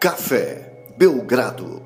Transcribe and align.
Café 0.00 0.94
Belgrado. 0.96 1.82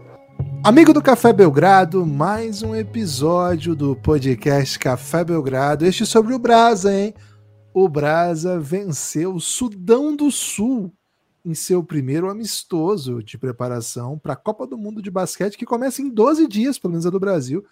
Amigo 0.62 0.93
do 0.93 1.03
Café 1.03 1.32
Belgrado, 1.32 2.06
mais 2.06 2.62
um 2.62 2.72
episódio 2.72 3.75
do 3.75 3.96
podcast 3.96 4.79
Café 4.79 5.25
Belgrado. 5.25 5.84
Este 5.84 6.07
sobre 6.07 6.32
o 6.32 6.39
Brasa, 6.39 6.95
hein? 6.95 7.12
O 7.75 7.89
Brasa 7.89 8.61
venceu 8.61 9.35
o 9.35 9.40
Sudão 9.40 10.14
do 10.14 10.30
Sul 10.30 10.93
em 11.45 11.54
seu 11.54 11.82
primeiro 11.82 12.30
amistoso 12.30 13.21
de 13.21 13.36
preparação 13.36 14.17
para 14.17 14.35
a 14.35 14.36
Copa 14.36 14.64
do 14.64 14.79
Mundo 14.79 15.03
de 15.03 15.11
Basquete, 15.11 15.58
que 15.58 15.67
começa 15.67 16.00
em 16.00 16.08
12 16.08 16.46
dias, 16.46 16.79
pelo 16.79 16.93
menos 16.93 17.07
a 17.07 17.11
do 17.11 17.18
Brasil. 17.18 17.67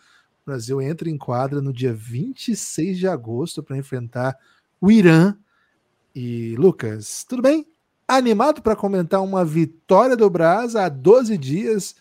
O 0.44 0.50
Brasil 0.50 0.82
entra 0.82 1.08
em 1.08 1.16
quadra 1.16 1.62
no 1.62 1.72
dia 1.72 1.94
26 1.94 2.98
de 2.98 3.06
agosto 3.06 3.62
para 3.62 3.76
enfrentar 3.76 4.36
o 4.80 4.90
Irã. 4.90 5.36
E 6.12 6.56
Lucas, 6.56 7.24
tudo 7.28 7.42
bem? 7.42 7.71
Animado 8.16 8.60
para 8.60 8.76
comentar 8.76 9.22
uma 9.22 9.44
vitória 9.44 10.16
do 10.16 10.28
Brasa 10.28 10.84
há 10.84 10.88
12 10.88 11.38
dias 11.38 11.94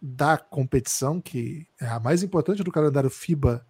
da 0.00 0.36
competição, 0.36 1.20
que 1.20 1.66
é 1.80 1.86
a 1.86 2.00
mais 2.00 2.22
importante 2.22 2.64
do 2.64 2.72
calendário 2.72 3.08
FIBA 3.08 3.64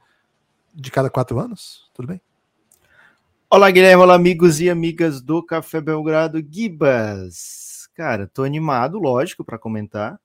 de 0.75 0.91
cada 0.91 1.11
quatro 1.11 1.39
anos. 1.39 1.91
Tudo 1.93 2.09
bem? 2.09 2.21
Olá, 3.51 3.71
Guilherme, 3.71 4.03
olá, 4.03 4.15
amigos 4.15 4.61
e 4.61 4.71
amigas 4.71 5.21
do 5.21 5.43
Café 5.43 5.81
Belgrado 5.81 6.43
Gibas. 6.43 7.89
Cara, 7.95 8.27
tô 8.27 8.45
animado, 8.45 8.99
lógico, 8.99 9.45
para 9.45 9.59
comentar. 9.59 10.19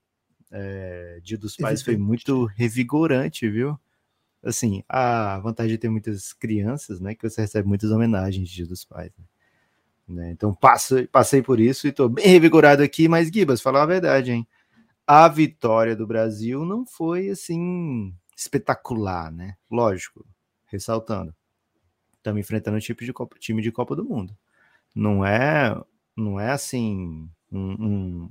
É, 0.50 1.20
Dia 1.22 1.36
dos 1.36 1.54
Pais 1.54 1.82
foi 1.82 1.98
muito 1.98 2.46
revigorante, 2.46 3.46
viu? 3.50 3.78
Assim, 4.42 4.82
a 4.88 5.38
vantagem 5.40 5.72
de 5.72 5.78
ter 5.78 5.90
muitas 5.90 6.32
crianças, 6.32 7.00
né? 7.00 7.14
Que 7.14 7.28
você 7.28 7.42
recebe 7.42 7.68
muitas 7.68 7.90
homenagens 7.90 8.48
de 8.48 8.54
Dia 8.54 8.66
dos 8.66 8.86
Pais. 8.86 9.12
Né? 9.18 9.24
Né? 10.08 10.30
Então 10.30 10.56
passei 11.10 11.42
por 11.42 11.60
isso 11.60 11.86
e 11.86 11.90
estou 11.90 12.08
bem 12.08 12.26
revigorado 12.26 12.82
aqui, 12.82 13.08
mas 13.08 13.28
Gibas, 13.28 13.60
falar 13.60 13.82
a 13.82 13.86
verdade, 13.86 14.32
hein? 14.32 14.46
A 15.06 15.28
vitória 15.28 15.94
do 15.94 16.06
Brasil 16.06 16.64
não 16.64 16.86
foi 16.86 17.30
assim 17.30 18.14
espetacular, 18.36 19.30
né? 19.32 19.56
Lógico, 19.70 20.24
ressaltando. 20.66 21.34
Estamos 22.16 22.40
enfrentando 22.40 22.76
um 22.76 22.80
tipo 22.80 23.04
de 23.04 23.12
Copa, 23.12 23.36
time 23.38 23.62
de 23.62 23.72
Copa 23.72 23.96
do 23.96 24.04
Mundo. 24.04 24.36
Não 24.94 25.24
é, 25.24 25.74
não 26.16 26.40
é 26.40 26.50
assim 26.50 27.28
um, 27.52 27.72
um, 27.86 28.30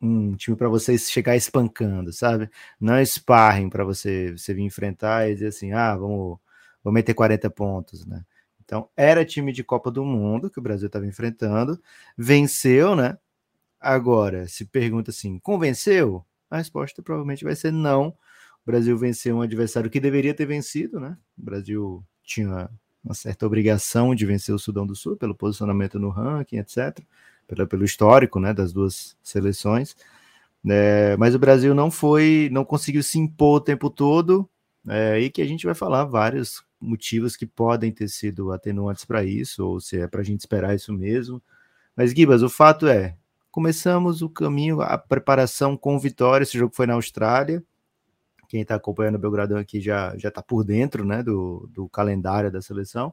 um 0.00 0.36
time 0.36 0.56
para 0.56 0.68
você 0.68 0.96
chegar 0.98 1.36
espancando, 1.36 2.12
sabe? 2.12 2.50
Não 2.80 2.94
é 2.94 3.04
sparring 3.04 3.70
para 3.70 3.84
você, 3.84 4.32
você 4.32 4.54
vir 4.54 4.62
enfrentar 4.62 5.28
e 5.28 5.34
dizer 5.34 5.48
assim, 5.48 5.72
ah, 5.72 5.96
vamos, 5.96 6.38
vamos 6.82 6.94
meter 6.94 7.14
40 7.14 7.50
pontos, 7.50 8.06
né? 8.06 8.24
Então, 8.64 8.88
era 8.96 9.24
time 9.24 9.52
de 9.52 9.62
Copa 9.62 9.90
do 9.90 10.04
Mundo 10.04 10.50
que 10.50 10.58
o 10.58 10.62
Brasil 10.62 10.86
estava 10.86 11.06
enfrentando, 11.06 11.80
venceu, 12.16 12.96
né? 12.96 13.18
Agora, 13.80 14.48
se 14.48 14.64
pergunta 14.64 15.10
assim, 15.10 15.38
convenceu? 15.38 16.24
A 16.50 16.56
resposta 16.56 17.02
provavelmente 17.02 17.44
vai 17.44 17.54
ser 17.54 17.72
não. 17.72 18.08
O 18.08 18.66
Brasil 18.66 18.96
venceu 18.96 19.36
um 19.36 19.42
adversário 19.42 19.90
que 19.90 20.00
deveria 20.00 20.32
ter 20.32 20.46
vencido, 20.46 20.98
né? 20.98 21.18
O 21.38 21.42
Brasil 21.42 22.04
tinha 22.22 22.70
uma 23.04 23.14
certa 23.14 23.44
obrigação 23.46 24.14
de 24.14 24.24
vencer 24.24 24.54
o 24.54 24.58
Sudão 24.58 24.86
do 24.86 24.96
Sul 24.96 25.16
pelo 25.16 25.34
posicionamento 25.34 25.98
no 25.98 26.08
ranking, 26.08 26.56
etc. 26.56 26.98
Pelo, 27.46 27.66
pelo 27.66 27.84
histórico, 27.84 28.40
né, 28.40 28.54
das 28.54 28.72
duas 28.72 29.14
seleções. 29.22 29.94
É, 30.66 31.14
mas 31.18 31.34
o 31.34 31.38
Brasil 31.38 31.74
não 31.74 31.90
foi, 31.90 32.48
não 32.50 32.64
conseguiu 32.64 33.02
se 33.02 33.18
impor 33.18 33.58
o 33.58 33.60
tempo 33.60 33.90
todo, 33.90 34.48
é, 34.88 35.20
e 35.20 35.30
que 35.30 35.42
a 35.42 35.46
gente 35.46 35.66
vai 35.66 35.74
falar 35.74 36.04
vários 36.04 36.64
motivos 36.84 37.36
que 37.36 37.46
podem 37.46 37.90
ter 37.90 38.08
sido 38.08 38.52
atenuantes 38.52 39.04
para 39.04 39.24
isso, 39.24 39.66
ou 39.66 39.80
se 39.80 39.98
é 40.00 40.06
para 40.06 40.20
a 40.20 40.24
gente 40.24 40.40
esperar 40.40 40.74
isso 40.74 40.92
mesmo. 40.92 41.42
Mas, 41.96 42.12
Gibas, 42.12 42.42
o 42.42 42.48
fato 42.48 42.86
é, 42.86 43.16
começamos 43.50 44.22
o 44.22 44.28
caminho, 44.28 44.80
a 44.80 44.98
preparação 44.98 45.76
com 45.76 45.98
vitória. 45.98 46.42
Esse 46.42 46.58
jogo 46.58 46.74
foi 46.74 46.86
na 46.86 46.94
Austrália. 46.94 47.62
Quem 48.48 48.62
está 48.62 48.74
acompanhando 48.74 49.14
o 49.16 49.18
Belgradão 49.18 49.58
aqui 49.58 49.80
já 49.80 50.14
está 50.16 50.42
por 50.42 50.64
dentro 50.64 51.04
né, 51.04 51.22
do, 51.22 51.68
do 51.72 51.88
calendário 51.88 52.50
da 52.50 52.60
seleção. 52.60 53.12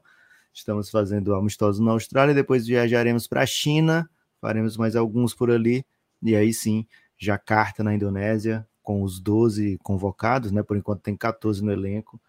Estamos 0.54 0.90
fazendo 0.90 1.34
amistosos 1.34 1.80
na 1.80 1.92
Austrália, 1.92 2.36
depois 2.36 2.68
viajaremos 2.68 3.26
para 3.28 3.42
a 3.42 3.46
China, 3.46 4.10
faremos 4.42 4.76
mais 4.76 4.96
alguns 4.96 5.34
por 5.34 5.50
ali, 5.50 5.86
e 6.22 6.36
aí 6.36 6.54
sim, 6.54 6.86
Jacarta 7.18 7.84
na 7.84 7.96
Indonésia, 7.96 8.68
com 8.84 9.04
os 9.04 9.20
12 9.20 9.78
convocados, 9.82 10.52
né? 10.52 10.62
Por 10.62 10.76
enquanto 10.76 11.02
tem 11.02 11.16
14 11.16 11.64
no 11.64 11.72
elenco. 11.72 12.20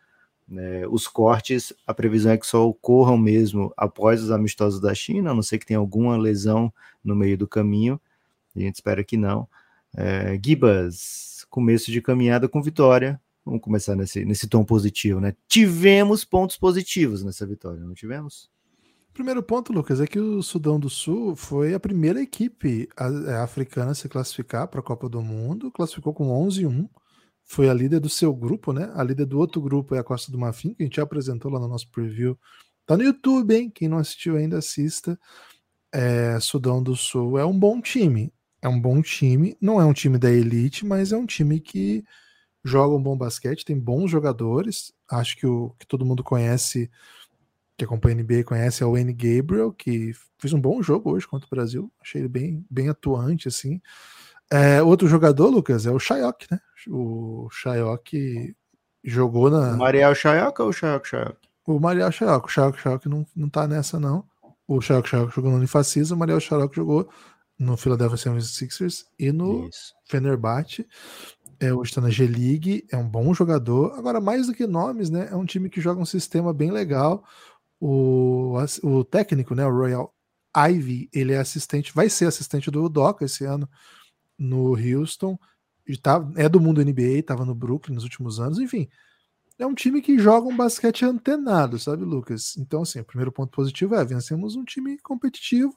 Né? 0.48 0.86
Os 0.86 1.06
cortes, 1.06 1.72
a 1.86 1.94
previsão 1.94 2.32
é 2.32 2.38
que 2.38 2.46
só 2.46 2.68
ocorram 2.68 3.16
mesmo 3.16 3.72
após 3.76 4.22
os 4.22 4.30
amistosos 4.30 4.80
da 4.80 4.94
China, 4.94 5.30
a 5.30 5.34
não 5.34 5.42
ser 5.42 5.58
que 5.58 5.66
tenha 5.66 5.78
alguma 5.78 6.16
lesão 6.16 6.72
no 7.02 7.14
meio 7.14 7.38
do 7.38 7.48
caminho, 7.48 8.00
a 8.54 8.60
gente 8.60 8.76
espera 8.76 9.02
que 9.02 9.16
não. 9.16 9.48
É, 9.96 10.38
Gibas, 10.42 11.46
começo 11.50 11.90
de 11.90 12.00
caminhada 12.00 12.48
com 12.48 12.62
vitória. 12.62 13.20
Vamos 13.44 13.60
começar 13.60 13.96
nesse, 13.96 14.24
nesse 14.24 14.46
tom 14.46 14.64
positivo, 14.64 15.20
né? 15.20 15.34
Tivemos 15.48 16.24
pontos 16.24 16.56
positivos 16.56 17.24
nessa 17.24 17.44
vitória, 17.44 17.80
não 17.80 17.94
tivemos? 17.94 18.50
Primeiro 19.12 19.42
ponto, 19.42 19.72
Lucas, 19.72 20.00
é 20.00 20.06
que 20.06 20.18
o 20.18 20.42
Sudão 20.42 20.78
do 20.78 20.88
Sul 20.88 21.36
foi 21.36 21.74
a 21.74 21.80
primeira 21.80 22.22
equipe 22.22 22.88
é, 23.26 23.34
africana 23.34 23.90
a 23.90 23.94
se 23.94 24.08
classificar 24.08 24.68
para 24.68 24.80
a 24.80 24.82
Copa 24.82 25.08
do 25.08 25.20
Mundo, 25.20 25.70
classificou 25.70 26.14
com 26.14 26.28
11-1 26.46 26.88
foi 27.52 27.68
a 27.68 27.74
líder 27.74 28.00
do 28.00 28.08
seu 28.08 28.34
grupo, 28.34 28.72
né? 28.72 28.90
A 28.94 29.04
líder 29.04 29.26
do 29.26 29.38
outro 29.38 29.60
grupo 29.60 29.94
é 29.94 29.98
a 29.98 30.02
Costa 30.02 30.32
do 30.32 30.38
Marfim, 30.38 30.72
que 30.72 30.82
a 30.82 30.86
gente 30.86 30.96
já 30.96 31.02
apresentou 31.02 31.50
lá 31.52 31.60
no 31.60 31.68
nosso 31.68 31.86
preview. 31.90 32.38
Tá 32.86 32.96
no 32.96 33.02
YouTube, 33.02 33.54
hein? 33.54 33.70
Quem 33.70 33.88
não 33.88 33.98
assistiu 33.98 34.38
ainda, 34.38 34.56
assista. 34.56 35.20
É, 35.92 36.40
Sudão 36.40 36.82
do 36.82 36.96
Sul 36.96 37.38
é 37.38 37.44
um 37.44 37.56
bom 37.56 37.78
time. 37.82 38.32
É 38.62 38.68
um 38.68 38.80
bom 38.80 39.02
time. 39.02 39.54
Não 39.60 39.78
é 39.78 39.84
um 39.84 39.92
time 39.92 40.16
da 40.16 40.30
elite, 40.30 40.86
mas 40.86 41.12
é 41.12 41.16
um 41.16 41.26
time 41.26 41.60
que 41.60 42.02
joga 42.64 42.96
um 42.96 43.02
bom 43.02 43.18
basquete, 43.18 43.66
tem 43.66 43.78
bons 43.78 44.10
jogadores. 44.10 44.90
Acho 45.10 45.36
que 45.36 45.46
o 45.46 45.74
que 45.78 45.86
todo 45.86 46.06
mundo 46.06 46.24
conhece, 46.24 46.90
que 47.76 47.84
acompanha 47.84 48.16
a 48.16 48.22
NBA, 48.22 48.44
conhece 48.44 48.82
é 48.82 48.86
o 48.86 48.92
Wayne 48.92 49.12
Gabriel, 49.12 49.74
que 49.74 50.12
fez 50.38 50.54
um 50.54 50.60
bom 50.60 50.82
jogo 50.82 51.10
hoje 51.10 51.28
contra 51.28 51.46
o 51.46 51.50
Brasil. 51.50 51.92
Achei 52.00 52.22
ele 52.22 52.28
bem, 52.28 52.64
bem 52.70 52.88
atuante, 52.88 53.46
assim. 53.46 53.78
É, 54.52 54.82
outro 54.82 55.08
jogador, 55.08 55.48
Lucas, 55.48 55.86
é 55.86 55.90
o 55.90 55.98
Shayok, 55.98 56.46
né? 56.50 56.60
O 56.86 57.48
Shayok 57.50 58.54
jogou 59.02 59.48
na. 59.48 59.72
O 59.72 59.78
Mariel 59.78 60.14
Shayok 60.14 60.60
ou 60.60 60.68
o 60.68 60.72
Shayok 60.74 61.08
Shayok? 61.08 61.38
O 61.66 61.80
Mariel 61.80 62.12
Shayok. 62.12 62.46
O 62.46 62.50
Shayok 62.50 62.78
Shayok 62.78 63.08
não, 63.08 63.26
não 63.34 63.48
tá 63.48 63.66
nessa, 63.66 63.98
não. 63.98 64.26
O 64.68 64.78
Shayok 64.78 65.08
Shayok 65.08 65.34
jogou 65.34 65.50
no 65.50 65.56
Unifacisa, 65.56 66.14
o 66.14 66.18
Mariel 66.18 66.38
Shayok 66.38 66.76
jogou 66.76 67.08
no 67.58 67.78
Philadelphia 67.78 68.30
76ers 68.30 69.04
e 69.18 69.32
no 69.32 69.68
Isso. 69.68 69.94
Fenerbahçe. 70.04 70.86
É, 71.58 71.72
hoje 71.72 71.90
está 71.90 72.02
na 72.02 72.10
G-League, 72.10 72.86
é 72.92 72.96
um 72.98 73.08
bom 73.08 73.32
jogador. 73.32 73.94
Agora, 73.98 74.20
mais 74.20 74.48
do 74.48 74.52
que 74.52 74.66
nomes, 74.66 75.08
né? 75.08 75.28
É 75.30 75.36
um 75.36 75.46
time 75.46 75.70
que 75.70 75.80
joga 75.80 75.98
um 75.98 76.04
sistema 76.04 76.52
bem 76.52 76.70
legal. 76.70 77.24
O, 77.80 78.54
o 78.82 79.02
técnico, 79.02 79.54
né? 79.54 79.64
O 79.64 79.74
Royal 79.74 80.14
Ivy, 80.54 81.08
ele 81.10 81.32
é 81.32 81.38
assistente, 81.38 81.94
vai 81.94 82.10
ser 82.10 82.26
assistente 82.26 82.70
do 82.70 82.86
Doca 82.86 83.24
esse 83.24 83.46
ano 83.46 83.66
no 84.42 84.74
Houston, 84.74 85.38
tá, 86.02 86.26
é 86.36 86.48
do 86.48 86.60
mundo 86.60 86.84
NBA, 86.84 87.20
estava 87.20 87.44
no 87.44 87.54
Brooklyn 87.54 87.94
nos 87.94 88.04
últimos 88.04 88.40
anos, 88.40 88.58
enfim. 88.58 88.88
É 89.58 89.66
um 89.66 89.74
time 89.74 90.02
que 90.02 90.18
joga 90.18 90.48
um 90.48 90.56
basquete 90.56 91.04
antenado, 91.04 91.78
sabe, 91.78 92.04
Lucas? 92.04 92.56
Então, 92.56 92.82
assim, 92.82 93.00
o 93.00 93.04
primeiro 93.04 93.30
ponto 93.30 93.50
positivo 93.50 93.94
é 93.94 94.04
vencemos 94.04 94.56
um 94.56 94.64
time 94.64 94.98
competitivo. 94.98 95.74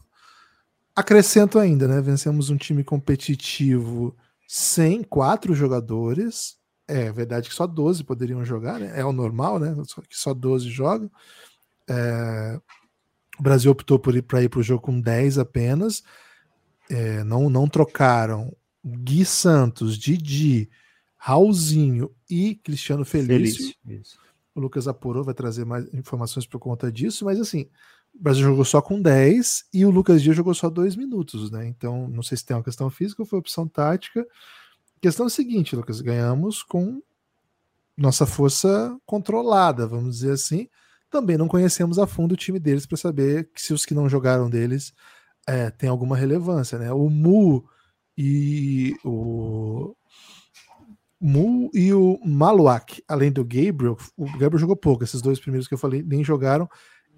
Acrescento 0.95 1.59
ainda, 1.59 1.87
né? 1.87 2.01
Vencemos 2.01 2.49
um 2.49 2.57
time 2.57 2.83
competitivo 2.83 4.15
sem 4.47 5.03
quatro 5.03 5.53
jogadores. 5.53 6.57
É 6.87 7.11
verdade 7.11 7.49
que 7.49 7.55
só 7.55 7.67
12 7.67 8.03
poderiam 8.03 8.43
jogar, 8.45 8.79
né? 8.79 8.93
É 8.95 9.05
o 9.05 9.11
normal, 9.11 9.59
né? 9.59 9.75
Que 10.09 10.17
só 10.17 10.33
12 10.33 10.69
jogam. 10.69 11.11
É... 11.87 12.59
O 13.37 13.43
Brasil 13.43 13.71
optou 13.71 13.99
por 13.99 14.15
ir 14.15 14.21
para 14.21 14.41
ir 14.41 14.49
para 14.49 14.61
o 14.61 14.63
jogo 14.63 14.81
com 14.81 14.99
10 14.99 15.37
apenas 15.37 16.01
é, 16.89 17.23
não, 17.23 17.49
não 17.49 17.67
trocaram 17.67 18.55
Gui 18.85 19.25
Santos, 19.25 19.97
Didi, 19.97 20.69
Raulzinho 21.17 22.11
e 22.29 22.55
Cristiano 22.55 23.03
Felício. 23.03 23.73
Felício 23.85 24.25
o 24.55 24.61
Lucas 24.61 24.87
apurou, 24.87 25.23
vai 25.23 25.33
trazer 25.33 25.65
mais 25.65 25.93
informações 25.93 26.47
por 26.47 26.59
conta 26.59 26.89
disso, 26.89 27.25
mas 27.25 27.39
assim, 27.39 27.67
o 28.13 28.23
Brasil 28.23 28.43
jogou 28.43 28.63
só 28.63 28.81
com 28.81 29.01
10 29.01 29.65
e 29.73 29.85
o 29.85 29.89
Lucas 29.91 30.23
Dias 30.23 30.35
jogou 30.35 30.53
só 30.53 30.69
2 30.69 30.95
minutos, 30.95 31.51
né? 31.51 31.67
Então, 31.67 32.07
não 32.07 32.23
sei 32.23 32.37
se 32.37 32.45
tem 32.45 32.55
uma 32.55 32.63
questão 32.63 32.89
física 32.89 33.21
ou 33.21 33.25
foi 33.25 33.37
opção 33.37 33.67
tática. 33.67 34.21
A 34.21 34.99
questão 35.01 35.25
é 35.25 35.27
a 35.27 35.29
seguinte, 35.29 35.75
Lucas, 35.75 35.99
ganhamos 35.99 36.63
com 36.63 37.03
nossa 37.97 38.25
força 38.25 38.97
controlada, 39.05 39.85
vamos 39.85 40.15
dizer 40.15 40.31
assim. 40.31 40.69
Também 41.09 41.37
não 41.37 41.49
conhecemos 41.49 41.99
a 41.99 42.07
fundo 42.07 42.31
o 42.31 42.37
time 42.37 42.59
deles 42.59 42.85
para 42.85 42.97
saber 42.97 43.49
se 43.55 43.73
os 43.73 43.85
que 43.85 43.93
não 43.93 44.07
jogaram 44.07 44.49
deles 44.49 44.93
é, 45.45 45.69
tem 45.69 45.89
alguma 45.89 46.15
relevância, 46.15 46.79
né? 46.79 46.93
O 46.93 47.09
Mu 47.09 47.67
e 48.17 48.95
o 49.03 49.95
Mu 51.19 51.69
e 51.73 51.93
o 51.93 52.19
Maluak, 52.23 53.03
além 53.07 53.31
do 53.31 53.43
Gabriel, 53.43 53.97
o 54.15 54.25
Gabriel 54.37 54.59
jogou 54.59 54.75
pouco, 54.75 55.03
esses 55.03 55.21
dois 55.21 55.39
primeiros 55.39 55.67
que 55.67 55.73
eu 55.73 55.77
falei 55.77 56.03
nem 56.03 56.23
jogaram. 56.23 56.69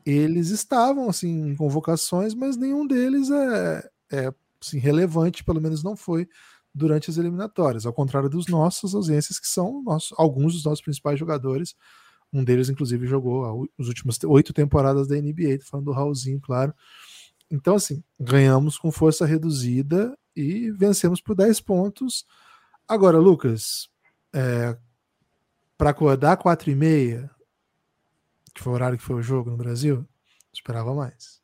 Eles 0.06 0.50
estavam 0.50 1.10
assim 1.10 1.50
em 1.50 1.56
convocações, 1.56 2.34
mas 2.34 2.56
nenhum 2.56 2.88
deles 2.88 3.30
é, 3.30 3.90
é 4.12 4.34
assim, 4.64 4.80
relevante, 4.80 5.44
pelo 5.44 5.60
menos 5.60 5.84
não 5.84 5.96
foi 5.96 6.28
durante 6.74 7.10
as 7.10 7.18
eliminatórias, 7.18 7.86
ao 7.86 7.94
contrário 7.94 8.30
dos 8.30 8.48
nossos 8.48 8.94
ausências, 8.94 9.40
que 9.40 9.48
são 9.48 9.84
nossos, 9.84 10.14
alguns 10.18 10.54
dos 10.54 10.64
nossos 10.64 10.82
principais 10.82 11.20
jogadores. 11.20 11.76
Um 12.32 12.44
deles, 12.44 12.70
inclusive, 12.70 13.08
jogou 13.08 13.68
as 13.80 13.88
últimas 13.88 14.18
oito 14.26 14.54
temporadas 14.54 15.08
da 15.08 15.16
NBA, 15.16 15.60
falando 15.70 15.86
do 15.86 15.92
Raulzinho, 15.92 16.40
claro. 16.40 16.74
Então, 17.50 17.76
assim, 17.76 18.04
ganhamos 18.20 18.78
com 18.78 18.92
força 18.92 19.26
reduzida 19.26 20.16
e 20.38 20.72
vencemos 20.72 21.20
por 21.20 21.36
10 21.36 21.60
pontos. 21.62 22.26
Agora, 22.88 23.18
Lucas, 23.18 23.90
é, 24.34 24.78
para 25.78 25.90
acordar 25.90 26.38
4 26.38 26.70
e 26.70 26.76
meia, 26.76 27.30
que 28.54 28.62
foi 28.62 28.72
o 28.72 28.76
horário 28.76 28.98
que 28.98 29.04
foi 29.04 29.16
o 29.16 29.22
jogo 29.22 29.50
no 29.50 29.58
Brasil, 29.58 30.06
esperava 30.54 30.94
mais. 30.94 31.42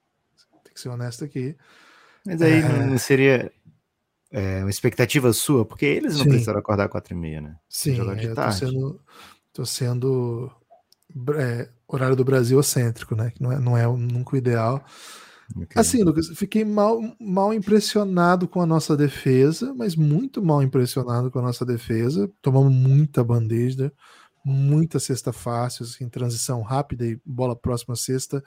Tem 0.63 0.73
que 0.73 0.79
ser 0.79 0.89
honesto 0.89 1.23
aqui. 1.25 1.55
Mas 2.25 2.41
aí 2.41 2.61
é... 2.61 2.85
não 2.85 2.97
seria 2.97 3.51
é, 4.31 4.59
uma 4.59 4.69
expectativa 4.69 5.33
sua? 5.33 5.65
Porque 5.65 5.85
eles 5.85 6.17
não 6.17 6.23
Sim. 6.23 6.29
precisaram 6.29 6.59
acordar 6.59 6.87
4 6.87 7.13
e 7.13 7.17
meia, 7.17 7.41
né? 7.41 7.55
Sim, 7.67 7.97
eu 7.97 8.35
tô 8.35 8.51
sendo, 8.51 9.01
tô 9.51 9.65
sendo 9.65 10.51
é, 11.37 11.69
horário 11.87 12.15
do 12.15 12.25
Brasil 12.25 12.59
excêntrico, 12.59 13.15
né? 13.15 13.31
Que 13.31 13.41
não 13.41 13.51
é, 13.51 13.59
não 13.59 13.77
é 13.77 13.85
nunca 13.85 14.35
o 14.35 14.37
ideal. 14.37 14.83
Okay. 15.51 15.67
Assim, 15.75 16.03
Lucas, 16.03 16.27
fiquei 16.35 16.63
mal, 16.63 16.99
mal 17.19 17.53
impressionado 17.53 18.47
com 18.47 18.61
a 18.61 18.65
nossa 18.65 18.95
defesa, 18.95 19.73
mas 19.73 19.95
muito 19.95 20.41
mal 20.41 20.63
impressionado 20.63 21.29
com 21.29 21.39
a 21.39 21.41
nossa 21.41 21.65
defesa. 21.65 22.31
Tomamos 22.41 22.73
muita 22.73 23.23
bandeja, 23.23 23.91
muita 24.43 24.99
cesta 24.99 25.31
fácil, 25.31 25.85
assim, 25.85 26.09
transição 26.09 26.61
rápida 26.61 27.05
e 27.05 27.19
bola 27.25 27.55
próxima 27.55 27.95
cesta, 27.95 28.43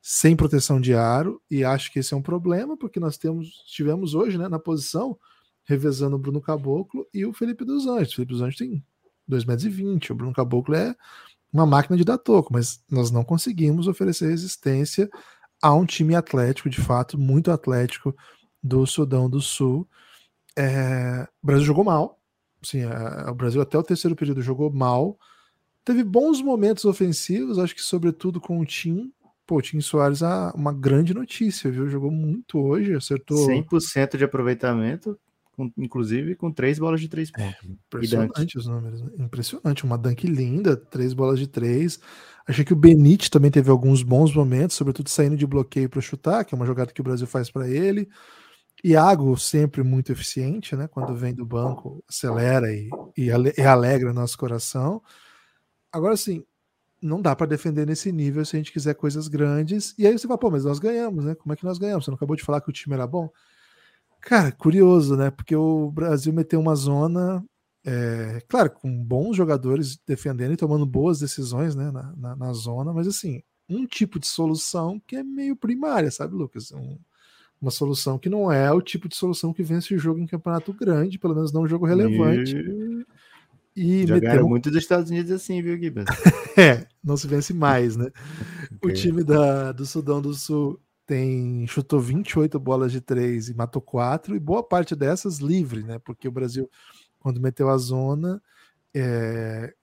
sem 0.00 0.34
proteção 0.34 0.80
de 0.80 0.94
aro. 0.94 1.40
E 1.50 1.64
acho 1.64 1.92
que 1.92 1.98
esse 1.98 2.14
é 2.14 2.16
um 2.16 2.22
problema, 2.22 2.76
porque 2.76 2.98
nós 2.98 3.16
temos, 3.16 3.48
tivemos 3.66 4.14
hoje, 4.14 4.38
né, 4.38 4.48
na 4.48 4.58
posição, 4.58 5.18
revezando 5.64 6.16
o 6.16 6.18
Bruno 6.18 6.40
Caboclo 6.40 7.06
e 7.12 7.26
o 7.26 7.32
Felipe 7.32 7.64
dos 7.64 7.86
Anjos. 7.86 8.12
O 8.12 8.16
Felipe 8.16 8.32
dos 8.32 8.42
Anjos 8.42 8.56
tem 8.56 8.82
2,20 9.28 9.84
metros, 9.84 10.10
o 10.10 10.14
Bruno 10.14 10.32
Caboclo 10.32 10.74
é 10.74 10.96
uma 11.52 11.66
máquina 11.66 11.96
de 11.96 12.04
dar 12.04 12.18
toco, 12.18 12.52
mas 12.52 12.82
nós 12.90 13.10
não 13.10 13.24
conseguimos 13.24 13.86
oferecer 13.86 14.28
resistência 14.28 15.08
a 15.62 15.74
um 15.74 15.84
time 15.84 16.14
atlético, 16.14 16.70
de 16.70 16.80
fato, 16.80 17.18
muito 17.18 17.50
atlético 17.50 18.14
do 18.62 18.86
Sudão 18.86 19.28
do 19.28 19.40
Sul. 19.40 19.88
É, 20.56 21.26
o 21.42 21.46
Brasil 21.46 21.64
jogou 21.64 21.84
mal. 21.84 22.18
Sim, 22.62 22.82
o 23.28 23.34
Brasil 23.34 23.60
até 23.60 23.78
o 23.78 23.82
terceiro 23.82 24.16
período 24.16 24.42
jogou 24.42 24.72
mal. 24.72 25.16
Teve 25.84 26.02
bons 26.02 26.42
momentos 26.42 26.84
ofensivos, 26.84 27.58
acho 27.58 27.74
que 27.74 27.82
sobretudo 27.82 28.40
com 28.40 28.60
o 28.60 28.66
Tim. 28.66 29.12
Pô, 29.46 29.56
o 29.56 29.62
Tim 29.62 29.80
Soares, 29.80 30.22
ah, 30.22 30.52
uma 30.54 30.72
grande 30.72 31.14
notícia, 31.14 31.70
viu? 31.70 31.88
Jogou 31.88 32.10
muito 32.10 32.58
hoje, 32.58 32.94
acertou. 32.94 33.46
100% 33.46 34.18
de 34.18 34.24
aproveitamento, 34.24 35.18
com, 35.58 35.72
inclusive 35.76 36.36
com 36.36 36.52
três 36.52 36.78
bolas 36.78 37.00
de 37.00 37.08
três 37.08 37.32
pontos. 37.32 37.52
É, 37.64 37.66
impressionante 37.66 38.56
os 38.56 38.66
números, 38.66 39.02
né? 39.02 39.10
impressionante. 39.18 39.84
Uma 39.84 39.98
dunk 39.98 40.24
linda, 40.24 40.76
três 40.76 41.12
bolas 41.12 41.40
de 41.40 41.48
três. 41.48 41.98
Achei 42.46 42.64
que 42.64 42.72
o 42.72 42.76
Benite 42.76 43.28
também 43.28 43.50
teve 43.50 43.68
alguns 43.68 44.04
bons 44.04 44.32
momentos, 44.32 44.76
sobretudo 44.76 45.10
saindo 45.10 45.36
de 45.36 45.46
bloqueio 45.46 45.88
para 45.90 46.00
chutar, 46.00 46.44
que 46.44 46.54
é 46.54 46.56
uma 46.56 46.64
jogada 46.64 46.92
que 46.92 47.00
o 47.00 47.04
Brasil 47.04 47.26
faz 47.26 47.50
para 47.50 47.68
ele. 47.68 48.08
Iago 48.84 49.36
sempre 49.36 49.82
muito 49.82 50.12
eficiente, 50.12 50.76
né? 50.76 50.86
Quando 50.86 51.12
vem 51.16 51.34
do 51.34 51.44
banco, 51.44 52.04
acelera 52.08 52.72
e, 52.72 52.88
e, 53.16 53.26
e 53.26 53.62
alegra 53.62 54.12
nosso 54.12 54.38
coração. 54.38 55.02
Agora, 55.92 56.16
sim, 56.16 56.44
não 57.02 57.20
dá 57.20 57.34
para 57.34 57.48
defender 57.48 57.84
nesse 57.84 58.12
nível 58.12 58.44
se 58.44 58.54
a 58.54 58.60
gente 58.60 58.72
quiser 58.72 58.94
coisas 58.94 59.26
grandes. 59.26 59.92
E 59.98 60.06
aí 60.06 60.16
você 60.16 60.28
fala, 60.28 60.38
pô, 60.38 60.50
mas 60.52 60.64
nós 60.64 60.78
ganhamos, 60.78 61.24
né? 61.24 61.34
Como 61.34 61.52
é 61.52 61.56
que 61.56 61.64
nós 61.64 61.78
ganhamos? 61.78 62.04
Você 62.04 62.12
não 62.12 62.16
acabou 62.16 62.36
de 62.36 62.44
falar 62.44 62.60
que 62.60 62.70
o 62.70 62.72
time 62.72 62.94
era 62.94 63.08
bom? 63.08 63.28
Cara, 64.20 64.52
curioso, 64.52 65.16
né? 65.16 65.30
Porque 65.30 65.54
o 65.54 65.90
Brasil 65.90 66.32
meteu 66.32 66.60
uma 66.60 66.74
zona 66.74 67.44
é, 67.90 68.42
claro, 68.46 68.70
com 68.70 69.02
bons 69.02 69.34
jogadores 69.34 69.98
defendendo 70.06 70.52
e 70.52 70.56
tomando 70.58 70.84
boas 70.84 71.20
decisões 71.20 71.74
né, 71.74 71.90
na, 71.90 72.12
na, 72.16 72.36
na, 72.36 72.52
zona, 72.52 72.92
mas 72.92 73.06
assim, 73.06 73.42
um 73.66 73.86
tipo 73.86 74.18
de 74.18 74.26
solução 74.26 75.00
que 75.06 75.16
é 75.16 75.22
meio 75.22 75.56
primária, 75.56 76.10
sabe, 76.10 76.34
Lucas? 76.34 76.70
Um, 76.70 76.98
uma 77.60 77.70
solução 77.70 78.18
que 78.18 78.28
não 78.28 78.52
é 78.52 78.70
o 78.70 78.82
tipo 78.82 79.08
de 79.08 79.16
solução 79.16 79.54
que 79.54 79.62
vence 79.62 79.94
o 79.94 79.98
jogo 79.98 80.20
em 80.20 80.26
campeonato 80.26 80.70
grande, 80.72 81.18
pelo 81.18 81.34
menos 81.34 81.50
não 81.50 81.62
um 81.62 81.68
jogo 81.68 81.86
relevante. 81.86 82.56
E, 83.74 84.02
e 84.02 84.06
Jogaram 84.06 84.44
um... 84.44 84.48
muito 84.50 84.70
dos 84.70 84.82
Estados 84.82 85.10
Unidos 85.10 85.32
assim, 85.32 85.62
viu, 85.62 85.76
Guiba? 85.78 86.04
é, 86.58 86.86
não 87.02 87.16
se 87.16 87.26
vence 87.26 87.54
mais, 87.54 87.96
né? 87.96 88.10
okay. 88.82 88.90
O 88.90 88.94
time 88.94 89.24
da, 89.24 89.72
do 89.72 89.86
Sudão 89.86 90.20
do 90.20 90.34
Sul 90.34 90.78
tem 91.08 91.66
chutou 91.66 91.98
28 91.98 92.60
bolas 92.60 92.92
de 92.92 93.00
três 93.00 93.48
e 93.48 93.54
matou 93.54 93.80
quatro, 93.80 94.36
e 94.36 94.38
boa 94.38 94.62
parte 94.62 94.94
dessas 94.94 95.38
livre, 95.38 95.82
né? 95.82 95.98
Porque 95.98 96.28
o 96.28 96.30
Brasil 96.30 96.70
quando 97.18 97.40
meteu 97.40 97.68
a 97.70 97.78
zona, 97.78 98.40
é, 98.94 99.74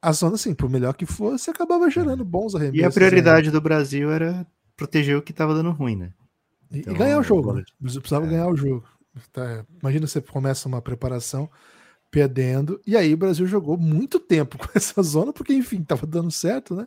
a 0.00 0.12
zona, 0.12 0.34
assim, 0.34 0.54
por 0.54 0.68
melhor 0.68 0.94
que 0.94 1.06
fosse, 1.06 1.50
acabava 1.50 1.88
gerando 1.90 2.24
bons 2.24 2.54
arremessos. 2.54 2.80
E 2.80 2.84
a 2.84 2.90
prioridade 2.90 3.46
né? 3.46 3.52
do 3.52 3.60
Brasil 3.60 4.10
era 4.10 4.46
proteger 4.76 5.16
o 5.16 5.22
que 5.22 5.32
estava 5.32 5.54
dando 5.54 5.70
ruim, 5.70 5.96
né? 5.96 6.12
Então, 6.72 6.94
e, 6.94 6.96
ganhar 6.96 7.18
o 7.18 7.22
jogo, 7.22 7.52
né? 7.52 7.62
precisava 7.80 8.26
é. 8.26 8.30
ganhar 8.30 8.48
o 8.48 8.56
jogo. 8.56 8.84
Tá, 9.32 9.64
imagina 9.82 10.06
você 10.06 10.20
começa 10.20 10.66
uma 10.66 10.80
preparação 10.80 11.50
perdendo, 12.10 12.80
e 12.86 12.96
aí 12.96 13.12
o 13.12 13.16
Brasil 13.18 13.46
jogou 13.46 13.76
muito 13.76 14.18
tempo 14.18 14.56
com 14.58 14.66
essa 14.74 15.02
zona, 15.02 15.32
porque 15.32 15.52
enfim, 15.52 15.82
estava 15.82 16.06
dando 16.06 16.30
certo, 16.30 16.74
né? 16.74 16.86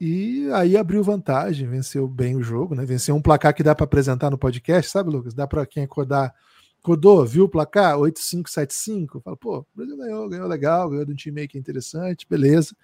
E 0.00 0.48
aí 0.52 0.76
abriu 0.76 1.02
vantagem, 1.02 1.68
venceu 1.68 2.08
bem 2.08 2.34
o 2.34 2.42
jogo, 2.42 2.74
né? 2.74 2.86
Venceu 2.86 3.14
um 3.14 3.20
placar 3.20 3.54
que 3.54 3.62
dá 3.62 3.74
para 3.74 3.84
apresentar 3.84 4.30
no 4.30 4.38
podcast, 4.38 4.90
sabe, 4.90 5.10
Lucas? 5.10 5.34
Dá 5.34 5.46
para 5.46 5.66
quem 5.66 5.84
acordar 5.84 6.34
Rodou, 6.82 7.26
viu 7.26 7.44
o 7.44 7.48
placar? 7.48 7.96
8-5-7-5. 7.98 9.22
Fala, 9.22 9.36
pô, 9.36 9.58
o 9.58 9.66
Brasil 9.74 9.96
ganhou, 9.96 10.28
ganhou 10.28 10.48
legal, 10.48 10.88
ganhou 10.88 11.04
de 11.04 11.12
um 11.12 11.16
time 11.16 11.42
aí 11.42 11.48
que 11.48 11.58
interessante, 11.58 12.26
beleza. 12.28 12.74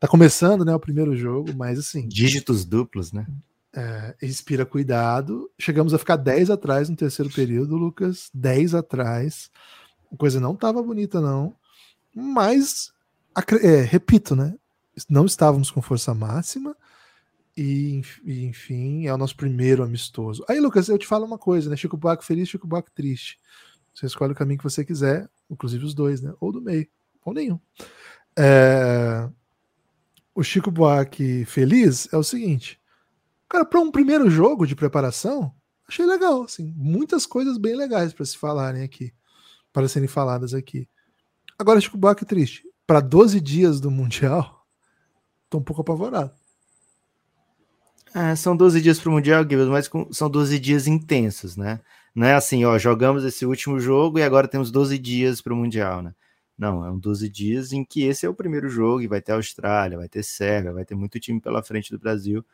Tá 0.00 0.08
começando, 0.08 0.64
né, 0.64 0.74
o 0.74 0.80
primeiro 0.80 1.14
jogo, 1.14 1.54
mas 1.54 1.78
assim. 1.78 2.08
Dígitos 2.08 2.64
duplos, 2.64 3.12
né? 3.12 3.26
É, 3.74 4.14
inspira 4.22 4.64
cuidado. 4.64 5.50
Chegamos 5.58 5.92
a 5.92 5.98
ficar 5.98 6.16
10 6.16 6.50
atrás 6.50 6.88
no 6.88 6.96
terceiro 6.96 7.30
período, 7.30 7.76
Lucas. 7.76 8.30
10 8.32 8.74
atrás. 8.74 9.50
A 10.10 10.16
coisa 10.16 10.40
não 10.40 10.56
tava 10.56 10.82
bonita, 10.82 11.20
não. 11.20 11.54
Mas, 12.14 12.90
é, 13.62 13.82
repito, 13.82 14.34
né? 14.34 14.54
Não 15.08 15.26
estávamos 15.26 15.70
com 15.70 15.82
força 15.82 16.14
máxima. 16.14 16.76
E, 17.56 18.02
enfim, 18.26 19.06
é 19.06 19.12
o 19.12 19.18
nosso 19.18 19.36
primeiro 19.36 19.82
amistoso. 19.82 20.44
Aí, 20.48 20.58
Lucas, 20.58 20.88
eu 20.88 20.96
te 20.96 21.06
falo 21.06 21.26
uma 21.26 21.38
coisa, 21.38 21.68
né? 21.68 21.76
Chico 21.76 21.96
Buarque 21.96 22.24
feliz, 22.24 22.48
Chico 22.48 22.66
Buarque 22.66 22.90
triste. 22.90 23.38
Você 23.94 24.06
escolhe 24.06 24.32
o 24.32 24.36
caminho 24.36 24.58
que 24.58 24.64
você 24.64 24.84
quiser, 24.84 25.28
inclusive 25.50 25.84
os 25.84 25.94
dois, 25.94 26.22
né? 26.22 26.32
Ou 26.40 26.50
do 26.50 26.62
meio, 26.62 26.88
ou 27.24 27.34
nenhum. 27.34 27.60
É... 28.38 29.28
O 30.34 30.42
Chico 30.42 30.70
Buarque 30.70 31.44
feliz 31.44 32.08
é 32.10 32.16
o 32.16 32.24
seguinte. 32.24 32.80
Cara, 33.46 33.66
para 33.66 33.80
um 33.80 33.90
primeiro 33.90 34.30
jogo 34.30 34.66
de 34.66 34.74
preparação, 34.74 35.54
achei 35.86 36.06
legal, 36.06 36.44
assim, 36.44 36.72
muitas 36.74 37.26
coisas 37.26 37.58
bem 37.58 37.76
legais 37.76 38.14
para 38.14 38.24
se 38.24 38.38
falarem 38.38 38.82
aqui, 38.82 39.12
para 39.70 39.86
serem 39.88 40.08
faladas 40.08 40.54
aqui. 40.54 40.88
Agora, 41.58 41.78
Chico 41.78 41.98
Buarque 41.98 42.24
triste. 42.24 42.66
Para 42.86 43.00
12 43.00 43.42
dias 43.42 43.78
do 43.78 43.90
Mundial, 43.90 44.61
tô 45.52 45.58
um 45.58 45.62
pouco 45.62 45.82
apavorado. 45.82 46.30
É, 48.14 48.34
são 48.34 48.56
12 48.56 48.80
dias 48.80 48.98
para 48.98 49.10
o 49.10 49.12
Mundial, 49.12 49.42
Gibbs, 49.42 49.68
mas 49.68 49.90
são 50.10 50.28
12 50.30 50.58
dias 50.58 50.86
intensos, 50.86 51.56
né? 51.56 51.80
Não 52.14 52.26
é 52.26 52.34
assim, 52.34 52.64
ó, 52.64 52.76
jogamos 52.78 53.24
esse 53.24 53.46
último 53.46 53.78
jogo 53.78 54.18
e 54.18 54.22
agora 54.22 54.48
temos 54.48 54.70
12 54.70 54.98
dias 54.98 55.40
para 55.40 55.52
o 55.52 55.56
Mundial, 55.56 56.02
né? 56.02 56.14
Não, 56.58 56.84
é 56.84 56.90
um 56.90 56.98
12 56.98 57.28
dias 57.28 57.72
em 57.72 57.84
que 57.84 58.04
esse 58.04 58.26
é 58.26 58.28
o 58.28 58.34
primeiro 58.34 58.68
jogo 58.68 59.00
e 59.00 59.06
vai 59.06 59.20
ter 59.20 59.32
Austrália, 59.32 59.96
vai 59.96 60.08
ter 60.08 60.22
Sérvia, 60.22 60.72
vai 60.72 60.84
ter 60.84 60.94
muito 60.94 61.18
time 61.18 61.40
pela 61.40 61.62
frente 61.62 61.90
do 61.90 61.98
Brasil. 61.98 62.44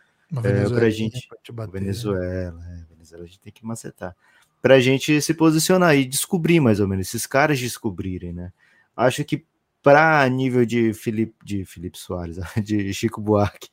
É, 0.45 0.69
para 0.69 0.87
a 0.87 0.91
gente. 0.91 1.29
Bater, 1.53 1.73
né? 1.73 1.81
Venezuela, 1.81 2.65
é, 2.67 2.85
Venezuela, 2.91 3.25
a 3.25 3.27
gente 3.27 3.41
tem 3.41 3.53
que 3.53 3.65
macetar. 3.67 4.15
Para 4.63 4.75
a 4.75 4.81
gente 4.81 5.21
se 5.21 5.35
posicionar 5.35 5.97
e 5.97 6.05
descobrir 6.05 6.61
mais 6.61 6.79
ou 6.81 6.87
menos, 6.87 7.09
esses 7.09 7.27
caras 7.27 7.59
descobrirem, 7.59 8.33
né? 8.33 8.53
Acho 8.97 9.25
que 9.25 9.45
para 9.83 10.29
nível 10.29 10.65
de 10.67 10.93
Felipe, 10.93 11.35
de 11.45 11.65
Felipe 11.65 11.99
Soares, 11.99 12.37
de 12.63 12.93
Chico 12.93 13.21
Buarque, 13.21 13.69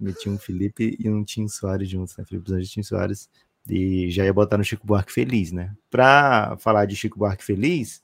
meti 0.00 0.28
um 0.28 0.38
Felipe 0.38 0.96
e 0.98 1.08
um 1.08 1.24
Tim 1.24 1.48
Soares 1.48 1.88
juntos, 1.88 2.16
né? 2.16 2.24
Felipe 2.24 2.48
Santos 2.48 2.68
e 2.68 2.72
Tim 2.72 2.82
Soares. 2.82 3.28
E 3.68 4.10
já 4.10 4.24
ia 4.24 4.32
botar 4.32 4.56
no 4.56 4.64
Chico 4.64 4.86
Buarque 4.86 5.12
feliz, 5.12 5.50
né? 5.52 5.74
Pra 5.90 6.56
falar 6.58 6.86
de 6.86 6.94
Chico 6.94 7.18
Buarque 7.18 7.44
feliz, 7.44 8.02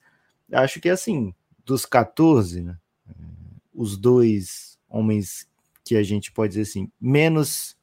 acho 0.53 0.81
que 0.81 0.89
assim, 0.89 1.35
dos 1.65 1.87
14, 1.87 2.63
né? 2.63 2.77
Os 3.73 3.97
dois 3.97 4.79
homens 4.89 5.49
que 5.85 5.97
a 5.97 6.03
gente 6.03 6.31
pode 6.33 6.51
dizer 6.51 6.63
assim, 6.63 6.91
menos 7.01 7.77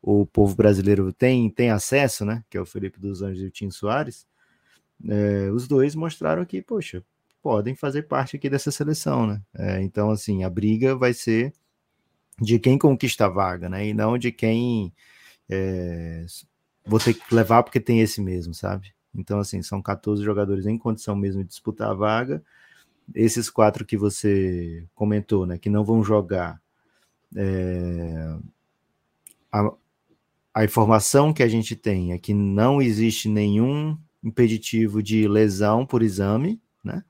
o 0.00 0.24
povo 0.24 0.54
brasileiro 0.54 1.12
tem, 1.12 1.50
tem 1.50 1.70
acesso, 1.70 2.24
né? 2.24 2.44
Que 2.48 2.56
é 2.56 2.60
o 2.60 2.66
Felipe 2.66 3.00
dos 3.00 3.22
Anjos 3.22 3.42
e 3.42 3.46
o 3.46 3.50
Tim 3.50 3.70
Soares. 3.70 4.26
É, 5.08 5.50
os 5.50 5.66
dois 5.66 5.94
mostraram 5.94 6.44
que, 6.44 6.62
poxa, 6.62 7.02
podem 7.42 7.74
fazer 7.74 8.02
parte 8.02 8.36
aqui 8.36 8.50
dessa 8.50 8.70
seleção, 8.70 9.26
né? 9.26 9.42
É, 9.54 9.82
então, 9.82 10.10
assim, 10.10 10.44
a 10.44 10.50
briga 10.50 10.96
vai 10.96 11.12
ser 11.14 11.52
de 12.40 12.58
quem 12.58 12.78
conquista 12.78 13.26
a 13.26 13.28
vaga, 13.28 13.68
né? 13.68 13.86
E 13.88 13.94
não 13.94 14.18
de 14.18 14.32
quem 14.32 14.92
é, 15.48 16.26
vou 16.84 17.00
ter 17.00 17.14
que 17.14 17.34
levar 17.34 17.62
porque 17.62 17.80
tem 17.80 18.00
esse 18.00 18.20
mesmo, 18.20 18.54
sabe? 18.54 18.94
Então, 19.14 19.38
assim, 19.38 19.62
são 19.62 19.80
14 19.80 20.22
jogadores 20.22 20.66
em 20.66 20.78
condição 20.78 21.16
mesmo 21.16 21.42
de 21.42 21.48
disputar 21.48 21.90
a 21.90 21.94
vaga. 21.94 22.42
Esses 23.14 23.48
quatro 23.48 23.84
que 23.84 23.96
você 23.96 24.86
comentou, 24.94 25.46
né, 25.46 25.58
que 25.58 25.70
não 25.70 25.84
vão 25.84 26.02
jogar, 26.02 26.60
é, 27.34 28.36
a, 29.50 29.72
a 30.54 30.64
informação 30.64 31.32
que 31.32 31.42
a 31.42 31.48
gente 31.48 31.74
tem 31.74 32.12
é 32.12 32.18
que 32.18 32.34
não 32.34 32.82
existe 32.82 33.28
nenhum 33.28 33.96
impeditivo 34.22 35.02
de 35.02 35.26
lesão 35.28 35.86
por 35.86 36.02
exame, 36.02 36.60
né? 36.84 37.04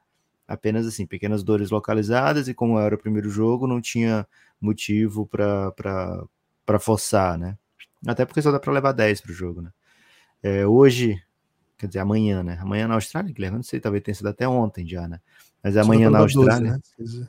Apenas 0.47 0.87
assim, 0.87 1.07
pequenas 1.07 1.43
dores 1.43 1.71
localizadas, 1.71 2.49
e 2.49 2.55
como 2.55 2.79
era 2.79 2.95
o 2.95 2.99
primeiro 2.99 3.29
jogo, 3.29 3.67
não 3.67 3.81
tinha 3.81 4.27
motivo 4.61 5.27
para 5.27 6.79
forçar, 6.79 7.37
né? 7.37 7.57
Até 8.07 8.25
porque 8.25 8.43
só 8.43 8.53
dá 8.53 8.61
para 8.61 8.73
levar 8.73 8.93
10 8.93 9.21
para 9.21 9.33
o 9.33 9.35
jogo, 9.35 9.63
né? 9.63 9.71
É, 10.43 10.67
hoje, 10.67 11.21
quer 11.77 11.89
dizer, 11.89 11.99
amanhã, 11.99 12.43
né? 12.43 12.59
Amanhã 12.61 12.87
na 12.87 12.95
Austrália, 12.95 13.33
Guilherme, 13.33 13.57
não 13.57 13.65
sei, 13.65 13.81
talvez 13.81 14.03
tenha 14.03 14.15
sido 14.15 14.29
até 14.29 14.47
ontem 14.47 14.87
já, 14.87 15.09
né? 15.09 15.21
Mas 15.63 15.77
amanhã 15.77 16.09
na 16.09 16.21
Austrália. 16.21 16.81
12, 16.99 17.21
né? 17.21 17.29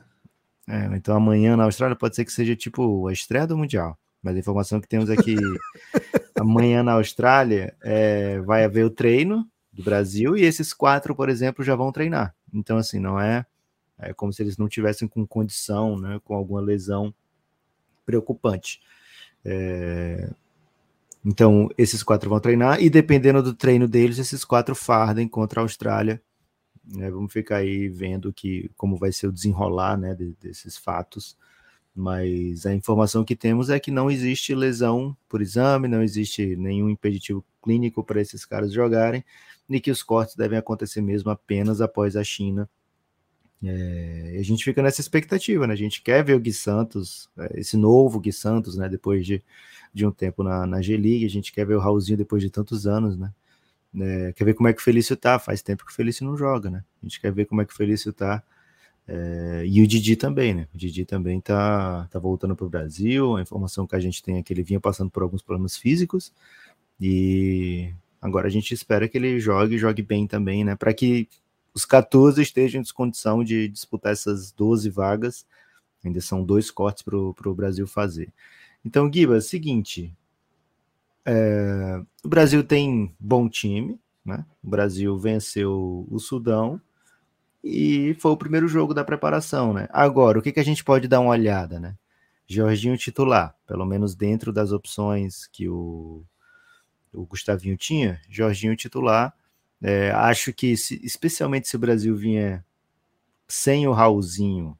é, 0.68 0.96
então 0.96 1.16
amanhã 1.16 1.56
na 1.56 1.64
Austrália 1.64 1.96
pode 1.96 2.14
ser 2.14 2.24
que 2.24 2.32
seja 2.32 2.54
tipo 2.54 3.08
a 3.08 3.12
estreia 3.12 3.46
do 3.46 3.56
Mundial. 3.58 3.98
Mas 4.22 4.36
a 4.36 4.38
informação 4.38 4.80
que 4.80 4.88
temos 4.88 5.10
é 5.10 5.16
que 5.16 5.34
amanhã 6.38 6.82
na 6.82 6.92
Austrália 6.92 7.74
é, 7.82 8.38
vai 8.40 8.64
haver 8.64 8.84
o 8.84 8.90
treino 8.90 9.44
do 9.72 9.82
Brasil 9.82 10.36
e 10.36 10.42
esses 10.42 10.72
quatro, 10.72 11.14
por 11.14 11.28
exemplo, 11.28 11.64
já 11.64 11.74
vão 11.74 11.90
treinar. 11.90 12.34
Então, 12.52 12.76
assim, 12.78 12.98
não 12.98 13.20
é, 13.20 13.44
é 13.98 14.12
como 14.12 14.32
se 14.32 14.42
eles 14.42 14.56
não 14.56 14.68
tivessem 14.68 15.08
com 15.08 15.26
condição, 15.26 15.98
né, 15.98 16.20
com 16.24 16.34
alguma 16.34 16.60
lesão 16.60 17.14
preocupante. 18.06 18.80
É, 19.44 20.30
então, 21.24 21.68
esses 21.76 22.02
quatro 22.02 22.30
vão 22.30 22.40
treinar 22.40 22.80
e 22.82 22.88
dependendo 22.88 23.42
do 23.42 23.54
treino 23.54 23.88
deles, 23.88 24.18
esses 24.18 24.44
quatro 24.44 24.74
fardem 24.74 25.28
contra 25.28 25.60
a 25.60 25.64
Austrália. 25.64 26.22
Né, 26.86 27.10
vamos 27.10 27.32
ficar 27.32 27.56
aí 27.56 27.88
vendo 27.88 28.32
que 28.32 28.70
como 28.76 28.96
vai 28.96 29.12
ser 29.12 29.26
o 29.26 29.32
desenrolar 29.32 29.98
né, 29.98 30.14
de, 30.14 30.34
desses 30.40 30.76
fatos. 30.76 31.36
Mas 31.94 32.64
a 32.64 32.72
informação 32.72 33.24
que 33.24 33.34
temos 33.34 33.70
é 33.70 33.80
que 33.80 33.90
não 33.90 34.10
existe 34.10 34.54
lesão 34.54 35.16
por 35.28 35.42
exame, 35.42 35.88
não 35.88 36.02
existe 36.02 36.54
nenhum 36.56 36.88
impeditivo 36.88 37.44
clínico 37.68 38.02
para 38.02 38.20
esses 38.20 38.46
caras 38.46 38.72
jogarem 38.72 39.22
e 39.68 39.78
que 39.78 39.90
os 39.90 40.02
cortes 40.02 40.34
devem 40.34 40.58
acontecer 40.58 41.02
mesmo 41.02 41.30
apenas 41.30 41.82
após 41.82 42.16
a 42.16 42.24
China. 42.24 42.68
É, 43.62 44.36
a 44.38 44.42
gente 44.42 44.64
fica 44.64 44.82
nessa 44.82 45.02
expectativa, 45.02 45.66
né? 45.66 45.74
A 45.74 45.76
gente 45.76 46.00
quer 46.00 46.24
ver 46.24 46.34
o 46.34 46.40
Gui 46.40 46.52
Santos, 46.52 47.28
é, 47.36 47.60
esse 47.60 47.76
novo 47.76 48.18
Gui 48.18 48.32
Santos, 48.32 48.76
né? 48.76 48.88
Depois 48.88 49.26
de, 49.26 49.42
de 49.92 50.06
um 50.06 50.10
tempo 50.10 50.42
na, 50.42 50.64
na 50.64 50.80
G-League, 50.80 51.26
a 51.26 51.30
gente 51.30 51.52
quer 51.52 51.66
ver 51.66 51.74
o 51.74 51.80
Raulzinho 51.80 52.16
depois 52.16 52.42
de 52.42 52.48
tantos 52.48 52.86
anos, 52.86 53.18
né? 53.18 53.30
É, 54.00 54.32
quer 54.32 54.44
ver 54.44 54.54
como 54.54 54.68
é 54.68 54.72
que 54.72 54.80
o 54.80 54.84
Felício 54.84 55.16
tá, 55.16 55.38
faz 55.38 55.60
tempo 55.60 55.84
que 55.84 55.92
o 55.92 55.94
Felício 55.94 56.24
não 56.24 56.36
joga, 56.36 56.70
né? 56.70 56.84
A 57.02 57.06
gente 57.06 57.20
quer 57.20 57.32
ver 57.32 57.44
como 57.44 57.60
é 57.60 57.66
que 57.66 57.72
o 57.72 57.76
Felício 57.76 58.12
tá. 58.12 58.42
É, 59.06 59.64
e 59.66 59.82
o 59.82 59.86
Didi 59.86 60.16
também, 60.16 60.54
né? 60.54 60.68
O 60.74 60.78
Didi 60.78 61.04
também 61.04 61.40
tá, 61.40 62.06
tá 62.10 62.18
voltando 62.18 62.54
para 62.54 62.66
o 62.66 62.70
Brasil. 62.70 63.36
A 63.36 63.42
informação 63.42 63.86
que 63.86 63.96
a 63.96 64.00
gente 64.00 64.22
tem 64.22 64.36
é 64.38 64.42
que 64.42 64.52
ele 64.52 64.62
vinha 64.62 64.80
passando 64.80 65.10
por 65.10 65.22
alguns 65.22 65.42
problemas 65.42 65.76
físicos 65.76 66.32
e 67.00 67.92
Agora 68.20 68.48
a 68.48 68.50
gente 68.50 68.74
espera 68.74 69.08
que 69.08 69.16
ele 69.16 69.38
jogue, 69.38 69.78
jogue 69.78 70.02
bem 70.02 70.26
também, 70.26 70.64
né? 70.64 70.74
Para 70.74 70.92
que 70.92 71.28
os 71.72 71.84
14 71.84 72.42
estejam 72.42 72.80
em 72.80 72.84
condição 72.92 73.44
de 73.44 73.68
disputar 73.68 74.12
essas 74.12 74.50
12 74.52 74.90
vagas. 74.90 75.46
Ainda 76.04 76.20
são 76.20 76.44
dois 76.44 76.70
cortes 76.70 77.02
para 77.02 77.16
o 77.16 77.54
Brasil 77.54 77.86
fazer. 77.86 78.32
Então, 78.84 79.08
Guiba, 79.08 79.34
é 79.34 79.38
o 79.38 79.42
seguinte: 79.42 80.12
é, 81.24 82.02
o 82.24 82.28
Brasil 82.28 82.64
tem 82.64 83.14
bom 83.18 83.48
time, 83.48 83.98
né? 84.24 84.44
O 84.62 84.68
Brasil 84.68 85.16
venceu 85.16 86.06
o 86.10 86.18
Sudão 86.18 86.80
e 87.62 88.14
foi 88.20 88.32
o 88.32 88.36
primeiro 88.36 88.66
jogo 88.66 88.94
da 88.94 89.04
preparação, 89.04 89.72
né? 89.72 89.88
Agora, 89.92 90.38
o 90.38 90.42
que, 90.42 90.52
que 90.52 90.60
a 90.60 90.64
gente 90.64 90.84
pode 90.84 91.06
dar 91.06 91.20
uma 91.20 91.30
olhada, 91.30 91.78
né? 91.78 91.96
Jorginho 92.46 92.96
titular, 92.96 93.54
pelo 93.66 93.84
menos 93.84 94.14
dentro 94.16 94.52
das 94.52 94.72
opções 94.72 95.46
que 95.46 95.68
o 95.68 96.24
o 97.12 97.24
Gustavinho 97.24 97.76
tinha, 97.76 98.20
Jorginho 98.28 98.76
titular. 98.76 99.34
É, 99.80 100.10
acho 100.10 100.52
que, 100.52 100.76
se, 100.76 101.00
especialmente 101.04 101.68
se 101.68 101.76
o 101.76 101.78
Brasil 101.78 102.16
vier 102.16 102.64
sem 103.46 103.86
o 103.86 103.92
Raulzinho 103.92 104.76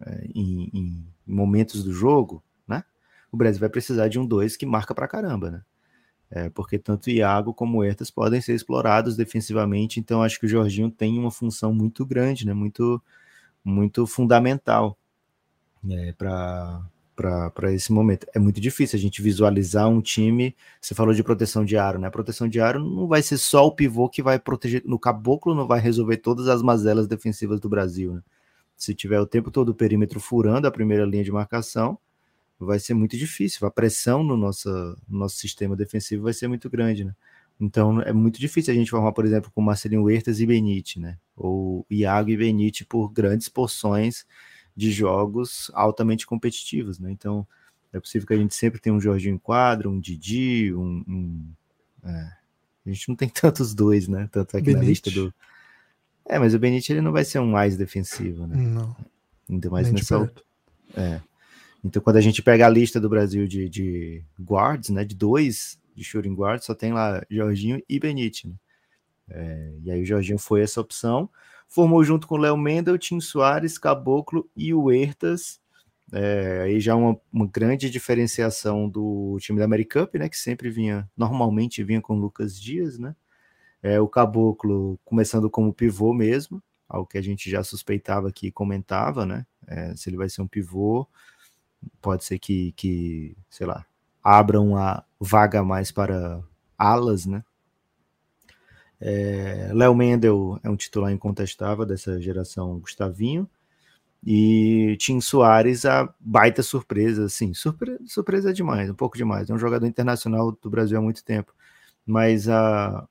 é, 0.00 0.26
em, 0.34 0.70
em, 0.72 1.06
momentos 1.26 1.84
do 1.84 1.92
jogo, 1.92 2.42
né? 2.66 2.84
O 3.30 3.36
Brasil 3.36 3.60
vai 3.60 3.68
precisar 3.68 4.08
de 4.08 4.18
um 4.18 4.26
dois 4.26 4.56
que 4.56 4.66
marca 4.66 4.94
pra 4.94 5.08
caramba, 5.08 5.50
né? 5.50 5.62
É, 6.30 6.48
porque 6.48 6.78
tanto 6.78 7.10
Iago 7.10 7.52
como 7.52 7.78
o 7.78 7.84
Ertas 7.84 8.10
podem 8.10 8.40
ser 8.40 8.54
explorados 8.54 9.16
defensivamente, 9.16 10.00
então 10.00 10.22
acho 10.22 10.40
que 10.40 10.46
o 10.46 10.48
Jorginho 10.48 10.90
tem 10.90 11.18
uma 11.18 11.30
função 11.30 11.74
muito 11.74 12.04
grande, 12.06 12.46
né? 12.46 12.54
Muito, 12.54 13.02
muito 13.64 14.06
fundamental 14.06 14.98
é, 15.90 16.12
para 16.12 16.82
para 17.22 17.72
esse 17.72 17.92
momento. 17.92 18.26
É 18.34 18.38
muito 18.38 18.60
difícil 18.60 18.98
a 18.98 19.00
gente 19.00 19.22
visualizar 19.22 19.88
um 19.88 20.00
time. 20.00 20.56
Você 20.80 20.94
falou 20.94 21.14
de 21.14 21.22
proteção 21.22 21.64
de 21.64 21.76
aro, 21.76 21.98
né? 21.98 22.10
Proteção 22.10 22.48
de 22.48 22.60
aro 22.60 22.80
não 22.80 23.06
vai 23.06 23.22
ser 23.22 23.38
só 23.38 23.66
o 23.66 23.74
pivô 23.74 24.08
que 24.08 24.22
vai 24.22 24.38
proteger. 24.38 24.82
No 24.84 24.98
caboclo 24.98 25.54
não 25.54 25.66
vai 25.66 25.80
resolver 25.80 26.18
todas 26.18 26.48
as 26.48 26.62
mazelas 26.62 27.06
defensivas 27.06 27.60
do 27.60 27.68
Brasil, 27.68 28.14
né? 28.14 28.22
Se 28.76 28.94
tiver 28.94 29.20
o 29.20 29.26
tempo 29.26 29.50
todo 29.50 29.68
o 29.70 29.74
perímetro 29.74 30.18
furando 30.18 30.66
a 30.66 30.70
primeira 30.70 31.04
linha 31.04 31.22
de 31.22 31.30
marcação, 31.30 31.98
vai 32.58 32.78
ser 32.78 32.94
muito 32.94 33.16
difícil. 33.16 33.66
A 33.66 33.70
pressão 33.70 34.24
no 34.24 34.36
nosso, 34.36 34.68
no 35.08 35.18
nosso 35.18 35.36
sistema 35.36 35.76
defensivo 35.76 36.24
vai 36.24 36.32
ser 36.32 36.48
muito 36.48 36.68
grande, 36.68 37.04
né? 37.04 37.14
Então 37.60 38.00
é 38.02 38.12
muito 38.12 38.40
difícil 38.40 38.72
a 38.72 38.76
gente 38.76 38.90
formar, 38.90 39.12
por 39.12 39.24
exemplo, 39.24 39.50
com 39.54 39.60
Marcelinho 39.60 40.02
Huertas 40.02 40.40
e 40.40 40.46
Benite, 40.46 40.98
né? 40.98 41.16
Ou 41.36 41.86
Iago 41.90 42.30
e 42.30 42.36
Benite 42.36 42.84
por 42.84 43.08
grandes 43.08 43.48
porções 43.48 44.26
de 44.76 44.90
jogos 44.90 45.70
altamente 45.74 46.26
competitivos, 46.26 46.98
né? 46.98 47.10
Então 47.10 47.46
é 47.92 48.00
possível 48.00 48.26
que 48.26 48.34
a 48.34 48.38
gente 48.38 48.54
sempre 48.54 48.80
tenha 48.80 48.94
um 48.94 49.00
Jorginho 49.00 49.34
em 49.34 49.38
quadro, 49.38 49.90
um 49.90 50.00
Didi, 50.00 50.72
um. 50.74 51.04
um 51.06 51.52
é. 52.04 52.32
A 52.84 52.90
gente 52.90 53.08
não 53.08 53.14
tem 53.14 53.28
tantos 53.30 53.74
dois, 53.74 54.08
né? 54.08 54.28
Tanto 54.32 54.56
aqui 54.56 54.66
Benite. 54.66 54.82
na 54.82 54.88
lista 54.88 55.10
do. 55.10 55.32
É, 56.24 56.38
mas 56.38 56.54
o 56.54 56.58
Benite 56.58 56.92
ele 56.92 57.00
não 57.00 57.12
vai 57.12 57.24
ser 57.24 57.38
um 57.38 57.50
mais 57.50 57.76
defensivo, 57.76 58.46
né? 58.46 58.56
Não. 58.56 58.96
Ainda 59.48 59.70
mais 59.70 59.86
Nem 59.86 59.96
nessa. 59.96 60.32
É. 60.96 61.20
Então, 61.84 62.00
quando 62.00 62.16
a 62.16 62.20
gente 62.20 62.42
pega 62.42 62.64
a 62.64 62.70
lista 62.70 63.00
do 63.00 63.08
Brasil 63.08 63.46
de, 63.46 63.68
de 63.68 64.24
guards, 64.40 64.90
né? 64.90 65.04
De 65.04 65.14
dois 65.14 65.78
de 65.94 66.02
shooting 66.02 66.34
guards, 66.34 66.64
só 66.64 66.74
tem 66.74 66.92
lá 66.92 67.22
Jorginho 67.30 67.82
e 67.88 67.98
Benite, 67.98 68.48
né? 68.48 68.54
É, 69.28 69.72
e 69.84 69.90
aí 69.90 70.02
o 70.02 70.06
Jorginho 70.06 70.38
foi 70.38 70.62
essa 70.62 70.80
opção 70.80 71.28
formou 71.72 72.04
junto 72.04 72.26
com 72.28 72.36
Léo 72.36 72.56
Mendel, 72.56 72.98
Tim 72.98 73.18
Soares, 73.18 73.78
Caboclo 73.78 74.48
e 74.54 74.74
o 74.74 74.82
Huertas. 74.84 75.58
É, 76.12 76.64
aí 76.64 76.78
já 76.78 76.94
uma, 76.94 77.18
uma 77.32 77.46
grande 77.46 77.88
diferenciação 77.88 78.86
do 78.86 79.38
time 79.40 79.58
da 79.58 79.64
Americup, 79.64 80.18
né? 80.18 80.28
Que 80.28 80.36
sempre 80.36 80.68
vinha, 80.68 81.10
normalmente 81.16 81.82
vinha 81.82 82.02
com 82.02 82.14
Lucas 82.14 82.60
Dias, 82.60 82.98
né? 82.98 83.16
É, 83.82 83.98
o 83.98 84.06
Caboclo 84.06 85.00
começando 85.02 85.48
como 85.48 85.72
pivô 85.72 86.12
mesmo, 86.12 86.62
algo 86.86 87.08
que 87.08 87.16
a 87.16 87.22
gente 87.22 87.50
já 87.50 87.64
suspeitava 87.64 88.30
que 88.30 88.52
comentava, 88.52 89.24
né? 89.24 89.46
É, 89.66 89.96
se 89.96 90.10
ele 90.10 90.18
vai 90.18 90.28
ser 90.28 90.42
um 90.42 90.46
pivô, 90.46 91.08
pode 92.02 92.22
ser 92.22 92.38
que, 92.38 92.72
que 92.72 93.34
sei 93.48 93.66
lá, 93.66 93.86
abra 94.22 94.60
uma 94.60 95.02
vaga 95.18 95.64
mais 95.64 95.90
para 95.90 96.42
alas, 96.76 97.24
né? 97.24 97.42
É, 99.04 99.70
Léo 99.74 99.96
Mendel 99.96 100.60
é 100.62 100.70
um 100.70 100.76
titular 100.76 101.10
incontestável 101.10 101.84
dessa 101.84 102.20
geração 102.20 102.78
Gustavinho. 102.78 103.50
E 104.24 104.96
Tim 105.00 105.20
Soares, 105.20 105.84
a 105.84 106.08
baita 106.20 106.62
surpresa, 106.62 107.24
assim, 107.24 107.52
surpresa, 107.52 107.98
surpresa 108.06 108.52
demais, 108.52 108.88
um 108.88 108.94
pouco 108.94 109.16
demais. 109.16 109.50
É 109.50 109.54
um 109.54 109.58
jogador 109.58 109.86
internacional 109.86 110.52
do 110.52 110.70
Brasil 110.70 110.96
há 110.96 111.02
muito 111.02 111.24
tempo. 111.24 111.52
Mas 112.06 112.48
a 112.48 113.08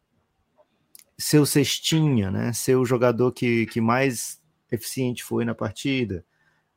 seu 1.18 1.46
cestinha, 1.46 2.32
né? 2.32 2.54
Ser 2.54 2.78
o 2.78 2.86
jogador 2.86 3.34
que, 3.34 3.66
que 3.66 3.82
mais 3.82 4.42
eficiente 4.72 5.24
foi 5.24 5.44
na 5.44 5.54
partida 5.54 6.26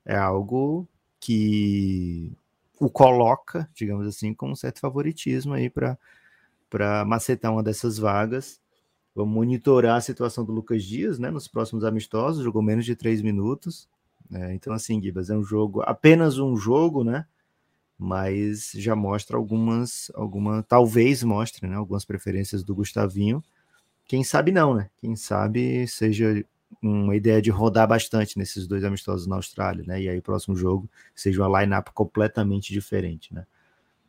é 0.04 0.16
algo 0.16 0.88
que 1.20 2.32
o 2.80 2.90
coloca, 2.90 3.70
digamos 3.72 4.06
assim, 4.06 4.34
com 4.34 4.50
um 4.50 4.56
certo 4.56 4.80
favoritismo 4.80 5.54
aí 5.54 5.70
para 5.70 7.04
macetar 7.06 7.52
uma 7.52 7.62
dessas 7.62 7.96
vagas. 7.96 8.60
Vamos 9.14 9.32
monitorar 9.32 9.96
a 9.96 10.00
situação 10.00 10.44
do 10.44 10.52
Lucas 10.52 10.82
Dias, 10.82 11.18
né? 11.18 11.30
Nos 11.30 11.46
próximos 11.46 11.84
amistosos, 11.84 12.42
jogou 12.42 12.60
menos 12.60 12.84
de 12.84 12.96
três 12.96 13.22
minutos. 13.22 13.88
Né? 14.28 14.54
Então, 14.54 14.72
assim, 14.72 15.00
Gibas, 15.00 15.30
é 15.30 15.36
um 15.36 15.44
jogo, 15.44 15.82
apenas 15.82 16.38
um 16.38 16.56
jogo, 16.56 17.04
né? 17.04 17.24
Mas 17.96 18.72
já 18.74 18.96
mostra 18.96 19.36
algumas, 19.36 20.10
alguma, 20.14 20.64
talvez 20.64 21.22
mostre, 21.22 21.68
né? 21.68 21.76
Algumas 21.76 22.04
preferências 22.04 22.64
do 22.64 22.74
Gustavinho. 22.74 23.42
Quem 24.06 24.24
sabe 24.24 24.50
não, 24.50 24.74
né? 24.74 24.90
Quem 24.96 25.14
sabe 25.14 25.86
seja 25.86 26.44
uma 26.82 27.14
ideia 27.14 27.40
de 27.40 27.50
rodar 27.50 27.86
bastante 27.86 28.36
nesses 28.36 28.66
dois 28.66 28.82
amistosos 28.82 29.28
na 29.28 29.36
Austrália, 29.36 29.84
né? 29.86 30.02
E 30.02 30.08
aí, 30.08 30.20
próximo 30.20 30.56
jogo, 30.56 30.90
seja 31.14 31.46
uma 31.46 31.60
line-up 31.60 31.92
completamente 31.92 32.72
diferente, 32.72 33.32
né? 33.32 33.46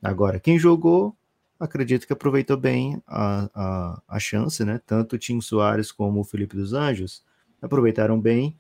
Agora, 0.02 0.40
quem 0.40 0.58
jogou 0.58 1.16
acredito 1.60 2.06
que 2.06 2.14
aproveitou 2.14 2.58
bem 2.58 3.02
a, 3.08 3.50
a, 3.54 4.02
a 4.08 4.20
chance, 4.20 4.64
né? 4.64 4.80
Tanto 4.86 5.16
o 5.16 5.20
Tim 5.20 5.40
Soares 5.42 5.92
como 5.92 6.20
o 6.20 6.24
Felipe 6.24 6.56
dos 6.56 6.74
Anjos 6.74 7.24
aproveitaram 7.62 8.20
bem. 8.20 8.58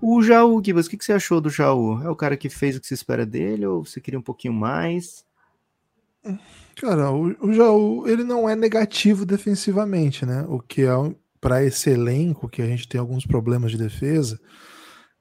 O 0.00 0.22
Jaú, 0.22 0.62
Gibas, 0.64 0.86
o 0.86 0.90
que, 0.90 0.96
que 0.96 1.04
você 1.04 1.12
achou 1.12 1.40
do 1.40 1.50
Jaú? 1.50 2.02
É 2.02 2.08
o 2.08 2.16
cara 2.16 2.36
que 2.36 2.48
fez 2.48 2.76
o 2.76 2.80
que 2.80 2.86
se 2.86 2.94
espera 2.94 3.26
dele 3.26 3.66
ou 3.66 3.84
você 3.84 4.00
queria 4.00 4.18
um 4.18 4.22
pouquinho 4.22 4.54
mais? 4.54 5.24
Cara, 6.76 7.10
o, 7.10 7.36
o 7.46 7.52
Jaú, 7.52 8.08
ele 8.08 8.24
não 8.24 8.48
é 8.48 8.56
negativo 8.56 9.26
defensivamente, 9.26 10.24
né? 10.24 10.44
O 10.48 10.58
que 10.60 10.82
é 10.82 10.92
para 11.40 11.64
esse 11.64 11.90
elenco, 11.90 12.48
que 12.48 12.62
a 12.62 12.66
gente 12.66 12.88
tem 12.88 13.00
alguns 13.00 13.26
problemas 13.26 13.70
de 13.70 13.78
defesa, 13.78 14.40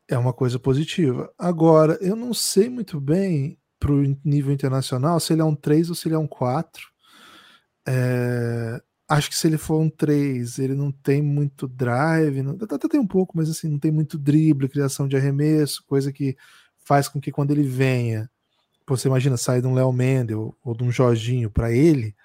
é 0.08 0.18
uma 0.18 0.34
coisa 0.34 0.58
positiva. 0.58 1.32
Agora, 1.38 1.98
eu 2.02 2.16
não 2.16 2.34
sei 2.34 2.70
muito 2.70 3.00
bem 3.00 3.58
para 3.80 3.92
o 3.92 4.18
nível 4.26 4.54
internacional 4.54 5.20
se 5.20 5.34
ele 5.34 5.42
é 5.42 5.46
um 5.46 5.56
3 5.56 5.90
ou 5.90 5.96
se 5.96 6.08
ele 6.08 6.16
é 6.16 6.20
um 6.20 6.28
4. 6.28 6.84
É, 7.88 8.82
acho 9.08 9.30
que 9.30 9.36
se 9.36 9.48
ele 9.48 9.58
for 9.58 9.80
um 9.80 9.90
3, 9.90 10.60
ele 10.60 10.76
não 10.76 10.92
tem 10.92 11.22
muito 11.22 11.68
drive, 11.68 12.44
não, 12.44 12.58
até 12.62 12.88
tem 12.88 13.00
um 13.00 13.08
pouco, 13.08 13.36
mas 13.36 13.50
assim, 13.50 13.68
não 13.68 13.80
tem 13.80 13.92
muito 13.92 14.18
drible, 14.18 14.70
criação 14.70 15.08
de 15.08 15.16
arremesso, 15.16 15.84
coisa 15.88 16.12
que 16.12 16.38
faz 16.78 17.08
com 17.08 17.20
que 17.20 17.32
quando 17.32 17.52
ele 17.52 17.64
venha, 17.64 18.30
você 18.88 19.08
imagina 19.08 19.38
sair 19.38 19.62
de 19.62 19.68
um 19.68 19.74
Léo 19.74 19.92
Mendel 19.92 20.56
ou 20.64 20.76
de 20.76 20.84
um 20.84 20.92
Jorginho 20.92 21.50
para 21.50 21.72
ele, 21.72 22.16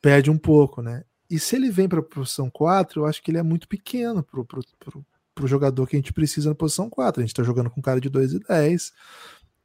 perde 0.00 0.30
um 0.30 0.38
pouco, 0.38 0.82
né? 0.82 1.04
E 1.28 1.38
se 1.38 1.56
ele 1.56 1.70
vem 1.70 1.88
para 1.88 1.98
a 1.98 2.02
posição 2.02 2.48
4, 2.48 3.00
eu 3.00 3.06
acho 3.06 3.22
que 3.22 3.30
ele 3.30 3.38
é 3.38 3.42
muito 3.42 3.66
pequeno 3.66 4.22
para 4.22 5.44
o 5.44 5.46
jogador 5.46 5.86
que 5.86 5.96
a 5.96 5.98
gente 5.98 6.12
precisa 6.12 6.50
na 6.50 6.54
posição 6.54 6.88
4. 6.88 7.20
A 7.20 7.24
gente 7.24 7.32
está 7.32 7.42
jogando 7.42 7.68
com 7.68 7.80
um 7.80 7.82
cara 7.82 8.00
de 8.00 8.08
2 8.08 8.34
e 8.34 8.38
10. 8.38 8.92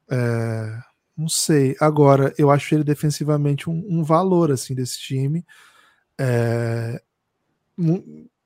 É, 0.09 0.79
não 1.21 1.29
sei. 1.29 1.75
Agora, 1.79 2.33
eu 2.37 2.49
acho 2.49 2.73
ele 2.73 2.83
defensivamente 2.83 3.69
um, 3.69 3.85
um 3.87 4.03
valor 4.03 4.51
assim 4.51 4.73
desse 4.73 4.99
time. 4.99 5.45
É, 6.19 7.01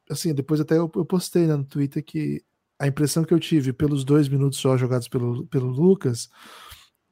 assim, 0.10 0.34
depois 0.34 0.60
até 0.60 0.78
eu, 0.78 0.92
eu 0.96 1.06
postei 1.06 1.48
né, 1.48 1.56
no 1.56 1.64
Twitter 1.64 2.04
que 2.04 2.44
a 2.78 2.88
impressão 2.88 3.24
que 3.24 3.34
eu 3.34 3.40
tive 3.40 3.72
pelos 3.74 4.04
dois 4.04 4.28
minutos 4.28 4.60
só 4.60 4.78
jogados 4.78 5.08
pelo, 5.08 5.46
pelo 5.48 5.68
Lucas 5.68 6.30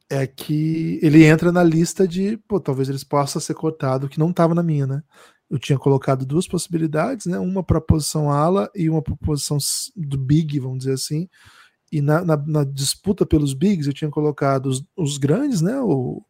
é 0.10 0.28
que 0.28 1.00
ele 1.02 1.24
entra 1.24 1.52
na 1.52 1.64
lista 1.64 2.08
de, 2.08 2.38
pô, 2.48 2.60
talvez 2.60 2.90
eles 2.90 3.04
possa 3.04 3.40
ser 3.40 3.54
cortado, 3.54 4.10
que 4.10 4.20
não 4.20 4.30
estava 4.30 4.54
na 4.54 4.62
minha, 4.62 4.86
né? 4.86 5.04
Eu 5.50 5.58
tinha 5.58 5.80
colocado 5.80 6.26
duas 6.26 6.48
possibilidades, 6.48 7.26
né? 7.26 7.40
Uma 7.40 7.64
para 7.64 7.78
a 7.78 7.82
posição 7.82 8.30
ala 8.30 8.70
e 8.76 8.90
uma 8.90 9.02
para 9.02 9.14
a 9.14 9.26
posição 9.26 9.58
do 9.96 10.18
big, 10.18 10.60
vamos 10.60 10.80
dizer 10.80 10.94
assim. 10.94 11.30
E 11.94 12.02
na, 12.02 12.26
na, 12.26 12.36
na, 12.36 12.64
disputa 12.64 13.24
pelos 13.24 13.54
bigs 13.54 13.86
eu 13.86 13.94
tinha 13.94 14.10
colocado 14.10 14.66
os, 14.66 14.84
os 14.98 15.20
grandes, 15.20 15.62
né? 15.62 15.80
O, 15.80 16.24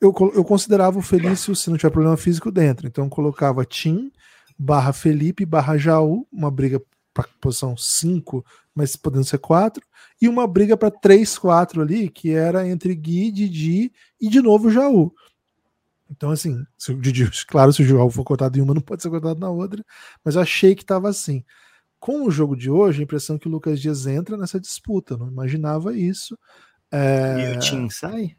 eu, 0.00 0.12
eu 0.34 0.44
considerava 0.44 0.98
o 0.98 1.02
Felício, 1.02 1.54
se 1.54 1.70
não 1.70 1.76
tiver 1.76 1.90
problema 1.90 2.16
físico, 2.16 2.50
dentro. 2.50 2.88
Então 2.88 3.08
colocava 3.08 3.64
Tim 3.64 4.10
barra 4.58 4.92
Felipe 4.92 5.46
barra 5.46 5.76
Jaú, 5.76 6.26
uma 6.32 6.50
briga 6.50 6.82
para 7.12 7.28
posição 7.40 7.76
5, 7.76 8.44
mas 8.74 8.96
podendo 8.96 9.24
ser 9.24 9.38
4, 9.38 9.80
e 10.20 10.28
uma 10.28 10.44
briga 10.44 10.76
para 10.76 10.90
3, 10.90 11.38
4 11.38 11.80
ali, 11.80 12.10
que 12.10 12.32
era 12.32 12.66
entre 12.66 12.96
Gui, 12.96 13.30
Didi 13.30 13.92
e 14.20 14.28
de 14.28 14.42
novo 14.42 14.72
Jaú. 14.72 15.14
Então, 16.10 16.32
assim, 16.32 16.66
se 16.76 16.90
o 16.90 17.00
Didi, 17.00 17.30
claro, 17.46 17.72
se 17.72 17.82
o 17.82 17.84
João 17.84 18.10
for 18.10 18.24
cortado 18.24 18.58
em 18.58 18.60
uma, 18.60 18.74
não 18.74 18.82
pode 18.82 19.02
ser 19.02 19.10
cortado 19.10 19.38
na 19.38 19.50
outra, 19.50 19.84
mas 20.24 20.34
eu 20.34 20.42
achei 20.42 20.74
que 20.74 20.82
estava 20.82 21.08
assim. 21.08 21.44
Com 22.04 22.26
o 22.26 22.30
jogo 22.30 22.54
de 22.54 22.70
hoje, 22.70 23.00
a 23.00 23.02
impressão 23.02 23.36
é 23.36 23.38
que 23.38 23.48
o 23.48 23.50
Lucas 23.50 23.80
Dias 23.80 24.06
entra 24.06 24.36
nessa 24.36 24.60
disputa, 24.60 25.16
não 25.16 25.26
imaginava 25.26 25.96
isso. 25.96 26.38
É... 26.92 27.54
E 27.54 27.56
o 27.56 27.60
Tim 27.60 27.88
sai? 27.88 28.36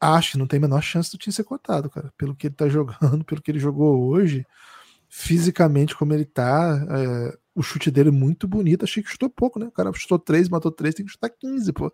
Acho 0.00 0.32
que 0.32 0.38
não 0.38 0.48
tem 0.48 0.58
a 0.58 0.62
menor 0.62 0.82
chance 0.82 1.08
do 1.12 1.16
Tim 1.16 1.30
ser 1.30 1.44
cortado, 1.44 1.88
cara. 1.88 2.12
Pelo 2.18 2.34
que 2.34 2.48
ele 2.48 2.56
tá 2.56 2.66
jogando, 2.68 3.24
pelo 3.24 3.40
que 3.40 3.52
ele 3.52 3.60
jogou 3.60 4.08
hoje, 4.08 4.44
fisicamente 5.08 5.94
como 5.94 6.12
ele 6.12 6.24
tá, 6.24 6.84
é... 6.90 7.38
o 7.54 7.62
chute 7.62 7.88
dele 7.88 8.08
é 8.08 8.12
muito 8.12 8.48
bonito. 8.48 8.82
Achei 8.82 9.00
que 9.00 9.10
chutou 9.10 9.30
pouco, 9.30 9.60
né? 9.60 9.66
O 9.66 9.70
cara 9.70 9.92
chutou 9.92 10.18
3, 10.18 10.48
matou 10.48 10.72
3, 10.72 10.92
tem 10.92 11.06
que 11.06 11.12
chutar 11.12 11.30
15, 11.30 11.72
pô. 11.72 11.92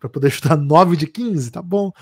Pra 0.00 0.08
poder 0.08 0.30
chutar 0.34 0.56
9 0.56 0.96
de 0.96 1.06
15, 1.06 1.52
tá 1.52 1.62
bom. 1.62 1.92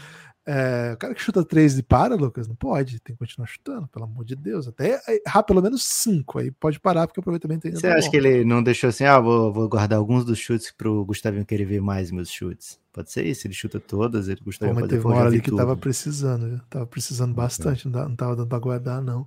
É, 0.49 0.93
o 0.95 0.97
cara 0.97 1.13
que 1.13 1.21
chuta 1.21 1.45
3 1.45 1.81
e 1.81 1.83
para, 1.83 2.15
Lucas, 2.15 2.47
não 2.47 2.55
pode, 2.55 3.01
tem 3.01 3.17
que 3.17 3.19
continuar 3.19 3.49
chutando, 3.49 3.89
pelo 3.89 4.05
amor 4.05 4.25
de 4.25 4.37
Deus. 4.37 4.69
Até 4.69 5.01
errar 5.27 5.43
pelo 5.43 5.61
menos 5.61 5.85
5, 5.85 6.39
aí 6.39 6.53
pode 6.53 6.79
parar, 6.79 7.09
porque 7.09 7.19
o 7.19 7.21
aproveitamento 7.21 7.67
ainda 7.67 7.81
Você 7.81 7.89
tá 7.89 7.97
acha 7.97 8.07
bom. 8.07 8.11
que 8.13 8.17
ele 8.17 8.45
não 8.45 8.63
deixou 8.63 8.89
assim, 8.89 9.05
ah, 9.05 9.19
vou, 9.19 9.53
vou 9.53 9.69
guardar 9.69 9.99
alguns 9.99 10.25
dos 10.25 10.39
chutes 10.39 10.71
pro 10.71 11.05
Gustavinho 11.05 11.45
querer 11.45 11.65
ver 11.65 11.81
mais 11.81 12.13
meus 12.13 12.31
chutes? 12.31 12.79
Pode 12.93 13.11
ser 13.11 13.27
isso, 13.27 13.45
ele 13.45 13.55
chuta 13.55 13.81
todas, 13.81 14.29
ele 14.29 14.41
Gustavinho 14.41 14.77
Pô, 14.77 14.81
mas 14.83 14.89
teve 14.89 15.05
uma 15.05 15.17
hora 15.17 15.29
ali 15.29 15.41
que 15.41 15.51
tudo. 15.51 15.59
tava 15.59 15.77
precisando, 15.77 16.63
tava 16.71 16.87
precisando 16.87 17.35
bastante, 17.35 17.89
não, 17.89 18.09
não 18.09 18.17
tava 18.17 18.37
dando 18.37 18.49
pra 18.49 18.61
guardar, 18.61 19.03
não. 19.03 19.27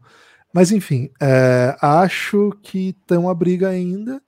Mas 0.53 0.71
enfim, 0.71 1.11
é, 1.21 1.75
acho 1.81 2.51
que 2.63 2.93
tem 3.05 3.17
uma 3.17 3.35
briga 3.35 3.67
ainda. 3.67 4.21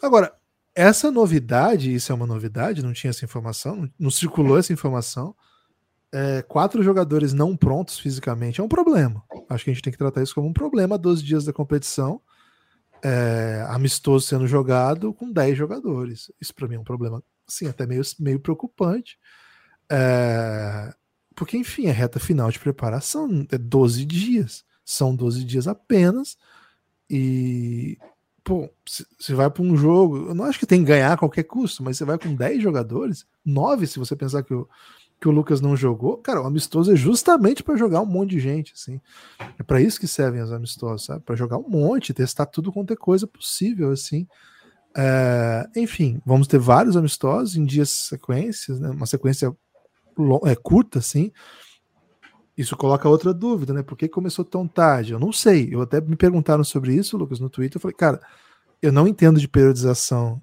Agora, 0.00 0.32
essa 0.76 1.10
novidade, 1.10 1.92
isso 1.92 2.12
é 2.12 2.14
uma 2.14 2.26
novidade, 2.26 2.84
não 2.84 2.92
tinha 2.92 3.10
essa 3.10 3.24
informação, 3.24 3.74
não, 3.74 3.90
não 3.98 4.10
circulou 4.12 4.56
essa 4.56 4.72
informação 4.72 5.34
é, 6.18 6.40
quatro 6.40 6.82
jogadores 6.82 7.34
não 7.34 7.54
prontos 7.54 7.98
fisicamente 7.98 8.58
é 8.58 8.64
um 8.64 8.68
problema. 8.68 9.22
Acho 9.50 9.64
que 9.64 9.70
a 9.70 9.74
gente 9.74 9.82
tem 9.82 9.92
que 9.92 9.98
tratar 9.98 10.22
isso 10.22 10.34
como 10.34 10.48
um 10.48 10.52
problema. 10.52 10.96
12 10.96 11.22
dias 11.22 11.44
da 11.44 11.52
competição, 11.52 12.22
é, 13.02 13.66
amistoso 13.68 14.26
sendo 14.26 14.46
jogado 14.46 15.12
com 15.12 15.30
10 15.30 15.58
jogadores. 15.58 16.32
Isso 16.40 16.54
para 16.54 16.66
mim 16.68 16.76
é 16.76 16.80
um 16.80 16.84
problema, 16.84 17.22
assim, 17.46 17.68
até 17.68 17.86
meio, 17.86 18.00
meio 18.18 18.40
preocupante. 18.40 19.18
É, 19.92 20.94
porque, 21.34 21.58
enfim, 21.58 21.84
é 21.84 21.90
reta 21.90 22.18
final 22.18 22.50
de 22.50 22.58
preparação, 22.58 23.46
é 23.52 23.58
12 23.58 24.06
dias. 24.06 24.64
São 24.86 25.14
12 25.14 25.44
dias 25.44 25.68
apenas. 25.68 26.38
E, 27.10 27.98
pô, 28.42 28.70
você 29.20 29.34
vai 29.34 29.50
para 29.50 29.62
um 29.62 29.76
jogo, 29.76 30.28
eu 30.28 30.34
não 30.34 30.46
acho 30.46 30.58
que 30.58 30.66
tem 30.66 30.80
que 30.80 30.88
ganhar 30.88 31.12
a 31.12 31.18
qualquer 31.18 31.44
custo, 31.44 31.82
mas 31.82 31.98
você 31.98 32.06
vai 32.06 32.18
com 32.18 32.34
10 32.34 32.62
jogadores, 32.62 33.26
9 33.44 33.86
se 33.86 33.98
você 33.98 34.16
pensar 34.16 34.42
que 34.42 34.54
o 34.54 34.66
que 35.20 35.28
o 35.28 35.30
Lucas 35.30 35.60
não 35.60 35.76
jogou, 35.76 36.18
cara, 36.18 36.42
o 36.42 36.46
amistoso 36.46 36.92
é 36.92 36.96
justamente 36.96 37.62
para 37.62 37.76
jogar 37.76 38.02
um 38.02 38.06
monte 38.06 38.30
de 38.30 38.40
gente, 38.40 38.72
assim. 38.74 39.00
É 39.58 39.62
para 39.62 39.80
isso 39.80 39.98
que 39.98 40.06
servem 40.06 40.42
os 40.42 40.52
amistosos, 40.52 41.06
sabe? 41.06 41.24
Para 41.24 41.36
jogar 41.36 41.56
um 41.56 41.68
monte, 41.68 42.12
testar 42.12 42.46
tudo 42.46 42.72
quanto 42.72 42.92
é 42.92 42.96
coisa 42.96 43.26
possível, 43.26 43.90
assim. 43.90 44.26
É, 44.94 45.66
enfim, 45.76 46.20
vamos 46.24 46.46
ter 46.46 46.58
vários 46.58 46.96
amistosos 46.96 47.56
em 47.56 47.64
dias 47.64 47.90
sequências, 47.90 48.78
né? 48.78 48.90
Uma 48.90 49.06
sequência 49.06 49.54
é, 50.44 50.54
curta, 50.54 50.98
assim. 50.98 51.32
Isso 52.56 52.76
coloca 52.76 53.08
outra 53.08 53.32
dúvida, 53.34 53.72
né? 53.72 53.82
Por 53.82 53.96
que 53.96 54.08
começou 54.08 54.44
tão 54.44 54.66
tarde? 54.66 55.12
Eu 55.12 55.18
não 55.18 55.32
sei. 55.32 55.68
Eu 55.70 55.82
até 55.82 56.00
me 56.00 56.16
perguntaram 56.16 56.64
sobre 56.64 56.94
isso, 56.94 57.16
Lucas, 57.16 57.40
no 57.40 57.50
Twitter. 57.50 57.76
Eu 57.76 57.80
falei, 57.80 57.96
cara, 57.96 58.20
eu 58.80 58.92
não 58.92 59.06
entendo 59.06 59.38
de 59.38 59.48
periodização 59.48 60.40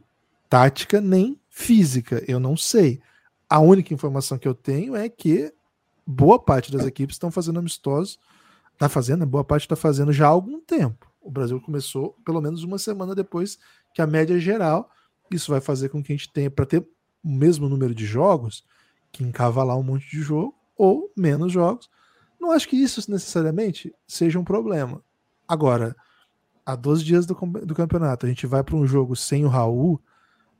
tática 0.47 1.01
nem 1.01 1.39
física. 1.49 2.23
Eu 2.27 2.39
não 2.39 2.55
sei. 2.55 3.01
A 3.53 3.59
única 3.59 3.93
informação 3.93 4.39
que 4.39 4.47
eu 4.47 4.55
tenho 4.55 4.95
é 4.95 5.07
que 5.07 5.53
boa 6.07 6.39
parte 6.39 6.71
das 6.71 6.87
equipes 6.87 7.13
estão 7.13 7.29
fazendo 7.29 7.59
amistosos, 7.59 8.17
está 8.73 8.89
fazendo, 8.89 9.27
boa 9.27 9.43
parte 9.43 9.61
está 9.61 9.75
fazendo 9.75 10.11
já 10.11 10.25
há 10.25 10.29
algum 10.29 10.59
tempo. 10.59 11.07
O 11.21 11.29
Brasil 11.29 11.61
começou 11.61 12.17
pelo 12.25 12.41
menos 12.41 12.63
uma 12.63 12.79
semana 12.79 13.13
depois 13.13 13.59
que 13.93 14.01
a 14.01 14.07
média 14.07 14.39
geral. 14.39 14.89
Isso 15.29 15.51
vai 15.51 15.61
fazer 15.61 15.89
com 15.89 16.01
que 16.01 16.11
a 16.11 16.15
gente 16.15 16.33
tenha, 16.33 16.49
para 16.49 16.65
ter 16.65 16.79
o 16.79 16.87
mesmo 17.29 17.69
número 17.69 17.93
de 17.93 18.07
jogos, 18.07 18.65
que 19.11 19.23
encavalar 19.23 19.77
um 19.77 19.83
monte 19.83 20.09
de 20.09 20.23
jogo, 20.23 20.55
ou 20.75 21.13
menos 21.15 21.53
jogos. 21.53 21.91
Não 22.41 22.49
acho 22.49 22.67
que 22.67 22.75
isso 22.75 23.11
necessariamente 23.11 23.93
seja 24.07 24.39
um 24.39 24.43
problema. 24.43 24.99
Agora, 25.47 25.95
há 26.65 26.75
12 26.75 27.03
dias 27.03 27.27
do, 27.27 27.35
do 27.35 27.75
campeonato, 27.75 28.25
a 28.25 28.29
gente 28.29 28.47
vai 28.47 28.63
para 28.63 28.75
um 28.75 28.87
jogo 28.87 29.15
sem 29.15 29.45
o 29.45 29.47
Raul, 29.47 30.01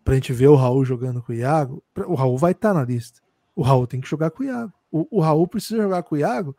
pra 0.04 0.16
gente 0.16 0.34
ver 0.34 0.48
o 0.48 0.56
Raul 0.56 0.84
jogando 0.84 1.22
com 1.22 1.32
o 1.32 1.36
Iago, 1.36 1.84
o 2.08 2.16
Raul 2.16 2.38
vai 2.38 2.52
estar 2.52 2.74
tá 2.74 2.80
na 2.80 2.86
lista. 2.86 3.22
O 3.56 3.62
Raul 3.62 3.88
tem 3.88 4.02
que 4.02 4.08
jogar 4.08 4.32
com 4.32 4.44
o 4.44 4.46
Iago. 4.46 4.74
O, 4.92 5.18
o 5.18 5.22
Raul 5.22 5.48
precisa 5.48 5.82
jogar 5.82 6.04
com 6.04 6.16
o 6.16 6.18
Iago 6.18 6.56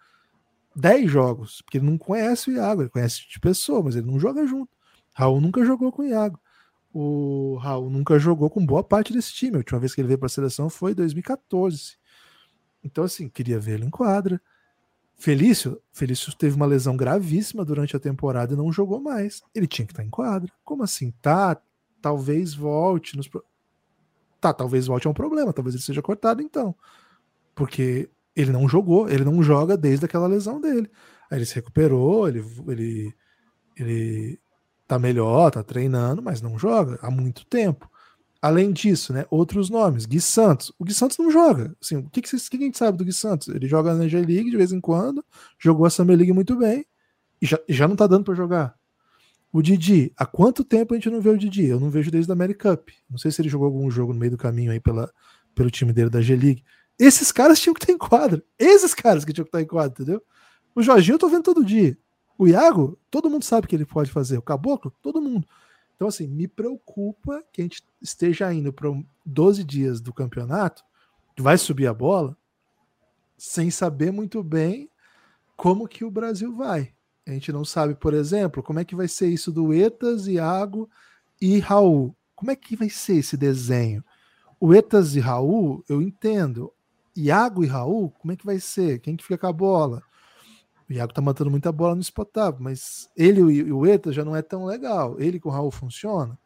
10 0.75 1.11
jogos, 1.11 1.63
porque 1.63 1.79
ele 1.79 1.87
não 1.87 1.97
conhece 1.97 2.51
o 2.51 2.53
Iago, 2.53 2.83
ele 2.83 2.91
conhece 2.91 3.29
de 3.29 3.39
pessoa, 3.39 3.83
mas 3.83 3.97
ele 3.97 4.07
não 4.07 4.19
joga 4.19 4.47
junto. 4.47 4.71
Raul 5.15 5.41
nunca 5.41 5.65
jogou 5.65 5.93
com 5.93 6.03
o 6.03 6.07
Iago. 6.07 6.39
O 6.93 7.57
Raul 7.57 7.91
nunca 7.91 8.19
jogou 8.19 8.51
com 8.51 8.65
boa 8.65 8.83
parte 8.83 9.13
desse 9.13 9.33
time. 9.33 9.57
A 9.57 9.59
última 9.59 9.81
vez 9.81 9.95
que 9.95 10.01
ele 10.01 10.09
veio 10.09 10.19
para 10.19 10.27
a 10.27 10.31
seleção 10.31 10.69
foi 10.69 10.93
em 10.93 10.95
2014. 10.95 11.97
Então, 12.83 13.05
assim, 13.05 13.29
queria 13.29 13.61
ele 13.67 13.85
em 13.85 13.91
quadra. 13.91 14.41
Felício, 15.17 15.81
Felício 15.93 16.35
teve 16.37 16.57
uma 16.57 16.67
lesão 16.67 16.97
gravíssima 16.97 17.65
durante 17.65 17.97
a 17.97 18.01
temporada 18.01 18.53
e 18.53 18.57
não 18.57 18.73
jogou 18.73 19.01
mais. 19.01 19.43
Ele 19.55 19.67
tinha 19.67 19.87
que 19.87 19.93
estar 19.93 20.03
tá 20.03 20.07
em 20.07 20.11
quadra. 20.11 20.53
Como 20.65 20.83
assim? 20.83 21.13
Tá, 21.23 21.61
talvez 22.05 22.53
volte. 22.53 23.17
Nos... 23.17 23.31
Tá, 24.39 24.53
talvez 24.53 24.87
volte 24.87 25.07
é 25.07 25.11
um 25.11 25.15
problema, 25.15 25.55
talvez 25.55 25.75
ele 25.75 25.83
seja 25.83 26.03
cortado 26.03 26.43
então. 26.43 26.75
Porque 27.55 28.11
ele 28.37 28.53
não 28.53 28.69
jogou, 28.69 29.09
ele 29.09 29.25
não 29.25 29.43
joga 29.43 29.75
desde 29.75 30.05
aquela 30.05 30.27
lesão 30.27 30.61
dele. 30.61 30.91
Aí 31.31 31.39
ele 31.39 31.47
se 31.47 31.55
recuperou, 31.55 32.29
ele, 32.29 32.45
ele, 32.69 33.15
ele 33.75 34.39
tá 34.87 34.99
melhor, 34.99 35.51
tá 35.51 35.63
treinando, 35.63 36.21
mas 36.21 36.43
não 36.43 36.59
joga 36.59 36.99
há 37.01 37.11
muito 37.11 37.47
tempo. 37.47 37.91
Além 38.43 38.71
disso, 38.71 39.15
né, 39.15 39.25
outros 39.31 39.71
nomes. 39.71 40.05
Gui 40.05 40.21
Santos. 40.21 40.75
O 40.79 40.85
Gui 40.85 40.93
Santos 40.93 41.17
não 41.17 41.31
joga. 41.31 41.75
Assim, 41.81 41.97
o 41.97 42.11
que, 42.11 42.21
que, 42.21 42.37
que, 42.37 42.57
a 42.59 42.61
gente 42.61 42.77
sabe 42.77 42.99
do 42.99 43.05
Gui 43.05 43.15
Santos? 43.15 43.49
Ele 43.49 43.67
joga 43.67 43.95
na 43.95 44.07
G-League 44.07 44.51
de 44.51 44.57
vez 44.59 44.73
em 44.73 44.81
quando, 44.81 45.25
jogou 45.59 45.87
a 45.87 45.91
Summer 45.91 46.19
League 46.19 46.35
muito 46.35 46.55
bem 46.55 46.85
e 47.41 47.47
já, 47.47 47.59
já 47.67 47.89
não 47.89 47.97
tá 47.97 48.07
dando 48.07 48.25
para 48.25 48.35
jogar. 48.35 48.77
O 49.55 49.63
Didi, 49.63 50.13
há 50.17 50.27
quanto 50.27 50.65
tempo 50.65 50.93
a 50.93 50.97
gente 50.97 51.09
não 51.09 51.21
vê 51.21 51.31
o 51.31 51.39
Didi? 51.39 51.67
Eu 51.67 51.79
não 51.79 51.89
vejo 51.89 52.11
desde 52.11 52.33
a 52.33 52.55
Cup. 52.55 52.89
Não 53.09 53.17
sei 53.17 53.31
se 53.31 53.41
ele 53.41 53.49
jogou 53.49 53.67
algum 53.67 53.89
jogo 53.89 54.13
no 54.13 54.19
meio 54.19 54.33
do 54.33 54.37
caminho 54.37 54.73
aí 54.73 54.81
pela, 54.81 55.09
pelo 55.55 55.71
time 55.71 55.93
dele 55.93 56.11
da 56.11 56.21
G-League. 56.21 56.65
Esses 56.99 57.31
caras 57.31 57.61
tinham 57.61 57.73
que 57.73 57.85
estar 57.85 57.93
em 57.93 57.97
quadra. 57.97 58.43
Esses 58.59 58.93
caras 58.95 59.25
que 59.25 59.33
tinham 59.33 59.45
que 59.45 59.51
estar 59.51 59.63
em 59.63 59.67
quadra, 59.67 59.93
entendeu? 59.93 60.21
O 60.75 60.83
Jorginho 60.83 61.15
eu 61.15 61.19
tô 61.21 61.29
vendo 61.29 61.45
todo 61.45 61.65
dia. 61.65 61.97
O 62.37 62.49
Iago, 62.49 62.99
todo 63.09 63.31
mundo 63.31 63.45
sabe 63.45 63.69
que 63.69 63.77
ele 63.77 63.87
pode 63.87 64.11
fazer. 64.11 64.37
O 64.37 64.43
Caboclo, 64.43 64.93
todo 65.01 65.23
mundo. 65.23 65.47
Então, 65.95 66.09
assim, 66.09 66.27
me 66.27 66.49
preocupa 66.49 67.41
que 67.53 67.61
a 67.61 67.65
gente 67.65 67.81
esteja 68.03 68.53
indo 68.53 68.73
para 68.73 68.91
12 69.25 69.63
dias 69.63 70.01
do 70.01 70.13
campeonato, 70.13 70.83
vai 71.39 71.57
subir 71.59 71.87
a 71.87 71.95
bola, 71.95 72.37
sem 73.39 73.71
saber 73.71 74.11
muito 74.11 74.43
bem 74.43 74.91
como 75.57 75.87
que 75.87 76.05
o 76.05 76.11
Brasil 76.11 76.57
vai. 76.57 76.93
A 77.27 77.31
gente 77.31 77.53
não 77.53 77.65
sabe, 77.65 77.95
por 77.95 78.13
exemplo, 78.13 78.63
como 78.63 78.79
é 78.79 78.85
que 78.85 78.95
vai 78.95 79.09
ser 79.09 79.29
isso 79.29 79.51
do 79.51 79.73
Etas, 79.73 80.27
Iago 80.27 80.89
e 81.41 81.59
Raul. 81.59 82.15
Como 82.35 82.51
é 82.51 82.57
que 82.57 82.77
vai 82.77 82.91
ser 82.91 83.17
esse 83.17 83.37
desenho? 83.37 84.05
O 84.61 84.75
Etas 84.75 85.17
e 85.17 85.21
Raul, 85.21 85.83
eu 85.89 86.03
entendo. 86.03 86.73
Iago 87.17 87.65
e 87.65 87.67
Raul, 87.67 88.11
como 88.11 88.33
é 88.33 88.37
que 88.37 88.45
vai 88.45 88.59
ser? 88.61 88.99
Quem 88.99 89.17
que 89.17 89.23
fica 89.23 89.39
com 89.39 89.47
a 89.47 89.53
bola? 89.53 90.03
O 90.89 90.93
Iago 90.93 91.15
tá 91.15 91.23
matando 91.23 91.51
muita 91.51 91.73
bola 91.73 91.95
no 91.95 92.03
spotável, 92.03 92.61
mas 92.61 93.09
ele 93.17 93.41
e 93.41 93.73
o 93.73 93.87
Eta 93.87 94.13
já 94.13 94.25
não 94.25 94.37
é 94.37 94.43
tão 94.43 94.67
legal. 94.67 95.17
Ele 95.19 95.41
com 95.41 95.49
o 95.49 95.53
Raul 95.53 95.71
funciona. 95.71 96.39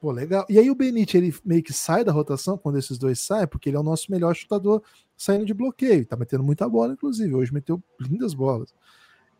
Pô, 0.00 0.10
legal. 0.10 0.46
E 0.48 0.58
aí 0.58 0.70
o 0.70 0.74
Benite, 0.74 1.16
ele 1.16 1.34
meio 1.44 1.62
que 1.62 1.72
sai 1.72 2.02
da 2.02 2.10
rotação 2.10 2.56
quando 2.56 2.78
esses 2.78 2.98
dois 2.98 3.20
saem, 3.20 3.46
porque 3.46 3.68
ele 3.68 3.76
é 3.76 3.80
o 3.80 3.84
nosso 3.84 4.10
melhor 4.10 4.34
chutador 4.34 4.82
saindo 5.16 5.44
de 5.44 5.54
bloqueio. 5.54 6.06
Tá 6.06 6.16
metendo 6.16 6.42
muita 6.42 6.68
bola, 6.68 6.94
inclusive. 6.94 7.34
Hoje 7.34 7.52
meteu 7.52 7.82
lindas 8.00 8.34
bolas. 8.34 8.74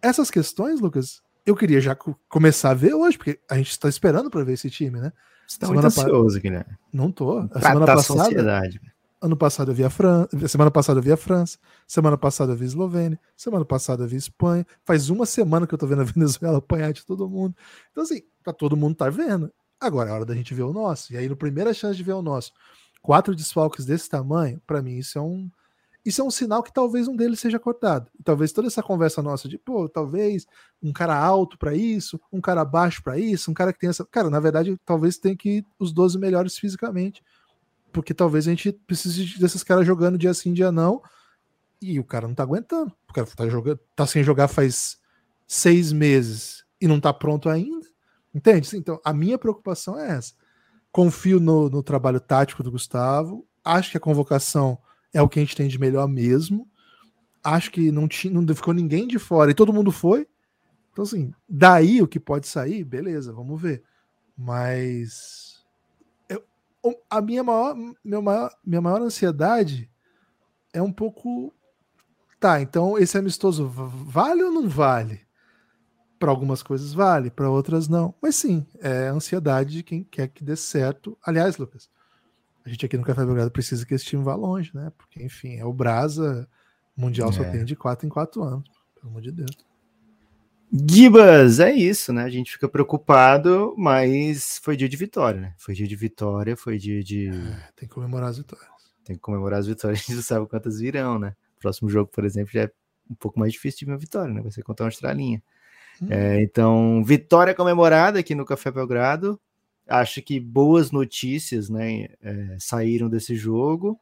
Essas 0.03 0.31
questões, 0.31 0.81
Lucas, 0.81 1.23
eu 1.47 1.55
queria 1.57 1.81
já 1.81 1.97
começar 2.29 2.71
a 2.71 2.75
ver 2.75 2.95
hoje, 2.95 3.17
porque 3.17 3.39
a 3.49 3.57
gente 3.57 3.71
está 3.71 3.89
esperando 3.89 4.31
para 4.31 4.45
ver 4.45 4.55
esse 4.55 4.69
time, 4.69 5.01
né? 5.01 5.13
Você 5.47 5.59
tá 5.59 5.67
semana 5.67 5.89
muito 5.89 6.01
ansioso, 6.01 6.37
pa... 6.37 6.43
Guilherme. 6.43 6.79
Não 6.93 7.13
tô. 7.13 7.39
A 7.39 7.61
semana 7.61 7.87
passada. 7.87 8.25
Sociedade. 8.25 8.81
Ano 9.21 9.37
passado 9.37 9.71
eu 9.71 9.75
vi 9.75 9.85
a 9.85 9.91
França, 9.91 10.49
semana 10.49 10.69
passada 10.69 10.99
eu 10.99 11.03
vi 11.03 11.13
a 11.13 11.17
França, 11.17 11.57
semana 11.87 12.19
passada 12.19 12.53
eu 12.53 12.57
vi 12.57 12.65
a 12.65 12.67
Eslovênia, 12.67 13.21
semana 13.37 13.65
passada 13.65 14.03
eu 14.03 14.09
vi 14.09 14.17
a 14.17 14.19
Espanha. 14.19 14.67
Faz 14.85 15.11
uma 15.11 15.25
semana 15.25 15.65
que 15.65 15.73
eu 15.73 15.79
tô 15.79 15.87
vendo 15.87 16.03
a 16.03 16.05
Venezuela 16.13 16.59
apanhar 16.59 16.93
de 16.93 17.07
todo 17.07 17.29
mundo. 17.29 17.55
Então, 17.93 18.03
assim, 18.03 18.23
tá 18.43 18.53
todo 18.53 18.77
mundo 18.77 18.97
tá 18.97 19.09
vendo. 19.09 19.53
Agora 19.81 20.11
é 20.11 20.13
hora 20.13 20.25
da 20.25 20.35
gente 20.35 20.53
ver 20.53 20.63
o 20.63 20.73
nosso. 20.73 21.13
E 21.13 21.17
aí, 21.17 21.29
no 21.29 21.37
primeira 21.37 21.73
chance 21.73 21.97
de 21.97 22.03
ver 22.03 22.15
o 22.15 22.23
nosso, 22.23 22.53
quatro 23.01 23.35
desfalques 23.35 23.85
desse 23.85 24.09
tamanho, 24.09 24.61
para 24.67 24.83
mim, 24.83 24.97
isso 24.97 25.17
é 25.17 25.23
um. 25.23 25.49
Isso 26.05 26.21
é 26.21 26.25
um 26.25 26.31
sinal 26.31 26.63
que 26.63 26.73
talvez 26.73 27.07
um 27.07 27.15
deles 27.15 27.39
seja 27.39 27.59
cortado. 27.59 28.11
E 28.19 28.23
talvez 28.23 28.53
toda 28.53 28.67
essa 28.67 28.83
conversa 28.83 29.23
nossa 29.23 29.49
de, 29.49 29.57
pô, 29.57 29.89
talvez 29.89 30.47
um 30.83 30.93
cara 30.93 31.17
alto 31.17 31.57
para 31.57 31.75
isso, 31.75 32.21
um 32.33 32.41
cara 32.41 32.65
baixo 32.65 33.03
para 33.03 33.19
isso, 33.19 33.51
um 33.51 33.55
cara 33.55 33.73
que 33.73 33.79
tem 33.79 33.91
essa. 33.91 34.05
Cara, 34.05 34.29
na 34.29 34.41
verdade, 34.41 34.77
talvez 34.85 35.17
tenha 35.17 35.37
que 35.37 35.59
ir 35.59 35.67
os 35.79 35.93
12 35.93 36.19
melhores 36.19 36.59
fisicamente 36.59 37.23
porque 37.93 38.15
talvez 38.15 38.49
a 38.49 38.51
gente 38.51 38.73
precise 38.73 39.39
desses 39.39 39.63
caras 39.63 39.87
jogando 39.87 40.19
dia 40.19 40.33
sim, 40.33 40.53
dia 40.53 40.73
não, 40.73 41.03
e 41.81 42.01
o 42.01 42.05
cara 42.05 42.27
não 42.27 42.35
tá 42.35 42.43
aguentando. 42.43 42.93
O 43.09 43.13
cara 43.13 43.27
tá, 43.27 43.49
jogando, 43.49 43.79
tá 43.95 44.07
sem 44.07 44.25
jogar 44.25 44.49
faz 44.49 44.99
seis 45.47 45.93
meses 45.93 46.65
e 46.81 46.89
não 46.89 46.99
tá 46.99 47.13
pronto 47.13 47.49
ainda. 47.49 47.87
Entende? 48.35 48.77
Então, 48.77 48.99
a 49.05 49.13
minha 49.13 49.37
preocupação 49.37 49.99
é 49.99 50.17
essa. 50.17 50.33
Confio 50.91 51.39
no, 51.39 51.69
no 51.69 51.83
trabalho 51.83 52.21
tático 52.21 52.63
do 52.63 52.71
Gustavo. 52.71 53.47
Acho 53.63 53.91
que 53.91 53.97
a 53.97 54.01
convocação 54.01 54.79
é 55.13 55.21
o 55.21 55.29
que 55.29 55.39
a 55.39 55.43
gente 55.43 55.57
tem 55.57 55.69
de 55.69 55.79
melhor 55.79 56.09
mesmo. 56.09 56.69
Acho 57.43 57.71
que 57.71 57.91
não, 57.91 58.07
tinha, 58.07 58.33
não 58.33 58.55
ficou 58.55 58.73
ninguém 58.73 59.07
de 59.07 59.19
fora 59.19 59.51
e 59.51 59.55
todo 59.55 59.73
mundo 59.73 59.91
foi. 59.91 60.27
Então, 60.93 61.05
assim, 61.05 61.33
daí 61.49 62.03
o 62.03 62.09
que 62.09 62.21
pode 62.21 62.47
sair, 62.47 62.85
beleza, 62.85 63.33
vamos 63.33 63.61
ver. 63.61 63.83
Mas 64.37 65.53
a 67.09 67.21
minha 67.21 67.45
maior, 67.45 67.77
meu 68.05 68.21
maior, 68.21 68.51
minha 68.65 68.81
maior 68.81 69.01
ansiedade 69.01 69.91
é 70.73 70.83
um 70.83 70.93
pouco. 70.93 71.55
Tá, 72.41 72.61
então 72.61 72.99
esse 72.99 73.17
amistoso 73.17 73.69
vale 73.69 74.43
ou 74.43 74.51
não 74.51 74.69
vale? 74.69 75.21
Para 76.19 76.31
algumas 76.31 76.63
coisas 76.63 76.93
vale, 76.93 77.31
para 77.31 77.49
outras 77.49 77.89
não. 77.89 78.15
Mas 78.21 78.35
sim, 78.37 78.67
é 78.81 79.07
ansiedade 79.07 79.75
de 79.75 79.83
quem 79.83 80.03
quer 80.03 80.29
que 80.29 80.43
dê 80.43 80.57
certo. 80.57 81.17
Aliás, 81.25 81.57
Lucas, 81.57 81.89
a 82.65 82.69
gente 82.69 82.87
aqui 82.87 82.97
no 82.97 83.05
Café 83.05 83.25
Belgrado 83.25 83.51
precisa 83.51 83.85
que 83.85 83.95
esse 83.95 84.05
time 84.05 84.23
vá 84.23 84.35
longe, 84.35 84.71
né? 84.75 84.93
Porque, 84.97 85.23
enfim, 85.23 85.57
é 85.57 85.65
o 85.65 85.73
Brasa 85.73 86.49
Mundial 86.97 87.31
é. 87.31 87.33
só 87.33 87.45
tem 87.45 87.65
de 87.65 87.75
4 87.75 88.07
em 88.07 88.09
4 88.09 88.43
anos, 88.43 88.69
pelo 88.95 89.11
amor 89.11 89.23
de 89.23 89.33
Deus. 89.33 89.57
Gibas, 90.73 91.61
é 91.61 91.71
isso, 91.71 92.13
né? 92.15 92.23
A 92.23 92.31
gente 92.31 92.53
fica 92.53 92.67
preocupado, 92.67 93.75
mas 93.77 94.59
foi 94.63 94.75
dia 94.75 94.89
de 94.89 94.97
vitória, 94.97 95.39
né? 95.39 95.55
Foi 95.59 95.75
dia 95.75 95.87
de 95.87 95.95
vitória, 95.95 96.57
foi 96.57 96.79
dia 96.79 97.05
de. 97.05 97.29
É, 97.29 97.69
tem 97.77 97.87
que 97.87 97.95
comemorar 97.95 98.31
as 98.31 98.39
vitórias. 98.39 98.71
Tem 99.05 99.17
que 99.17 99.21
comemorar 99.21 99.59
as 99.59 99.67
vitórias, 99.67 100.01
a 100.01 100.03
gente 100.03 100.15
não 100.15 100.23
sabe 100.23 100.47
quantas 100.47 100.81
virão, 100.81 101.19
né? 101.19 101.35
Próximo 101.61 101.91
jogo, 101.91 102.11
por 102.11 102.25
exemplo, 102.25 102.51
já 102.53 102.63
é 102.63 102.71
um 103.11 103.15
pouco 103.15 103.39
mais 103.39 103.53
difícil 103.53 103.81
de 103.81 103.85
ver 103.87 103.93
uma 103.93 103.99
vitória, 103.99 104.33
né? 104.33 104.41
Vai 104.41 104.51
ser 104.51 104.63
contra 104.63 104.85
uma 104.85 104.89
Australinha. 104.89 105.43
Hum. 106.01 106.07
É, 106.09 106.41
então, 106.41 107.05
vitória 107.05 107.55
comemorada 107.55 108.19
aqui 108.19 108.35
no 108.35 108.47
Café 108.47 108.71
Belgrado. 108.71 109.39
Acho 109.89 110.23
que 110.23 110.39
boas 110.41 110.91
notícias, 110.91 111.69
né? 111.69 112.09
É, 112.23 112.57
saíram 112.59 113.09
desse 113.09 113.37
jogo. 113.37 113.99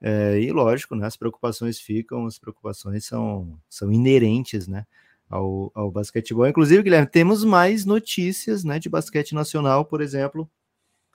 É, 0.00 0.40
e 0.40 0.50
lógico, 0.52 0.94
né? 0.94 1.06
As 1.06 1.16
preocupações 1.16 1.78
ficam, 1.78 2.26
as 2.26 2.38
preocupações 2.38 3.04
são, 3.04 3.58
são 3.68 3.92
inerentes, 3.92 4.66
né? 4.66 4.86
ao, 5.30 5.70
ao 5.74 5.90
basquetebol. 5.90 6.48
Inclusive, 6.48 6.82
Guilherme, 6.82 7.06
temos 7.06 7.44
mais 7.44 7.84
notícias 7.84 8.64
né, 8.64 8.78
de 8.78 8.88
basquete 8.88 9.32
nacional, 9.32 9.84
por 9.84 10.00
exemplo. 10.00 10.50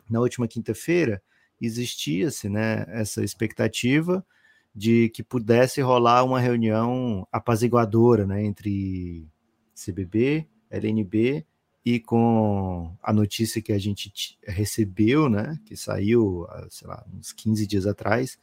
Na 0.09 0.21
última 0.21 0.47
quinta-feira, 0.47 1.21
existia-se 1.61 2.47
né, 2.47 2.85
essa 2.87 3.23
expectativa 3.23 4.25
de 4.73 5.09
que 5.09 5.21
pudesse 5.21 5.81
rolar 5.81 6.23
uma 6.23 6.39
reunião 6.39 7.27
apaziguadora 7.31 8.25
né, 8.25 8.43
entre 8.43 9.27
CBB, 9.75 10.47
LNB 10.69 11.45
e 11.85 11.99
com 11.99 12.97
a 13.01 13.13
notícia 13.13 13.61
que 13.61 13.71
a 13.71 13.77
gente 13.77 14.11
recebeu, 14.43 15.29
né, 15.29 15.59
que 15.65 15.77
saiu, 15.77 16.47
sei 16.69 16.87
lá, 16.87 17.05
uns 17.13 17.31
15 17.31 17.67
dias 17.67 17.85
atrás, 17.85 18.39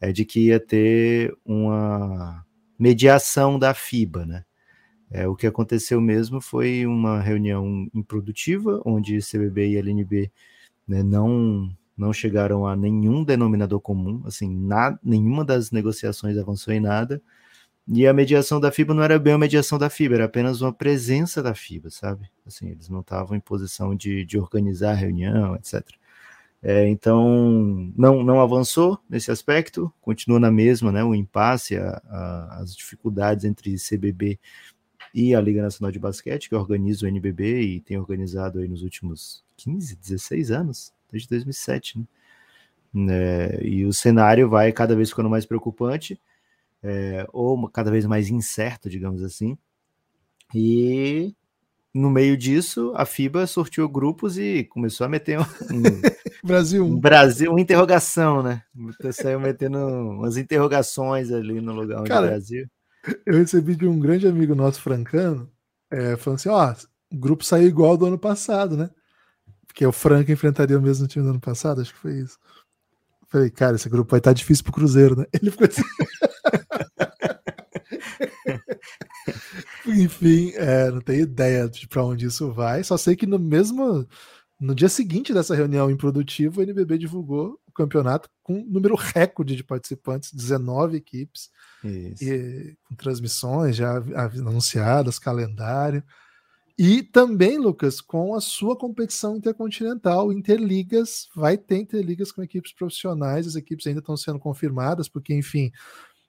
é 0.00 0.12
de 0.12 0.24
que 0.24 0.46
ia 0.46 0.60
ter 0.60 1.36
uma 1.44 2.44
mediação 2.78 3.58
da 3.58 3.74
FIBA, 3.74 4.24
né? 4.26 4.44
É, 5.10 5.26
o 5.28 5.36
que 5.36 5.46
aconteceu 5.46 6.00
mesmo 6.00 6.40
foi 6.40 6.86
uma 6.86 7.20
reunião 7.20 7.88
improdutiva, 7.94 8.82
onde 8.84 9.18
CBB 9.20 9.68
e 9.70 9.76
LNB 9.76 10.32
né, 10.86 11.02
não, 11.02 11.70
não 11.96 12.12
chegaram 12.12 12.66
a 12.66 12.76
nenhum 12.76 13.24
denominador 13.24 13.80
comum, 13.80 14.22
assim, 14.26 14.48
nada, 14.48 14.98
nenhuma 15.02 15.44
das 15.44 15.70
negociações 15.70 16.36
avançou 16.36 16.74
em 16.74 16.80
nada, 16.80 17.22
e 17.88 18.06
a 18.06 18.12
mediação 18.12 18.58
da 18.58 18.72
FIBA 18.72 18.94
não 18.94 19.02
era 19.02 19.18
bem 19.18 19.34
a 19.34 19.38
mediação 19.38 19.78
da 19.78 19.88
FIBA, 19.88 20.16
era 20.16 20.24
apenas 20.24 20.60
uma 20.60 20.72
presença 20.72 21.42
da 21.42 21.54
FIBA, 21.54 21.90
sabe? 21.90 22.28
Assim, 22.44 22.70
eles 22.70 22.88
não 22.88 23.00
estavam 23.00 23.36
em 23.36 23.40
posição 23.40 23.94
de, 23.94 24.24
de 24.24 24.38
organizar 24.38 24.90
a 24.90 24.94
reunião, 24.94 25.54
etc. 25.54 25.82
É, 26.62 26.88
então, 26.88 27.92
não, 27.96 28.24
não 28.24 28.40
avançou 28.40 28.98
nesse 29.08 29.30
aspecto, 29.30 29.92
continua 30.00 30.40
na 30.40 30.50
mesma, 30.50 30.90
né? 30.90 31.04
O 31.04 31.14
impasse, 31.14 31.76
a, 31.76 32.02
a, 32.08 32.58
as 32.60 32.74
dificuldades 32.74 33.44
entre 33.44 33.76
CBB 33.76 34.38
e 35.14 35.34
a 35.34 35.40
Liga 35.40 35.62
Nacional 35.62 35.92
de 35.92 35.98
Basquete, 36.00 36.48
que 36.48 36.56
organiza 36.56 37.06
o 37.06 37.08
NBB 37.08 37.62
e 37.62 37.80
tem 37.80 37.98
organizado 37.98 38.58
aí 38.58 38.66
nos 38.66 38.82
últimos 38.82 39.44
15, 39.56 39.96
16 39.96 40.50
anos, 40.50 40.92
desde 41.10 41.28
2007, 41.28 41.98
né? 41.98 42.06
É, 43.10 43.60
e 43.62 43.84
o 43.84 43.92
cenário 43.92 44.48
vai 44.48 44.72
cada 44.72 44.96
vez 44.96 45.10
ficando 45.10 45.30
mais 45.30 45.44
preocupante, 45.46 46.18
é, 46.86 47.26
ou 47.32 47.68
cada 47.68 47.90
vez 47.90 48.06
mais 48.06 48.28
incerto, 48.28 48.88
digamos 48.88 49.22
assim. 49.22 49.58
E 50.54 51.34
no 51.92 52.10
meio 52.10 52.36
disso, 52.36 52.92
a 52.94 53.04
FIBA 53.04 53.46
sorteou 53.46 53.88
grupos 53.88 54.38
e 54.38 54.64
começou 54.64 55.04
a 55.04 55.08
meter 55.08 55.40
um, 55.40 55.44
Brasil. 56.44 56.84
Um 56.84 57.00
Brasil, 57.00 57.50
uma 57.50 57.60
interrogação, 57.60 58.42
né? 58.42 58.62
Saiu 59.12 59.40
metendo 59.40 59.78
umas 59.78 60.36
interrogações 60.36 61.32
ali 61.32 61.60
no 61.60 61.72
lugar 61.72 62.00
onde 62.00 62.08
Cara, 62.08 62.28
Brasil. 62.28 62.66
Eu 63.24 63.38
recebi 63.38 63.74
de 63.74 63.86
um 63.86 63.98
grande 63.98 64.26
amigo 64.26 64.54
nosso, 64.54 64.80
francano, 64.80 65.50
é, 65.90 66.16
falando 66.16 66.38
assim: 66.38 66.48
ó, 66.48 66.74
o 67.10 67.16
grupo 67.16 67.44
saiu 67.44 67.66
igual 67.66 67.96
do 67.96 68.06
ano 68.06 68.18
passado, 68.18 68.76
né? 68.76 68.90
Porque 69.66 69.84
o 69.86 69.92
Franca 69.92 70.32
enfrentaria 70.32 70.78
o 70.78 70.82
mesmo 70.82 71.06
time 71.06 71.24
do 71.24 71.30
ano 71.30 71.40
passado, 71.40 71.80
acho 71.80 71.92
que 71.92 72.00
foi 72.00 72.18
isso. 72.18 72.38
Falei, 73.28 73.50
cara, 73.50 73.76
esse 73.76 73.88
grupo 73.88 74.10
vai 74.10 74.18
estar 74.18 74.30
tá 74.30 74.34
difícil 74.34 74.64
pro 74.64 74.72
Cruzeiro, 74.72 75.16
né? 75.16 75.26
Ele 75.32 75.50
ficou 75.50 75.66
assim. 75.66 75.82
Enfim, 79.86 80.52
é, 80.54 80.90
não 80.90 81.00
tenho 81.00 81.22
ideia 81.22 81.68
de 81.68 81.86
para 81.88 82.04
onde 82.04 82.26
isso 82.26 82.52
vai. 82.52 82.82
Só 82.84 82.96
sei 82.96 83.14
que 83.16 83.26
no 83.26 83.38
mesmo, 83.38 84.06
No 84.58 84.74
dia 84.74 84.88
seguinte 84.88 85.34
dessa 85.34 85.54
reunião 85.54 85.90
improdutiva, 85.90 86.60
o 86.60 86.62
NBB 86.62 86.98
divulgou 86.98 87.60
o 87.66 87.72
campeonato 87.72 88.30
com 88.42 88.60
um 88.60 88.64
número 88.66 88.94
recorde 88.96 89.54
de 89.56 89.64
participantes, 89.64 90.32
19 90.32 90.96
equipes, 90.96 91.50
e, 92.20 92.76
com 92.88 92.94
transmissões 92.96 93.76
já 93.76 93.96
anunciadas, 94.36 95.18
calendário. 95.18 96.02
E 96.78 97.02
também, 97.02 97.58
Lucas, 97.58 98.00
com 98.02 98.34
a 98.34 98.40
sua 98.40 98.76
competição 98.76 99.36
intercontinental, 99.36 100.32
Interligas, 100.32 101.28
vai 101.34 101.56
ter 101.58 101.78
Interligas 101.78 102.32
com 102.32 102.42
equipes 102.42 102.72
profissionais, 102.74 103.46
as 103.46 103.56
equipes 103.56 103.86
ainda 103.86 104.00
estão 104.00 104.16
sendo 104.16 104.38
confirmadas, 104.38 105.08
porque, 105.08 105.34
enfim, 105.34 105.70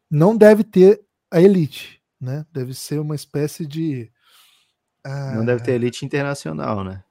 não 0.09 0.37
deve 0.37 0.63
ter 0.63 1.01
a 1.31 1.41
elite, 1.41 1.96
né? 2.19 2.45
Deve 2.51 2.73
ser 2.73 2.99
uma 2.99 3.15
espécie 3.15 3.65
de. 3.65 4.11
Não 5.35 5.45
deve 5.45 5.63
ter 5.63 5.73
elite 5.73 6.05
internacional, 6.05 6.83
né? 6.83 7.03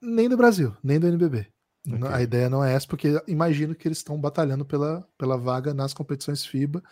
Nem 0.00 0.28
do 0.28 0.36
Brasil, 0.36 0.76
nem 0.82 0.98
do 0.98 1.06
NBB. 1.06 1.46
Okay. 1.86 2.08
A 2.08 2.22
ideia 2.22 2.50
não 2.50 2.62
é 2.62 2.74
essa, 2.74 2.86
porque 2.86 3.20
imagino 3.26 3.74
que 3.74 3.88
eles 3.88 3.98
estão 3.98 4.20
batalhando 4.20 4.64
pela, 4.64 5.08
pela 5.16 5.38
vaga 5.38 5.72
nas 5.72 5.94
competições 5.94 6.44
FIBA. 6.44 6.82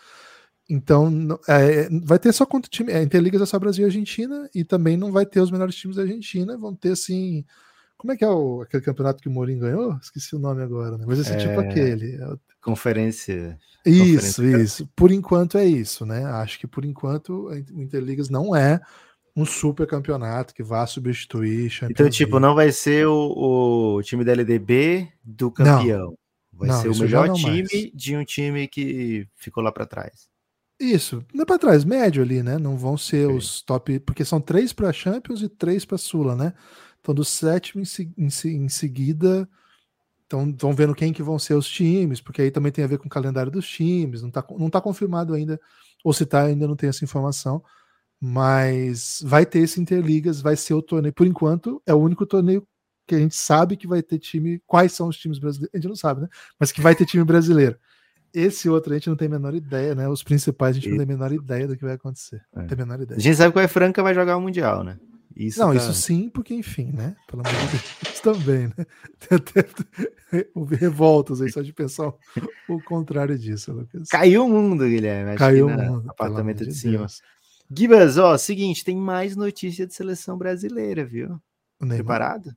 Então, 0.69 1.39
é, 1.47 1.89
vai 2.03 2.19
ter 2.19 2.33
só 2.33 2.47
quanto 2.47 2.71
time. 2.71 2.93
É, 2.93 3.03
Interligas 3.03 3.41
é 3.41 3.47
só 3.47 3.59
Brasil 3.59 3.85
e 3.85 3.87
Argentina, 3.87 4.49
e 4.55 4.65
também 4.65 4.97
não 4.97 5.12
vai 5.12 5.27
ter 5.27 5.41
os 5.41 5.51
melhores 5.51 5.77
times 5.77 5.97
da 5.97 6.03
Argentina. 6.03 6.57
Vão 6.57 6.75
ter, 6.75 6.93
assim. 6.93 7.45
Como 8.07 8.12
é 8.12 8.16
que 8.16 8.25
é 8.25 8.29
o, 8.29 8.61
aquele 8.62 8.85
campeonato 8.85 9.21
que 9.21 9.29
o 9.29 9.33
Mourinho 9.33 9.59
ganhou? 9.59 9.99
Esqueci 10.01 10.37
o 10.37 10.38
nome 10.38 10.62
agora, 10.62 10.97
né? 10.97 11.05
Mas 11.09 11.19
esse 11.19 11.33
é, 11.33 11.37
tipo 11.38 11.59
aquele. 11.59 12.14
É 12.14 12.37
conferência. 12.62 13.59
Isso, 13.85 14.37
conferência. 14.37 14.62
isso. 14.62 14.88
Por 14.95 15.11
enquanto 15.11 15.59
é 15.59 15.64
isso, 15.64 16.07
né? 16.07 16.25
Acho 16.25 16.61
que 16.61 16.69
por 16.69 16.85
enquanto 16.85 17.49
o 17.49 17.83
Interligas 17.83 18.31
não 18.31 18.55
é 18.55 18.81
um 19.35 19.45
super 19.45 19.88
campeonato 19.88 20.55
que 20.55 20.62
vá 20.62 20.87
substituir 20.87 21.69
Champions 21.69 21.90
Então, 21.90 22.09
tipo, 22.09 22.38
não 22.38 22.55
vai 22.55 22.71
ser 22.71 23.09
o, 23.09 23.97
o 23.97 24.03
time 24.05 24.23
da 24.23 24.31
LDB 24.31 25.09
do 25.25 25.51
campeão. 25.51 26.11
Não. 26.11 26.19
Vai 26.53 26.69
não, 26.69 26.81
ser 26.81 26.88
o 26.88 26.97
melhor 26.97 27.33
time 27.33 27.66
mais. 27.73 27.90
de 27.92 28.16
um 28.16 28.25
time 28.25 28.69
que 28.69 29.27
ficou 29.35 29.64
lá 29.64 29.73
para 29.73 29.85
trás. 29.85 30.29
Isso, 30.79 31.25
não 31.35 31.42
é 31.42 31.45
para 31.45 31.59
trás, 31.59 31.85
médio 31.85 32.23
ali, 32.23 32.40
né? 32.40 32.57
Não 32.57 32.77
vão 32.77 32.97
ser 32.97 33.27
Sim. 33.27 33.37
os 33.37 33.62
top, 33.62 33.99
porque 33.99 34.25
são 34.25 34.40
três 34.40 34.73
para 34.73 34.92
Champions 34.92 35.42
e 35.42 35.49
três 35.49 35.85
para 35.85 35.99
Sula, 35.99 36.37
né? 36.37 36.53
Então, 37.07 37.14
do 37.14 37.25
sétimo 37.25 37.81
em, 37.81 38.12
em, 38.19 38.64
em 38.64 38.69
seguida, 38.69 39.49
então 40.27 40.53
vão 40.59 40.73
vendo 40.73 40.92
quem 40.92 41.12
que 41.12 41.23
vão 41.23 41.38
ser 41.38 41.55
os 41.55 41.69
times, 41.69 42.21
porque 42.21 42.42
aí 42.42 42.51
também 42.51 42.73
tem 42.73 42.83
a 42.83 42.88
ver 42.88 42.99
com 42.99 43.07
o 43.07 43.09
calendário 43.09 43.53
dos 43.53 43.69
times, 43.69 44.23
não 44.23 44.31
tá, 44.31 44.45
não 44.59 44.69
tá 44.69 44.81
confirmado 44.81 45.33
ainda, 45.33 45.61
ou 46.03 46.12
se 46.12 46.27
tá, 46.27 46.42
ainda 46.42 46.66
não 46.66 46.75
tem 46.75 46.88
essa 46.88 47.05
informação. 47.05 47.62
Mas 48.21 49.23
vai 49.25 49.47
ter 49.47 49.61
esse 49.61 49.81
Interligas, 49.81 50.40
vai 50.40 50.57
ser 50.57 50.75
o 50.75 50.83
torneio. 50.83 51.14
Por 51.14 51.29
enquanto, 51.29 51.81
é 51.87 51.95
o 51.95 51.99
único 51.99 52.27
torneio 52.27 52.66
que 53.07 53.14
a 53.14 53.19
gente 53.19 53.37
sabe 53.37 53.77
que 53.77 53.87
vai 53.87 54.03
ter 54.03 54.19
time. 54.19 54.61
Quais 54.66 54.92
são 54.92 55.07
os 55.07 55.16
times 55.16 55.38
brasileiros? 55.38 55.73
A 55.73 55.77
gente 55.77 55.88
não 55.88 55.95
sabe, 55.95 56.23
né? 56.23 56.29
Mas 56.59 56.73
que 56.73 56.81
vai 56.81 56.97
ter 56.97 57.07
time 57.07 57.23
brasileiro. 57.23 57.79
Esse 58.35 58.69
outro 58.69 58.92
a 58.92 58.97
gente 58.97 59.09
não 59.09 59.16
tem 59.16 59.29
a 59.29 59.31
menor 59.31 59.55
ideia, 59.55 59.95
né? 59.95 60.09
Os 60.09 60.25
principais 60.25 60.77
a 60.77 60.81
gente 60.81 60.88
não 60.88 60.97
tem 60.97 61.05
a 61.05 61.09
menor 61.09 61.33
ideia 61.33 61.69
do 61.69 61.77
que 61.77 61.85
vai 61.85 61.95
acontecer. 61.95 62.42
É. 62.53 62.61
Não 62.61 62.66
tem 62.66 62.75
a 62.75 62.85
menor 62.85 63.01
ideia. 63.01 63.16
A 63.16 63.23
gente 63.23 63.37
sabe 63.37 63.53
que 63.55 63.61
o 63.61 63.69
Franca 63.69 64.03
vai 64.03 64.12
jogar 64.12 64.37
o 64.37 64.40
Mundial, 64.40 64.83
né? 64.83 64.99
Isso 65.37 65.61
não, 65.61 65.68
tá... 65.68 65.75
isso 65.75 65.92
sim, 65.92 66.31
porque 66.31 66.55
enfim, 66.55 66.90
né? 66.92 67.14
Pelo 67.27 67.42
amor 67.46 67.61
de 67.66 67.77
Deus, 67.77 68.20
também, 68.25 68.68
né? 68.68 68.87
Houve 70.55 70.77
revoltas 70.77 71.42
aí 71.42 71.53
só 71.53 71.61
de 71.61 71.75
pensar 71.75 72.11
o 72.66 72.83
contrário 72.83 73.38
disso, 73.38 73.70
Lucas. 73.72 74.09
Caiu 74.09 74.46
o 74.46 74.49
mundo, 74.49 74.85
Guilherme. 74.87 75.37
Caiu 75.37 75.66
o 75.66 75.70
mundo. 75.70 76.09
Apartamento 76.09 76.61
de, 76.61 76.70
de 76.70 76.75
cima. 76.75 77.07
Gibas, 77.70 78.16
ó, 78.16 78.38
seguinte, 78.38 78.83
tem 78.83 78.96
mais 78.96 79.37
notícia 79.37 79.87
de 79.87 79.92
seleção 79.92 80.38
brasileira, 80.38 81.05
viu? 81.05 81.38
Preparado? 81.79 82.57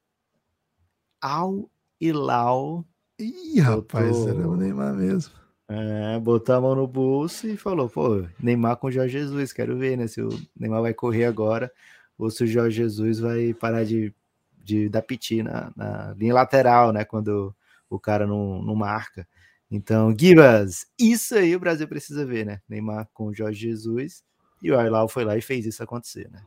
Al 1.20 1.70
Hilal. 2.00 2.86
Ih, 3.20 3.60
rapaz, 3.60 4.16
era 4.26 4.48
o 4.48 4.56
Neymar 4.56 4.94
mesmo. 4.94 5.34
É, 5.68 6.18
botou 6.20 6.56
a 6.56 6.62
mão 6.62 6.76
no 6.76 6.88
bolso 6.88 7.46
e 7.46 7.58
falou, 7.58 7.90
pô, 7.90 8.26
Neymar 8.42 8.78
com 8.78 8.90
Jorge 8.90 9.20
Jesus, 9.20 9.52
quero 9.52 9.78
ver, 9.78 9.98
né, 9.98 10.08
se 10.08 10.22
o 10.22 10.30
Neymar 10.58 10.82
vai 10.82 10.94
correr 10.94 11.26
agora 11.26 11.72
ou 12.20 12.30
se 12.30 12.44
o 12.44 12.48
Jorge 12.48 12.76
Jesus 12.76 13.20
vai 13.20 13.54
parar 13.54 13.86
de, 13.86 14.14
de 14.62 14.90
dar 14.90 15.02
piti 15.02 15.42
na, 15.42 15.72
na 15.76 16.14
linha 16.16 16.34
lateral, 16.34 16.92
né, 16.92 17.06
quando 17.06 17.56
o 17.90 17.98
cara 17.98 18.28
não, 18.28 18.62
não 18.62 18.76
marca. 18.76 19.26
Então, 19.72 20.14
Gibas, 20.16 20.86
isso 21.00 21.36
aí 21.36 21.56
o 21.56 21.60
Brasil 21.60 21.88
precisa 21.88 22.26
ver, 22.26 22.46
né, 22.46 22.62
Neymar 22.68 23.08
com 23.14 23.28
o 23.28 23.34
Jorge 23.34 23.70
Jesus 23.70 24.22
e 24.62 24.70
o 24.70 24.78
Arlau 24.78 25.08
foi 25.08 25.24
lá 25.24 25.38
e 25.38 25.42
fez 25.42 25.66
isso 25.66 25.82
acontecer, 25.82 26.30
né? 26.30 26.44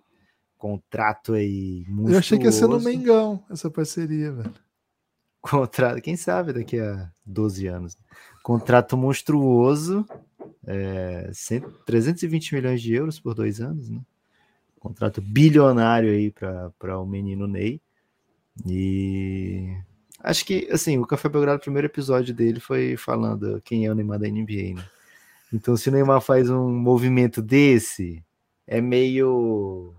Contrato 0.59 1.33
aí 1.33 1.85
muito. 1.89 2.13
Eu 2.13 2.19
achei 2.19 2.39
que 2.39 2.45
ia 2.45 2.53
ser 2.53 2.69
no 2.69 2.79
Mengão 2.79 3.43
essa 3.51 3.69
parceria, 3.71 4.31
velho. 4.31 4.55
Contrato, 5.41 6.01
quem 6.01 6.15
sabe 6.15 6.53
daqui 6.53 6.79
a 6.79 7.11
12 7.27 7.67
anos. 7.67 7.97
Contrato 8.45 8.97
monstruoso, 8.97 10.07
é, 10.65 11.29
100, 11.33 11.63
320 11.85 12.55
milhões 12.55 12.81
de 12.81 12.95
euros 12.95 13.19
por 13.19 13.35
dois 13.35 13.61
anos, 13.61 13.91
né? 13.91 14.01
Contrato 14.83 15.23
bilionário 15.23 16.11
aí 16.11 16.35
para 16.77 16.99
o 16.99 17.07
menino 17.07 17.47
Ney. 17.47 17.81
E 18.67 19.77
acho 20.19 20.45
que, 20.45 20.69
assim, 20.73 20.99
o 20.99 21.07
Café 21.07 21.29
Belgrado, 21.29 21.59
o 21.59 21.63
primeiro 21.63 21.87
episódio 21.87 22.35
dele 22.35 22.59
foi 22.59 22.97
falando 22.97 23.63
quem 23.65 23.87
é 23.87 23.91
o 23.93 23.95
Neymar 23.95 24.19
da 24.19 24.27
NBA, 24.27 24.75
né? 24.75 24.85
Então, 25.53 25.77
se 25.77 25.89
o 25.89 25.93
Neymar 25.93 26.21
faz 26.21 26.51
um 26.51 26.69
movimento 26.69 27.41
desse, 27.41 28.25
é 28.67 28.81
meio 28.81 29.95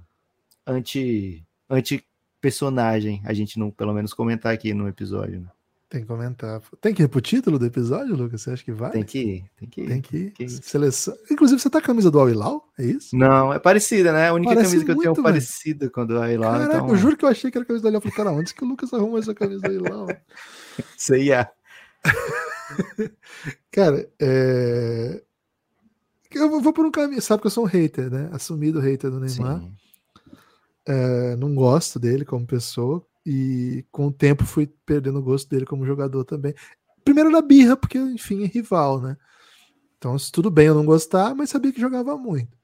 anti, 0.67 1.41
anti 1.69 2.06
personagem, 2.41 3.22
a 3.24 3.34
gente 3.34 3.58
não, 3.58 3.72
pelo 3.72 3.93
menos, 3.93 4.13
comentar 4.13 4.54
aqui 4.54 4.74
no 4.74 4.89
episódio. 4.89 5.39
Né? 5.39 5.48
Tem 5.94 6.02
que 6.02 6.08
comentar. 6.08 6.60
Tem 6.82 6.92
que 6.92 7.04
ir 7.04 7.08
pro 7.08 7.22
título 7.22 7.60
do 7.60 7.68
episódio, 7.68 8.16
Lucas? 8.16 8.42
Você 8.42 8.50
acha 8.50 8.64
que 8.64 8.72
vai? 8.72 8.90
Tem 8.90 9.04
que 9.04 9.20
ir, 9.20 9.46
tem 9.56 9.70
que 9.70 9.82
ir. 9.82 9.88
Tem 9.88 10.02
que 10.02 10.18
ir. 10.18 10.32
Tem 10.32 10.48
que 10.48 10.56
ir. 10.56 10.64
Seleção. 10.64 11.16
Inclusive, 11.30 11.62
você 11.62 11.70
tá 11.70 11.80
com 11.80 11.84
a 11.84 11.88
camisa 11.90 12.10
do 12.10 12.20
Al-Hilal? 12.20 12.68
É 12.80 12.84
isso? 12.84 13.16
Não, 13.16 13.54
é 13.54 13.60
parecida, 13.60 14.12
né? 14.12 14.30
A 14.30 14.34
única 14.34 14.56
Parece 14.56 14.72
camisa 14.72 14.86
que 14.86 14.92
eu 14.92 14.98
tenho 14.98 15.12
é 15.12 15.22
parecida 15.22 15.92
com 15.92 16.02
a 16.02 16.06
do 16.06 16.18
Al-Hilal. 16.18 16.52
Caraca, 16.52 16.78
então... 16.78 16.90
eu 16.90 16.96
juro 16.96 17.16
que 17.16 17.24
eu 17.24 17.30
achei 17.30 17.52
que 17.52 17.60
era 17.60 17.64
a 17.64 17.68
camisa 17.68 17.84
do 17.84 17.86
Al-Hilal. 17.90 18.02
Falei, 18.02 18.16
cara, 18.16 18.32
onde 18.32 18.56
que 18.56 18.64
o 18.64 18.68
Lucas 18.68 18.92
arrumou 18.92 19.20
essa 19.20 19.36
camisa 19.36 19.62
do 19.62 19.68
Al-Hilal? 19.68 20.08
Sei, 20.98 21.30
é. 21.32 21.48
cara, 23.72 24.10
é... 24.20 25.22
Eu 26.34 26.60
vou 26.60 26.74
por 26.74 26.88
um 26.88 26.92
caminho, 26.92 27.22
sabe 27.22 27.42
que 27.42 27.46
eu 27.46 27.52
sou 27.52 27.66
um 27.66 27.68
hater, 27.68 28.10
né? 28.10 28.30
Assumido 28.32 28.80
hater 28.80 29.12
do 29.12 29.20
Neymar. 29.20 29.62
É, 30.88 31.36
não 31.36 31.54
gosto 31.54 32.00
dele 32.00 32.26
como 32.26 32.48
pessoa 32.48 33.06
e 33.26 33.86
com 33.92 34.08
o 34.08 34.12
tempo 34.12 34.44
fui 34.46 34.68
perdendo 34.86 35.20
o 35.20 35.24
gosto 35.24 35.50
dele 35.50 35.66
como 35.66 35.86
jogador 35.86 36.24
também. 36.26 36.54
Primeiro 37.04 37.30
na 37.30 37.42
birra, 37.42 37.76
porque 37.76 37.98
enfim 37.98 38.44
é 38.44 38.48
rival, 38.48 39.02
né? 39.02 39.18
Então 39.98 40.16
tudo 40.32 40.52
bem 40.52 40.68
eu 40.68 40.76
não 40.76 40.86
gostar, 40.86 41.34
mas 41.36 41.50
sabia 41.50 41.72
que 41.72 41.82
jogava 41.82 42.18
muito. 42.18 42.58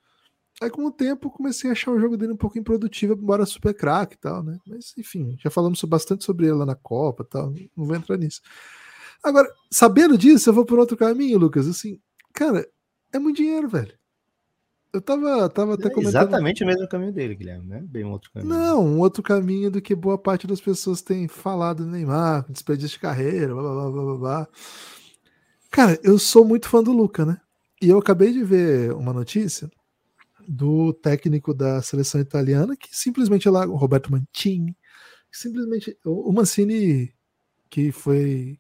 Aí 0.62 0.70
com 0.70 0.86
o 0.86 0.92
tempo 0.92 1.30
comecei 1.30 1.70
a 1.70 1.74
achar 1.74 1.92
o 1.92 2.00
jogo 2.00 2.18
dele 2.18 2.34
um 2.34 2.38
pouco 2.38 2.60
improdutivo, 2.60 3.14
embora 3.14 3.46
super 3.46 3.74
craque 3.74 4.16
e 4.16 4.20
tal, 4.20 4.44
né? 4.44 4.58
Mas 4.68 4.94
enfim, 4.98 5.38
já 5.40 5.50
falamos 5.50 5.82
bastante 5.84 6.26
sobre 6.26 6.48
ele 6.48 6.56
lá 6.56 6.66
na 6.66 6.76
Copa 6.76 7.24
tal, 7.24 7.54
não 7.76 7.86
vou 7.86 7.96
entrar 7.96 8.18
nisso. 8.18 8.42
Agora, 9.24 9.50
sabendo 9.72 10.18
disso, 10.18 10.50
eu 10.50 10.54
vou 10.54 10.66
por 10.66 10.80
outro 10.80 10.98
caminho, 10.98 11.38
Lucas. 11.38 11.68
Assim, 11.68 12.00
cara, 12.34 12.68
é 13.12 13.20
muito 13.20 13.38
dinheiro, 13.38 13.68
velho. 13.68 13.99
Eu 14.92 15.02
tava, 15.02 15.48
tava 15.50 15.76
até 15.76 15.88
é 15.88 15.92
comentando. 15.92 16.30
Exatamente 16.30 16.64
o 16.64 16.68
mesmo 16.68 16.88
caminho 16.88 17.12
dele, 17.12 17.36
Guilherme, 17.36 17.68
né? 17.68 17.84
Bem 17.86 18.04
um 18.04 18.12
outro 18.12 18.32
caminho. 18.32 18.50
Não, 18.50 18.86
um 18.86 19.00
outro 19.00 19.22
caminho 19.22 19.70
do 19.70 19.82
que 19.82 19.94
boa 19.94 20.18
parte 20.18 20.48
das 20.48 20.60
pessoas 20.60 21.02
tem 21.02 21.28
falado 21.28 21.86
do 21.86 21.92
Neymar, 21.92 22.46
desperdício 22.50 22.96
de 22.96 23.00
carreira, 23.00 23.54
blá 23.54 23.62
blá 23.62 23.92
blá 23.92 24.04
blá 24.04 24.16
blá. 24.18 24.48
Cara, 25.70 26.00
eu 26.04 26.18
sou 26.18 26.44
muito 26.44 26.68
fã 26.68 26.82
do 26.82 26.92
Luca, 26.92 27.24
né? 27.24 27.40
E 27.80 27.90
eu 27.90 28.00
acabei 28.00 28.34
de 28.34 28.44
ver 28.44 28.92
uma 28.94 29.14
notícia 29.14 29.70
do 30.48 30.92
técnico 30.92 31.54
da 31.54 31.82
seleção 31.82 32.20
italiana 32.20 32.76
que 32.76 32.90
simplesmente 32.92 33.48
lá, 33.48 33.68
o 33.68 33.76
Roberto 33.76 34.12
Mancini, 34.12 34.76
simplesmente 35.32 35.96
o 36.04 36.34
Mancini 36.34 37.14
que 37.70 37.92
foi 37.92 38.58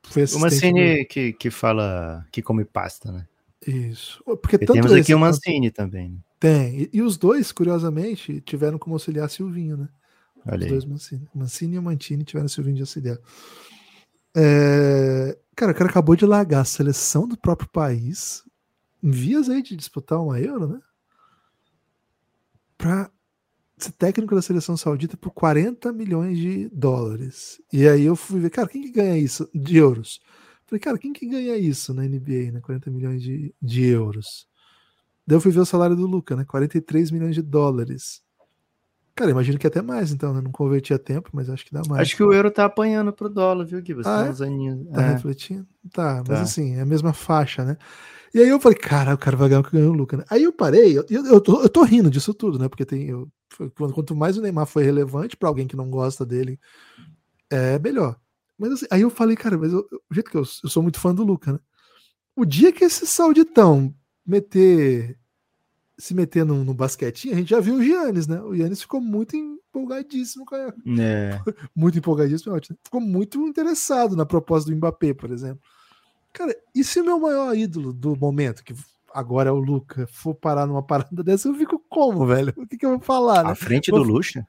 que 0.00 0.12
foi 0.12 0.24
o 0.26 0.38
Mancini 0.38 1.02
do... 1.02 1.08
que, 1.08 1.32
que 1.32 1.50
fala 1.50 2.24
que 2.30 2.40
come 2.40 2.64
pasta, 2.64 3.10
né? 3.10 3.26
Isso. 3.66 4.22
Porque 4.24 4.58
tanto 4.58 4.72
temos 4.74 4.92
aqui 4.92 5.14
o 5.14 5.18
Mancini 5.18 5.70
também. 5.70 6.10
Né? 6.10 6.18
Tem. 6.38 6.82
E, 6.82 6.90
e, 6.94 7.02
os 7.02 7.16
dois, 7.16 7.52
curiosamente, 7.52 8.40
tiveram 8.40 8.78
como 8.78 8.94
auxiliar 8.94 9.30
Silvinho, 9.30 9.76
né? 9.76 9.88
Olha 10.46 10.64
os 10.64 10.68
dois 10.68 10.84
Mancini. 10.84 11.28
Mancini 11.34 11.76
e 11.76 11.78
o 11.78 11.82
Mantini 11.82 12.24
tiveram 12.24 12.48
Silvinho 12.48 12.76
de 12.76 12.82
auxiliar. 12.82 13.18
É... 14.36 15.38
Cara, 15.56 15.72
o 15.72 15.74
cara 15.74 15.88
acabou 15.88 16.16
de 16.16 16.26
largar 16.26 16.60
a 16.60 16.64
seleção 16.64 17.26
do 17.26 17.36
próprio 17.36 17.68
país, 17.68 18.42
em 19.02 19.10
vias 19.10 19.48
aí 19.48 19.62
de 19.62 19.76
disputar 19.76 20.20
uma 20.20 20.40
Euro, 20.40 20.66
né? 20.66 20.80
Pra 22.76 23.10
ser 23.78 23.92
técnico 23.92 24.34
da 24.34 24.42
seleção 24.42 24.76
saudita 24.76 25.16
por 25.16 25.30
40 25.30 25.92
milhões 25.92 26.38
de 26.38 26.68
dólares. 26.70 27.60
E 27.72 27.88
aí 27.88 28.04
eu 28.04 28.16
fui 28.16 28.40
ver, 28.40 28.50
cara, 28.50 28.68
quem 28.68 28.82
que 28.82 28.90
ganha 28.90 29.16
isso 29.16 29.48
de 29.54 29.76
euros? 29.76 30.20
Falei, 30.66 30.80
cara, 30.80 30.98
quem 30.98 31.12
que 31.12 31.26
ganha 31.26 31.56
isso 31.56 31.92
na 31.92 32.02
NBA, 32.02 32.52
né? 32.52 32.60
40 32.60 32.90
milhões 32.90 33.22
de, 33.22 33.54
de 33.60 33.84
euros. 33.84 34.46
Daí 35.26 35.36
eu 35.36 35.40
fui 35.40 35.52
ver 35.52 35.60
o 35.60 35.66
salário 35.66 35.96
do 35.96 36.06
Luca, 36.06 36.36
né? 36.36 36.44
43 36.44 37.10
milhões 37.10 37.34
de 37.34 37.42
dólares. 37.42 38.22
Cara, 39.14 39.30
imagino 39.30 39.58
que 39.58 39.66
até 39.66 39.80
mais, 39.80 40.10
então, 40.10 40.34
né? 40.34 40.40
Não 40.40 40.50
convertia 40.50 40.98
tempo, 40.98 41.30
mas 41.32 41.48
acho 41.48 41.64
que 41.64 41.72
dá 41.72 41.82
mais. 41.88 42.02
Acho 42.02 42.16
que 42.16 42.22
o 42.22 42.32
euro 42.32 42.50
tá 42.50 42.64
apanhando 42.64 43.12
pro 43.12 43.28
dólar, 43.28 43.64
viu, 43.64 43.80
Gui? 43.80 43.94
Você 43.94 44.08
ah, 44.08 44.24
tá 44.24 44.30
uns 44.30 44.40
aninhos. 44.40 44.88
Tá 44.92 45.02
é. 45.02 45.12
refletindo? 45.12 45.66
Tá, 45.92 46.24
mas 46.26 46.38
tá. 46.38 46.42
assim, 46.42 46.74
é 46.74 46.80
a 46.80 46.86
mesma 46.86 47.12
faixa, 47.12 47.64
né? 47.64 47.76
E 48.34 48.40
aí 48.40 48.48
eu 48.48 48.58
falei, 48.58 48.76
cara, 48.76 49.14
o 49.14 49.18
cara 49.18 49.36
vai 49.36 49.48
ganhar 49.48 49.60
o 49.60 49.64
que 49.64 49.70
ganhou 49.70 49.92
o 49.92 49.96
Luca, 49.96 50.16
né? 50.16 50.24
Aí 50.28 50.42
eu 50.42 50.52
parei, 50.52 50.98
eu, 50.98 51.04
eu, 51.08 51.40
tô, 51.40 51.62
eu 51.62 51.68
tô 51.68 51.84
rindo 51.84 52.10
disso 52.10 52.34
tudo, 52.34 52.58
né? 52.58 52.68
Porque 52.68 52.84
tem. 52.84 53.08
Eu, 53.08 53.30
quanto 53.94 54.16
mais 54.16 54.36
o 54.36 54.42
Neymar 54.42 54.66
foi 54.66 54.82
relevante 54.82 55.36
para 55.36 55.48
alguém 55.48 55.68
que 55.68 55.76
não 55.76 55.88
gosta 55.88 56.26
dele, 56.26 56.58
é 57.48 57.78
melhor. 57.78 58.18
Mas 58.58 58.72
assim, 58.72 58.86
aí 58.90 59.02
eu 59.02 59.10
falei, 59.10 59.36
cara, 59.36 59.58
mas 59.58 59.72
eu, 59.72 59.80
o 60.10 60.14
jeito 60.14 60.30
que 60.30 60.36
eu, 60.36 60.42
eu 60.42 60.70
sou 60.70 60.82
muito 60.82 61.00
fã 61.00 61.14
do 61.14 61.24
Luca, 61.24 61.52
né? 61.52 61.58
O 62.36 62.44
dia 62.44 62.72
que 62.72 62.84
esse 62.84 63.06
sauditão 63.06 63.94
meter 64.26 65.18
se 65.98 66.14
meter 66.14 66.44
no, 66.44 66.64
no, 66.64 66.74
basquetinho, 66.74 67.34
a 67.34 67.36
gente 67.38 67.50
já 67.50 67.60
viu 67.60 67.76
o 67.76 67.82
Giannis, 67.82 68.26
né? 68.26 68.40
O 68.40 68.54
Giannis 68.54 68.82
ficou 68.82 69.00
muito 69.00 69.36
empolgadíssimo 69.36 70.44
com 70.44 70.54
a... 70.54 70.72
é. 71.00 71.40
Muito 71.74 71.98
empolgadíssimo, 71.98 72.52
é 72.52 72.56
ótimo. 72.56 72.78
Ficou 72.82 73.00
muito 73.00 73.46
interessado 73.46 74.16
na 74.16 74.26
proposta 74.26 74.70
do 74.70 74.76
Mbappé, 74.76 75.14
por 75.14 75.30
exemplo. 75.30 75.60
Cara, 76.32 76.56
e 76.74 76.82
se 76.82 77.00
o 77.00 77.04
meu 77.04 77.18
maior 77.18 77.56
ídolo 77.56 77.92
do 77.92 78.16
momento, 78.16 78.64
que 78.64 78.74
agora 79.12 79.50
é 79.50 79.52
o 79.52 79.58
Luca, 79.58 80.06
for 80.08 80.34
parar 80.34 80.66
numa 80.66 80.82
parada 80.86 81.22
dessa, 81.22 81.48
eu 81.48 81.54
fico 81.54 81.82
como, 81.88 82.26
velho? 82.26 82.52
O 82.56 82.66
que, 82.66 82.76
que 82.76 82.86
eu 82.86 82.90
vou 82.90 83.00
falar? 83.00 83.44
Né? 83.44 83.50
À 83.50 83.54
frente 83.54 83.90
do 83.90 84.02
Luxa? 84.02 84.46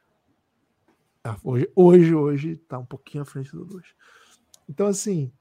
Ah, 1.26 1.38
hoje, 1.44 1.72
hoje, 1.76 2.14
hoje 2.14 2.56
tá 2.56 2.78
um 2.78 2.86
pouquinho 2.86 3.24
à 3.24 3.26
frente 3.26 3.52
do 3.52 3.64
Luxa. 3.64 3.94
Então, 4.70 4.86
assim, 4.86 5.32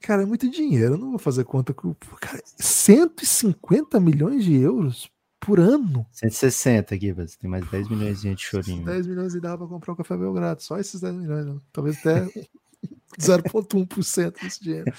Cara, 0.00 0.22
é 0.22 0.26
muito 0.26 0.50
dinheiro. 0.50 0.94
Eu 0.94 0.98
não 0.98 1.10
vou 1.10 1.18
fazer 1.18 1.44
conta 1.44 1.74
com. 1.74 1.94
Cara, 2.20 2.40
150 2.44 4.00
milhões 4.00 4.44
de 4.44 4.56
euros 4.56 5.10
por 5.38 5.60
ano. 5.60 6.06
160 6.10 6.94
aqui, 6.94 7.12
você 7.12 7.36
tem 7.38 7.50
mais 7.50 7.68
10 7.70 7.88
milhões 7.88 8.20
de 8.22 8.34
chorinho. 8.36 8.84
10 8.84 9.06
milhões 9.06 9.34
e 9.34 9.40
dava 9.40 9.58
para 9.58 9.66
comprar 9.66 9.92
o 9.92 9.96
Café 9.96 10.16
Belgrado. 10.16 10.62
Só 10.62 10.78
esses 10.78 11.00
10 11.00 11.14
milhões. 11.14 11.46
Né? 11.46 11.58
Talvez 11.70 11.98
até 11.98 12.24
0,1% 13.20 14.42
desse 14.42 14.62
dinheiro. 14.62 14.90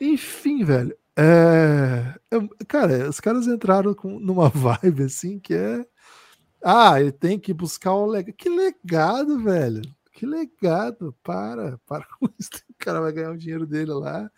Enfim, 0.00 0.64
velho. 0.64 0.96
É... 1.16 2.14
Cara, 2.66 3.08
os 3.08 3.20
caras 3.20 3.46
entraram 3.46 3.94
com, 3.94 4.18
numa 4.18 4.48
vibe 4.50 5.04
assim 5.04 5.38
que 5.38 5.54
é. 5.54 5.86
Ah, 6.62 7.00
ele 7.00 7.12
tem 7.12 7.38
que 7.38 7.52
buscar 7.54 7.94
o 7.94 8.06
legado. 8.06 8.34
Que 8.34 8.48
legado, 8.48 9.42
velho. 9.42 9.82
Que 10.12 10.26
legado. 10.26 11.14
Para, 11.22 11.78
para 11.86 12.06
com 12.18 12.28
isso 12.38 12.50
cara 12.80 13.00
vai 13.00 13.12
ganhar 13.12 13.30
o 13.30 13.36
dinheiro 13.36 13.66
dele 13.66 13.92
lá, 13.92 14.28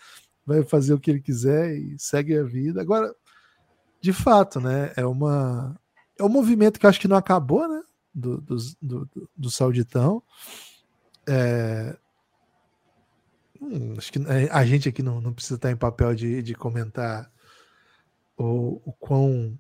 vai 0.45 0.63
fazer 0.65 0.93
o 0.93 0.99
que 0.99 1.11
ele 1.11 1.21
quiser 1.21 1.77
e 1.77 1.97
segue 1.99 2.37
a 2.37 2.43
vida. 2.43 2.83
Agora, 2.83 3.15
de 4.01 4.13
fato, 4.13 4.61
né? 4.61 4.93
É 4.97 5.07
uma 5.07 5.79
é 6.19 6.25
um 6.25 6.29
movimento 6.29 6.79
que 6.79 6.87
acho 6.87 7.01
que 7.01 7.09
não 7.09 7.17
acabou, 7.17 7.67
né? 7.69 7.83
Do, 8.13 8.41
do, 8.41 8.57
do, 8.83 9.31
do 9.35 9.51
Sauditão. 9.51 10.23
É, 11.27 11.97
hum, 13.61 13.95
acho 13.97 14.13
que 14.13 14.19
a 14.51 14.65
gente 14.67 14.89
aqui 14.89 15.03
não, 15.03 15.21
não 15.21 15.33
precisa 15.33 15.55
estar 15.55 15.71
em 15.71 15.77
papel 15.77 16.15
de, 16.15 16.43
de 16.43 16.55
comentar 16.55 17.31
o, 18.37 18.83
o 18.85 18.93
quão 18.93 19.59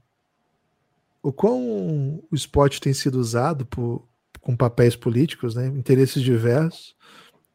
o 1.22 1.32
quão 1.32 2.22
o 2.30 2.34
esporte 2.34 2.80
tem 2.80 2.92
sido 2.92 3.16
usado 3.16 3.64
por, 3.64 4.06
com 4.40 4.56
papéis 4.56 4.96
políticos, 4.96 5.54
né, 5.54 5.66
interesses 5.68 6.22
diversos. 6.22 6.96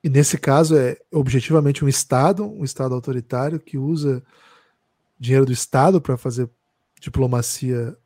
E 0.04 0.10
nesse 0.10 0.38
caso 0.38 0.78
é 0.78 0.98
objetivamente 1.12 1.84
um 1.84 1.88
Estado, 1.88 2.46
um 2.46 2.64
Estado 2.64 2.96
autoritário 2.96 3.60
que 3.60 3.78
usa 3.78 4.24
dinheiro 5.20 5.46
do 5.46 5.52
Estado 5.52 6.00
para 6.00 6.16
fazer 6.18 6.50
diplomacia 7.00 7.98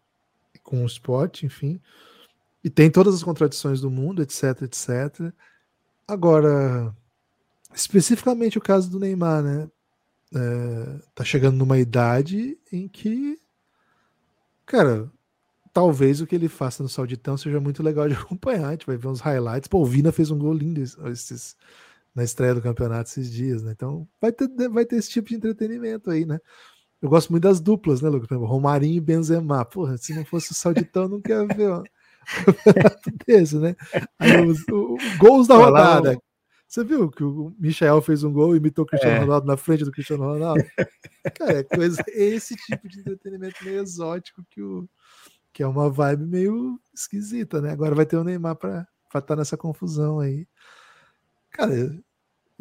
com 0.64 0.84
o 0.84 0.88
esporte, 0.88 1.46
enfim. 1.46 1.80
E 2.64 2.70
tem 2.70 2.90
todas 2.90 3.14
as 3.16 3.24
contradições 3.24 3.82
do 3.82 3.90
mundo, 3.90 4.22
etc, 4.22 4.64
etc. 4.64 5.34
Agora, 6.08 6.96
especificamente 7.74 8.58
o 8.58 8.62
caso 8.62 8.90
do 8.90 9.00
Neymar, 9.00 9.44
né? 9.44 9.70
É, 10.34 11.00
tá 11.14 11.26
chegando 11.26 11.58
numa 11.58 11.78
idade 11.78 12.58
em 12.72 12.88
que, 12.88 13.38
cara, 14.66 15.12
talvez 15.74 16.22
o 16.22 16.28
que 16.28 16.36
ele 16.36 16.48
faça 16.48 16.84
no 16.84 16.90
Sauditão 16.90 17.38
seja 17.38 17.60
muito 17.60 17.82
legal 17.84 18.08
de 18.08 18.16
acompanhar. 18.16 18.70
A 18.70 18.72
gente 18.72 18.86
vai 18.86 18.98
ver 18.98 19.08
uns 19.08 19.22
highlights. 19.22 19.68
Pô, 19.68 19.80
o 19.80 19.86
Vina 19.86 20.12
fez 20.12 20.32
um 20.32 20.38
gol 20.38 20.54
lindo 20.54 20.82
esses, 20.82 21.56
na 22.14 22.24
estreia 22.24 22.56
do 22.56 22.62
campeonato 22.62 23.10
esses 23.10 23.32
dias, 23.32 23.64
né? 23.64 23.72
Então 23.72 24.08
vai 24.20 24.32
ter, 24.32 24.48
vai 24.70 24.86
ter 24.86 24.98
esse 24.98 25.10
tipo 25.10 25.30
de 25.30 25.36
entretenimento 25.36 26.10
aí, 26.10 26.26
né? 26.26 26.40
Eu 27.02 27.10
gosto 27.10 27.32
muito 27.32 27.44
das 27.44 27.60
duplas, 27.60 28.02
né, 28.02 28.10
Lucas? 28.10 28.30
Romarinho 28.30 28.98
e 28.98 29.02
Benzema. 29.02 29.66
Porra, 29.66 29.98
se 29.98 30.14
não 30.14 30.24
fosse 30.24 30.52
o 30.52 30.56
Sauditão, 30.56 31.08
não 31.08 31.20
quero 31.20 31.48
ver 31.48 31.70
ó. 31.70 31.84
desse, 33.26 33.58
né? 33.58 33.76
Aí, 34.20 34.46
os, 34.46 34.62
o, 34.68 34.98
gols 35.18 35.48
da 35.48 35.56
rodada. 35.56 36.18
Você 36.68 36.86
viu 36.86 37.10
que 37.10 37.22
o 37.22 37.54
Michel 37.60 38.02
fez 38.02 38.24
um 38.24 38.32
gol 38.32 38.56
e 38.56 38.58
imitou 38.60 38.86
o 38.86 38.88
Cristiano 38.88 39.16
é. 39.18 39.20
Ronaldo 39.20 39.46
na 39.46 39.58
frente 39.58 39.84
do 39.84 39.92
Cristiano 39.92 40.24
Ronaldo? 40.24 40.64
Cara, 41.36 41.60
é 41.60 41.64
coisa, 41.64 42.02
esse 42.08 42.56
tipo 42.56 42.88
de 42.88 43.02
entretenimento 43.02 43.62
meio 43.66 43.82
exótico 43.82 44.42
que 44.50 44.62
o, 44.62 44.88
que 45.54 45.64
é 45.64 45.68
uma 45.68 45.90
vibe 45.90 46.26
meio 46.26 46.80
esquisita, 46.94 47.62
né? 47.62 47.72
Agora 47.72 47.96
vai 47.96 48.06
ter 48.06 48.18
o 48.18 48.24
Neymar 48.24 48.56
para 48.56 48.88
estar 49.08 49.22
tá 49.22 49.36
nessa 49.36 49.58
confusão 49.58 50.20
aí. 50.20 50.48
Cara, 51.52 51.74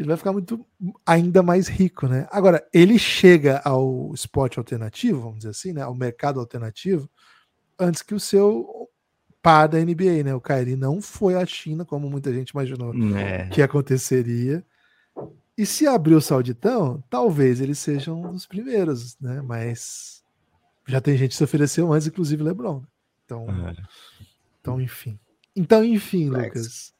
ele 0.00 0.08
vai 0.08 0.16
ficar 0.16 0.32
muito 0.32 0.64
ainda 1.04 1.42
mais 1.42 1.68
rico, 1.68 2.06
né? 2.06 2.26
Agora, 2.30 2.66
ele 2.72 2.98
chega 2.98 3.60
ao 3.64 4.12
esporte 4.14 4.58
alternativo, 4.58 5.20
vamos 5.20 5.38
dizer 5.38 5.50
assim, 5.50 5.72
né? 5.72 5.82
Ao 5.82 5.94
mercado 5.94 6.40
alternativo, 6.40 7.08
antes 7.78 8.02
que 8.02 8.14
o 8.14 8.20
seu 8.20 8.88
par 9.42 9.68
da 9.68 9.78
NBA, 9.78 10.24
né? 10.24 10.34
O 10.34 10.40
Kyrie 10.40 10.76
não 10.76 11.00
foi 11.00 11.34
à 11.34 11.44
China, 11.44 11.84
como 11.84 12.10
muita 12.10 12.32
gente 12.32 12.50
imaginou 12.50 12.92
é. 13.16 13.48
que 13.48 13.62
aconteceria. 13.62 14.64
E 15.56 15.66
se 15.66 15.86
abrir 15.86 16.14
o 16.14 16.20
Sauditão, 16.20 17.04
talvez 17.10 17.60
eles 17.60 17.78
sejam 17.78 18.22
um 18.22 18.32
dos 18.32 18.46
primeiros, 18.46 19.18
né? 19.20 19.42
Mas 19.42 20.22
já 20.90 21.00
tem 21.00 21.16
gente 21.16 21.30
que 21.30 21.36
se 21.36 21.44
ofereceu 21.44 21.92
antes, 21.92 22.08
inclusive 22.08 22.42
LeBron. 22.42 22.80
Né? 22.80 22.86
Então, 23.24 23.46
então 24.60 24.80
enfim. 24.80 25.18
Então, 25.54 25.84
enfim, 25.84 26.28
Lucas. 26.28 26.92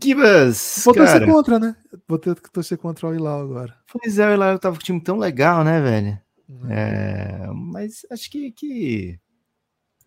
Kibas! 0.00 0.82
Vou 0.84 0.94
cara. 0.94 1.06
torcer 1.06 1.28
contra, 1.28 1.58
né? 1.58 1.76
Vou 2.06 2.18
ter 2.18 2.34
que 2.40 2.50
torcer 2.50 2.78
contra 2.78 3.08
o 3.08 3.14
Hilal 3.14 3.40
agora. 3.40 3.76
Pois 3.92 4.18
é, 4.18 4.28
o 4.28 4.32
Hilal 4.32 4.58
tava 4.58 4.76
com 4.76 4.82
um 4.82 4.84
time 4.84 5.00
tão 5.00 5.18
legal, 5.18 5.64
né, 5.64 5.80
velho? 5.80 6.18
É. 6.68 7.42
É, 7.44 7.46
mas 7.52 8.06
acho 8.10 8.30
que, 8.30 8.52
que 8.52 9.18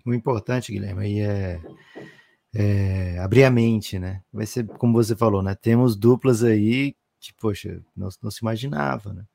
o 0.06 0.14
importante, 0.14 0.72
Guilherme, 0.72 1.04
aí 1.04 1.20
é, 1.20 1.62
é, 2.54 3.20
abrir 3.20 3.44
a 3.44 3.52
mente, 3.52 4.00
né? 4.00 4.22
Vai 4.32 4.46
ser, 4.46 4.66
como 4.66 4.94
você 4.94 5.16
falou, 5.16 5.44
né? 5.44 5.56
Temos 5.56 5.96
duplas 5.96 6.44
aí 6.44 6.96
que, 7.20 7.34
poxa, 7.34 7.82
não, 7.96 8.10
não 8.22 8.32
se 8.32 8.40
imaginava, 8.42 9.14
né? 9.14 9.26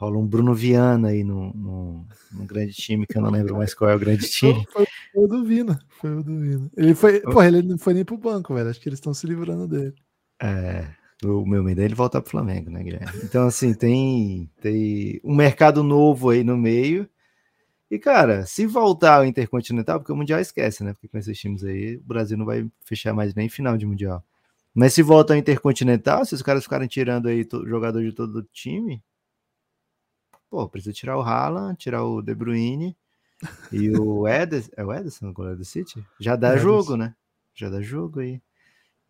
Rola 0.00 0.16
um 0.16 0.26
Bruno 0.26 0.54
Viana 0.54 1.08
aí 1.08 1.22
num, 1.22 1.52
num, 1.54 2.06
num, 2.32 2.46
grande 2.46 2.72
time, 2.72 3.06
que 3.06 3.18
eu 3.18 3.20
não 3.20 3.30
lembro 3.30 3.54
mais 3.54 3.74
qual 3.74 3.90
é 3.90 3.94
o 3.94 3.98
grande 3.98 4.26
time. 4.30 4.66
Foi, 4.72 4.86
foi 5.12 5.24
o 5.24 5.28
do 5.28 5.44
Vina, 5.44 5.78
foi 5.90 6.16
o 6.16 6.22
do 6.22 6.40
Vina. 6.40 6.70
Ele 6.74 6.94
foi, 6.94 7.20
porra, 7.20 7.46
ele 7.46 7.62
não 7.62 7.76
foi 7.76 7.92
nem 7.92 8.04
pro 8.04 8.16
banco, 8.16 8.54
velho, 8.54 8.70
acho 8.70 8.80
que 8.80 8.88
eles 8.88 8.98
estão 8.98 9.12
se 9.12 9.26
livrando 9.26 9.68
dele. 9.68 9.94
É, 10.42 10.86
o 11.22 11.44
meu 11.44 11.62
medo 11.62 11.82
é 11.82 11.84
ele 11.84 11.94
voltar 11.94 12.22
pro 12.22 12.30
Flamengo, 12.30 12.70
né, 12.70 12.82
Guilherme? 12.82 13.20
Então, 13.22 13.46
assim, 13.46 13.74
tem, 13.74 14.50
tem 14.62 15.20
um 15.22 15.34
mercado 15.34 15.82
novo 15.82 16.30
aí 16.30 16.42
no 16.42 16.56
meio, 16.56 17.06
e, 17.90 17.98
cara, 17.98 18.46
se 18.46 18.66
voltar 18.66 19.16
ao 19.16 19.26
Intercontinental, 19.26 19.98
porque 19.98 20.12
o 20.12 20.16
Mundial 20.16 20.40
esquece, 20.40 20.82
né, 20.82 20.94
porque 20.94 21.08
com 21.08 21.18
esses 21.18 21.38
times 21.38 21.62
aí, 21.62 21.96
o 21.96 22.02
Brasil 22.02 22.38
não 22.38 22.46
vai 22.46 22.66
fechar 22.86 23.12
mais 23.12 23.34
nem 23.34 23.50
final 23.50 23.76
de 23.76 23.84
Mundial. 23.84 24.24
Mas 24.72 24.94
se 24.94 25.02
volta 25.02 25.34
ao 25.34 25.38
Intercontinental, 25.38 26.24
se 26.24 26.34
os 26.34 26.40
caras 26.40 26.62
ficarem 26.62 26.88
tirando 26.88 27.28
aí 27.28 27.46
jogador 27.66 28.02
de 28.02 28.12
todo 28.12 28.36
o 28.36 28.42
time, 28.44 29.02
pô, 30.50 30.68
precisa 30.68 30.92
tirar 30.92 31.16
o 31.16 31.22
Haaland, 31.22 31.78
tirar 31.78 32.02
o 32.02 32.20
De 32.20 32.34
Bruyne 32.34 32.96
e 33.72 33.90
o 33.96 34.28
Ederson, 34.28 34.70
é 34.76 34.84
o 34.84 34.92
Ederson 34.92 35.30
o 35.30 35.32
goleiro 35.32 35.58
do 35.58 35.64
City? 35.64 36.04
Já 36.18 36.34
dá 36.36 36.56
jogo, 36.56 36.96
né? 36.96 37.14
Já 37.54 37.70
dá 37.70 37.80
jogo 37.80 38.20
aí. 38.20 38.42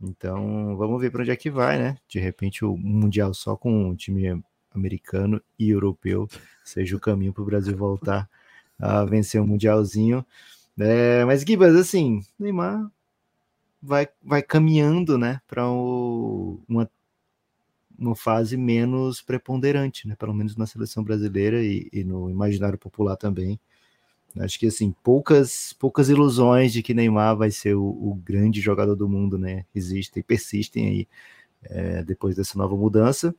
Então, 0.01 0.77
vamos 0.77 1.01
ver 1.01 1.11
para 1.11 1.23
onde 1.23 1.31
é 1.31 1.37
que 1.37 1.51
vai, 1.51 1.79
né? 1.79 1.97
De 2.07 2.21
repente 2.21 2.65
o 2.65 2.77
Mundial 2.77 3.35
só 3.35 3.57
com 3.57 3.89
um 3.89 3.97
time 3.97 4.43
americano 4.73 5.43
e 5.59 5.71
europeu 5.71 6.29
seja 6.65 6.97
o 6.97 7.01
caminho 7.01 7.33
para 7.33 7.43
o 7.43 7.47
Brasil 7.47 7.77
voltar 7.77 8.29
a 8.79 9.05
vencer 9.05 9.41
o 9.41 9.47
Mundialzinho. 9.47 10.25
É, 10.79 11.25
mas, 11.25 11.43
Gibas, 11.43 11.75
assim, 11.75 12.25
Neymar 12.39 12.91
vai, 13.83 14.09
vai 14.23 14.43
caminhando, 14.43 15.19
né, 15.19 15.41
para 15.47 15.69
uma 15.69 16.89
uma 18.01 18.17
fase 18.17 18.57
menos 18.57 19.21
preponderante, 19.21 20.09
né? 20.09 20.17
Pelo 20.17 20.35
menos 20.35 20.57
na 20.57 20.67
seleção 20.67 21.05
brasileira 21.05 21.63
e, 21.63 21.89
e, 21.93 22.03
no 22.03 22.31
imaginário 22.31 22.79
popular 22.79 23.17
também. 23.17 23.61
Acho 24.39 24.59
que 24.59 24.67
assim 24.67 24.95
poucas 25.03 25.73
poucas 25.75 26.09
ilusões 26.09 26.73
de 26.73 26.83
que 26.83 26.95
Neymar 26.95 27.37
vai 27.37 27.51
ser 27.51 27.75
o, 27.75 27.85
o 27.85 28.15
grande 28.15 28.61
jogador 28.61 28.95
do 28.97 29.09
mundo, 29.09 29.37
né? 29.39 29.67
Existem 29.75 30.23
persistem 30.23 30.87
aí 30.89 31.09
é, 31.65 32.03
depois 32.03 32.37
dessa 32.37 32.57
nova 32.57 32.77
mudança. 32.77 33.35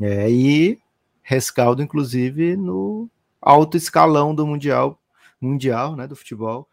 É, 0.00 0.30
e 0.30 0.78
rescaldo, 1.22 1.82
inclusive, 1.82 2.56
no 2.56 3.10
alto 3.40 3.76
escalão 3.76 4.34
do 4.34 4.46
mundial, 4.46 5.00
mundial, 5.40 5.96
né? 5.96 6.06
Do 6.06 6.16
futebol, 6.16 6.68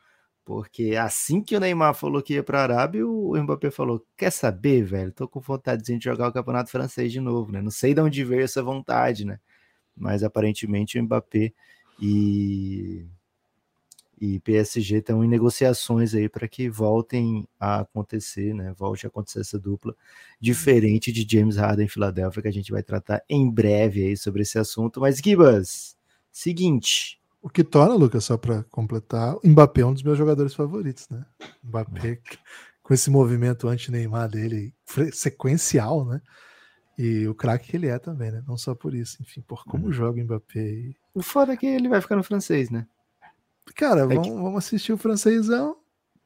Porque 0.46 0.96
assim 0.98 1.42
que 1.42 1.56
o 1.56 1.60
Neymar 1.60 1.96
falou 1.96 2.22
que 2.22 2.34
ia 2.34 2.44
para 2.44 2.60
a 2.60 2.64
Arábia, 2.64 3.08
o 3.08 3.36
Mbappé 3.42 3.72
falou: 3.72 4.06
Quer 4.18 4.32
saber, 4.32 4.84
velho? 4.84 5.12
Tô 5.12 5.28
com 5.28 5.40
vontade 5.40 5.84
de 5.84 6.04
jogar 6.04 6.28
o 6.28 6.34
Campeonato 6.34 6.70
Francês 6.70 7.12
de 7.12 7.22
novo, 7.22 7.52
né? 7.52 7.62
Não 7.62 7.72
sei 7.72 7.94
de 7.94 8.02
onde 8.02 8.24
veio 8.26 8.44
essa 8.44 8.62
vontade, 8.62 9.26
né? 9.26 9.40
Mas 9.96 10.24
aparentemente 10.24 11.00
o 11.00 11.04
Mbappé 11.04 11.54
e, 12.00 13.06
e 14.20 14.40
PSG 14.42 14.98
estão 14.98 15.24
em 15.24 15.30
negociações 15.30 16.14
aí 16.14 16.28
para 16.28 16.48
que 16.48 16.70
voltem 16.70 17.48
a 17.58 17.82
acontecer, 17.82 18.54
né? 18.54 18.74
Volte 18.78 19.06
a 19.06 19.10
acontecer 19.10 19.40
essa 19.42 19.58
dupla, 19.58 19.96
diferente 20.42 21.12
de 21.12 21.26
James 21.30 21.56
Harden 21.56 21.86
em 21.86 21.90
Filadélfia, 21.90 22.42
que 22.42 22.48
a 22.50 22.54
gente 22.54 22.72
vai 22.72 22.84
tratar 22.84 23.24
em 23.30 23.50
breve 23.50 24.08
aí 24.08 24.18
sobre 24.18 24.42
esse 24.42 24.60
assunto. 24.60 25.00
Mas, 25.00 25.20
Gibas, 25.20 25.96
seguinte 26.32 27.23
o 27.44 27.50
que 27.50 27.62
torna, 27.62 27.94
Lucas, 27.94 28.24
só 28.24 28.38
para 28.38 28.64
completar, 28.72 29.36
o 29.36 29.42
Mbappé 29.44 29.82
é 29.82 29.86
um 29.86 29.94
dos 29.94 30.02
meus 30.02 30.18
jogadores 30.18 30.54
favoritos, 30.54 31.10
né? 31.10 31.26
Mbappé 31.62 32.22
com 32.82 32.94
esse 32.94 33.10
movimento 33.10 33.68
anti-Neymar 33.68 34.30
dele 34.30 34.74
sequencial, 35.12 36.06
né? 36.06 36.22
E 36.98 37.28
o 37.28 37.36
craque 37.36 37.72
que 37.72 37.76
ele 37.76 37.88
é 37.88 38.00
também, 38.00 38.32
né? 38.32 38.42
Não 38.48 38.58
só 38.58 38.74
por 38.74 38.96
isso, 38.96 39.22
enfim, 39.22 39.42
por 39.42 39.66
como 39.66 39.88
uhum. 39.88 39.92
joga 39.92 40.22
o 40.22 40.24
Mbappé. 40.24 40.60
E... 40.62 40.96
O 41.14 41.22
foda 41.22 41.52
é 41.52 41.58
que 41.58 41.66
ele 41.66 41.90
vai 41.90 42.00
ficar 42.00 42.16
no 42.16 42.24
francês, 42.24 42.70
né? 42.70 42.88
Cara, 43.76 44.02
é 44.02 44.08
vamos, 44.08 44.28
que... 44.28 44.34
vamos, 44.34 44.58
assistir 44.58 44.94
o 44.94 44.98
francêsão. 44.98 45.76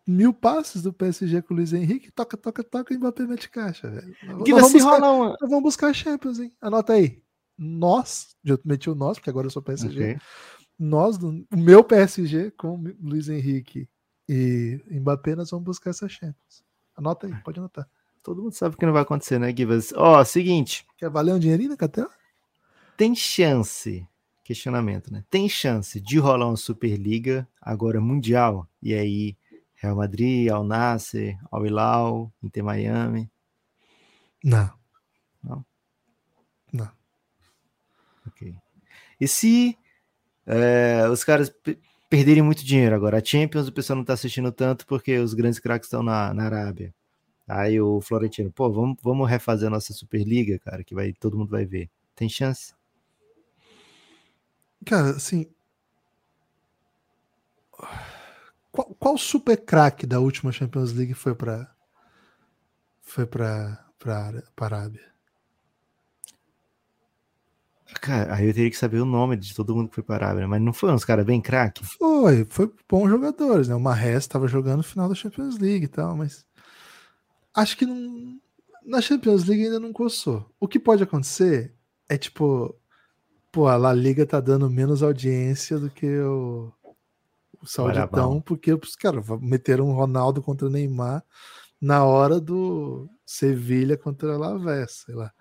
Mil 0.06 0.32
passes 0.32 0.84
do 0.84 0.94
PSG 0.94 1.42
com 1.42 1.54
o 1.54 1.58
Luiz 1.58 1.74
Henrique, 1.74 2.12
toca, 2.12 2.38
toca, 2.38 2.64
toca, 2.64 2.94
e 2.94 2.98
Mbappé 2.98 3.26
mete 3.26 3.50
caixa, 3.50 3.90
velho. 3.90 4.16
Nós 4.24 4.48
vamos, 4.48 4.72
buscar, 4.72 5.00
nós 5.00 5.38
vamos 5.42 5.64
buscar 5.64 5.94
Champions, 5.94 6.40
hein? 6.40 6.54
Anota 6.62 6.94
aí. 6.94 7.24
Nós, 7.58 8.36
já 8.44 8.58
meti 8.64 8.88
o 8.88 8.94
nós, 8.94 9.18
porque 9.18 9.32
agora 9.32 9.48
eu 9.48 9.52
sou 9.52 9.64
PSG. 9.64 9.90
Okay 9.90 10.20
nós, 10.78 11.18
o 11.18 11.46
meu 11.52 11.84
PSG 11.84 12.52
com 12.52 12.84
Luiz 13.02 13.30
Henrique 13.30 13.90
e 14.30 14.80
Mbappé, 14.90 15.36
nós 15.36 15.50
vamos 15.50 15.66
buscar 15.66 15.90
essa 15.90 16.08
Champions. 16.08 16.64
Anota 16.96 17.28
aí, 17.28 17.36
pode 17.44 17.60
anotar. 17.60 17.88
Todo 18.22 18.44
mundo 18.44 18.54
sabe 18.54 18.76
que 18.76 18.86
não 18.86 18.94
vai 18.94 19.04
acontecer, 19.04 19.40
né, 19.40 19.56
Givas? 19.56 19.94
Ó, 19.96 20.24
seguinte. 20.24 20.86
Quer 20.98 21.10
valer 21.10 21.34
um 21.34 21.40
dinheirinho, 21.40 21.70
né, 21.70 21.78
Catel? 21.78 22.10
Tem 22.98 23.16
chance, 23.16 24.06
questionamento, 24.44 25.14
né? 25.14 25.24
Tem 25.30 25.48
chance 25.48 26.02
de 26.02 26.18
rolar 26.18 26.48
uma 26.48 26.58
Superliga 26.58 27.48
agora 27.62 28.02
mundial? 28.02 28.68
E 28.82 28.94
aí, 28.94 29.38
Real 29.76 29.96
Madrid, 29.96 30.50
Al 30.50 30.64
Nasser, 30.64 31.38
Al 31.52 31.66
Hilal, 31.66 32.34
Inter 32.44 32.64
Miami? 32.64 33.32
Não. 34.44 34.74
Não? 35.44 35.66
Não. 36.74 36.92
Ok. 38.28 38.56
E 39.22 39.28
se 39.28 39.78
é, 40.48 41.08
os 41.10 41.24
caras 41.26 41.54
perderem 42.10 42.42
muito 42.42 42.66
dinheiro 42.66 42.96
agora. 42.96 43.18
A 43.18 43.24
Champions 43.24 43.68
o 43.68 43.74
pessoal 43.74 43.98
não 43.98 44.06
tá 44.06 44.14
assistindo 44.14 44.52
tanto 44.52 44.88
porque 44.88 45.18
os 45.20 45.34
grandes 45.34 45.60
craques 45.60 45.88
estão 45.88 46.02
na, 46.02 46.34
na 46.34 46.46
Arábia. 46.46 46.96
Aí 47.48 47.80
o 47.80 48.02
Florentino, 48.02 48.52
pô, 48.52 48.72
vamos, 48.72 48.98
vamos 49.04 49.30
refazer 49.30 49.68
a 49.68 49.72
nossa 49.72 49.94
Superliga, 49.94 50.58
cara, 50.60 50.84
que 50.84 50.96
vai, 50.96 51.14
todo 51.14 51.38
mundo 51.38 51.50
vai 51.50 51.66
ver. 51.66 51.90
Tem 52.16 52.28
chance? 52.30 52.74
Cara, 54.86 55.12
assim. 55.12 55.46
Qual, 58.72 58.96
qual 59.00 59.18
super 59.18 59.58
craque 59.58 60.06
da 60.06 60.20
última 60.20 60.52
Champions 60.52 60.94
League 60.94 61.14
foi 61.14 61.36
para 61.36 61.74
foi 63.02 63.26
para 63.26 63.86
para 64.00 64.44
Arábia? 64.60 65.17
Cara, 68.02 68.36
aí 68.36 68.48
eu 68.48 68.54
teria 68.54 68.70
que 68.70 68.78
saber 68.78 69.00
o 69.00 69.06
nome 69.06 69.38
de 69.38 69.56
todo 69.56 69.76
mundo 69.76 69.90
que 69.90 69.96
foi 69.96 70.04
para 70.04 70.26
a 70.26 70.30
Arábia, 70.30 70.48
mas 70.48 70.62
não 70.62 70.74
foi 70.74 70.92
uns 70.92 71.06
caras 71.06 71.26
bem 71.26 71.42
craque? 71.42 71.86
Foi, 71.86 72.46
foi 72.50 72.72
bons 72.88 73.10
jogadores, 73.10 73.68
né? 73.68 73.76
O 73.76 73.80
Marres 73.80 74.18
estava 74.18 74.48
jogando 74.48 74.78
no 74.78 74.84
final 74.84 75.08
da 75.08 75.16
Champions 75.16 75.58
League 75.58 75.86
e 75.86 75.88
tal, 75.88 76.16
mas 76.16 76.46
acho 77.54 77.78
que 77.78 77.86
não, 77.86 78.40
na 78.86 79.02
Champions 79.02 79.46
League 79.46 79.66
ainda 79.66 79.80
não 79.80 79.94
coçou. 79.94 80.50
O 80.60 80.68
que 80.68 80.80
pode 80.80 81.04
acontecer 81.04 81.74
é 82.10 82.18
tipo, 82.18 82.76
pô, 83.52 83.68
a 83.68 83.76
La 83.76 83.94
Liga 83.94 84.26
tá 84.26 84.40
dando 84.40 84.70
menos 84.70 85.02
audiência 85.02 85.80
do 85.80 85.90
que 85.90 86.20
o, 86.20 86.72
o 87.62 87.66
Sauditão, 87.66 88.42
porque 88.42 88.74
os 88.74 88.96
caras 88.96 89.26
meteram 89.42 89.90
um 89.90 89.94
Ronaldo 89.94 90.42
contra 90.42 90.68
o 90.68 90.70
Neymar 90.70 91.24
na 91.82 92.04
hora 92.06 92.40
do 92.40 93.10
Sevilha 93.26 93.98
contra 93.98 94.34
a 94.34 94.38
Lavés, 94.38 95.04
sei 95.06 95.16
lá. 95.16 95.32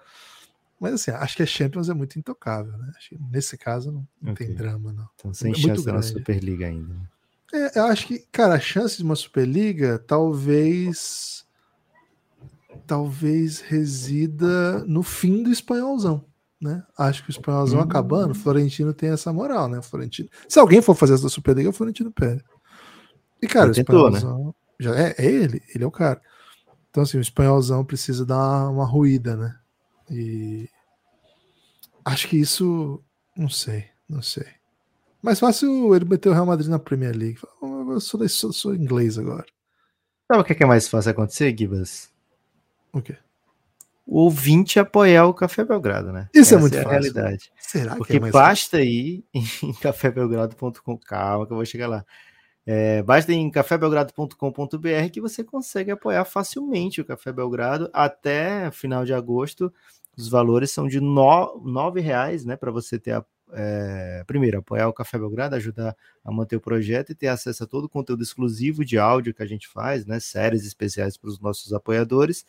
Mas 0.80 0.94
assim, 0.94 1.10
acho 1.10 1.36
que 1.36 1.42
a 1.42 1.46
Champions 1.46 1.88
é 1.88 1.94
muito 1.94 2.18
intocável, 2.18 2.76
né? 2.76 2.92
nesse 3.30 3.56
caso 3.56 3.90
não, 3.90 4.06
não 4.20 4.32
okay. 4.32 4.46
tem 4.46 4.56
drama, 4.56 4.92
não. 4.92 5.08
Então 5.14 5.32
sem 5.32 5.52
é 5.52 5.54
chance 5.54 5.86
na 5.86 6.02
Superliga 6.02 6.66
ainda. 6.66 6.92
Né? 6.92 7.08
É, 7.54 7.78
eu 7.78 7.84
acho 7.84 8.06
que, 8.06 8.18
cara, 8.30 8.54
a 8.54 8.60
chance 8.60 8.96
de 8.96 9.02
uma 9.02 9.16
Superliga 9.16 9.98
talvez 9.98 11.44
talvez 12.86 13.60
resida 13.60 14.84
no 14.84 15.02
fim 15.02 15.42
do 15.42 15.50
espanholzão, 15.50 16.24
né? 16.60 16.84
Acho 16.96 17.22
que 17.24 17.30
o 17.30 17.32
espanholzão 17.32 17.80
hum. 17.80 17.82
acabando, 17.82 18.32
o 18.32 18.34
Florentino 18.34 18.92
tem 18.92 19.10
essa 19.10 19.32
moral, 19.32 19.68
né? 19.68 19.80
Florentino. 19.82 20.28
Se 20.48 20.58
alguém 20.58 20.82
for 20.82 20.94
fazer 20.94 21.14
essa 21.14 21.28
Superliga, 21.28 21.68
é 21.68 21.70
o 21.70 21.72
Florentino 21.72 22.12
Pérez. 22.12 22.42
E 23.42 23.46
cara, 23.46 23.66
Ele 23.66 23.72
o 23.72 23.74
tentou, 23.74 24.10
né? 24.10 24.18
espanholzão 24.18 24.46
né? 24.46 24.52
já 24.78 24.94
é, 24.94 25.14
é, 25.18 25.24
ele, 25.24 25.62
ele 25.74 25.84
é 25.84 25.86
o 25.86 25.90
cara. 25.90 26.20
Então 26.90 27.02
assim, 27.02 27.18
o 27.18 27.20
espanholzão 27.20 27.84
precisa 27.84 28.24
dar 28.24 28.36
uma, 28.36 28.68
uma 28.68 28.86
ruída, 28.86 29.36
né? 29.36 29.56
E 30.10 30.68
acho 32.04 32.28
que 32.28 32.36
isso, 32.36 33.02
não 33.36 33.48
sei, 33.48 33.86
não 34.08 34.22
sei. 34.22 34.46
Mais 35.22 35.40
fácil 35.40 35.94
ele 35.94 36.04
meter 36.04 36.28
o 36.28 36.32
Real 36.32 36.46
Madrid 36.46 36.68
na 36.68 36.78
Premier 36.78 37.16
League. 37.16 37.38
Eu 37.62 38.00
sou, 38.00 38.28
sou, 38.28 38.52
sou 38.52 38.74
inglês 38.74 39.18
agora. 39.18 39.46
Sabe 40.28 40.40
o 40.40 40.44
que 40.44 40.62
é 40.62 40.66
mais 40.66 40.88
fácil 40.88 41.10
acontecer, 41.10 41.56
Gibas? 41.56 42.10
O 42.92 43.00
quê? 43.02 43.16
O 44.06 44.20
ouvinte 44.20 44.78
apoiar 44.78 45.26
o 45.26 45.34
Café 45.34 45.64
Belgrado, 45.64 46.12
né? 46.12 46.28
Isso 46.32 46.38
é 46.38 46.40
Essa 46.40 46.54
é 46.54 46.58
muito 46.58 46.74
é 46.74 46.82
fácil. 46.82 46.90
realidade. 46.90 47.50
Será 47.58 47.96
Porque 47.96 48.20
que 48.20 48.24
é 48.26 48.30
basta 48.30 48.76
fácil? 48.76 48.80
ir 48.88 49.24
em 49.34 49.72
cafébelgrado.com. 49.74 50.98
Calma 50.98 51.46
que 51.46 51.52
eu 51.52 51.56
vou 51.56 51.66
chegar 51.66 51.88
lá. 51.88 52.04
É, 52.68 53.00
basta 53.00 53.32
em 53.32 53.48
cafébelgrado.com.br 53.48 55.10
que 55.12 55.20
você 55.20 55.44
consegue 55.44 55.92
apoiar 55.92 56.24
facilmente 56.24 57.00
o 57.00 57.04
Café 57.04 57.32
Belgrado 57.32 57.88
até 57.92 58.68
final 58.72 59.04
de 59.04 59.14
agosto. 59.14 59.72
Os 60.18 60.28
valores 60.28 60.72
são 60.72 60.88
de 60.88 61.00
nove 61.00 62.00
reais, 62.00 62.44
né? 62.44 62.56
Para 62.56 62.72
você 62.72 62.98
ter 62.98 63.12
a, 63.12 63.24
é, 63.52 64.24
primeiro 64.26 64.58
apoiar 64.58 64.88
o 64.88 64.92
Café 64.92 65.16
Belgrado, 65.16 65.54
ajudar 65.54 65.96
a 66.24 66.32
manter 66.32 66.56
o 66.56 66.60
projeto 66.60 67.10
e 67.10 67.14
ter 67.14 67.28
acesso 67.28 67.62
a 67.62 67.66
todo 67.68 67.84
o 67.84 67.88
conteúdo 67.88 68.24
exclusivo 68.24 68.84
de 68.84 68.98
áudio 68.98 69.32
que 69.32 69.44
a 69.44 69.46
gente 69.46 69.68
faz, 69.68 70.04
né? 70.04 70.18
Séries 70.18 70.66
especiais 70.66 71.16
para 71.16 71.30
os 71.30 71.38
nossos 71.38 71.72
apoiadores. 71.72 72.44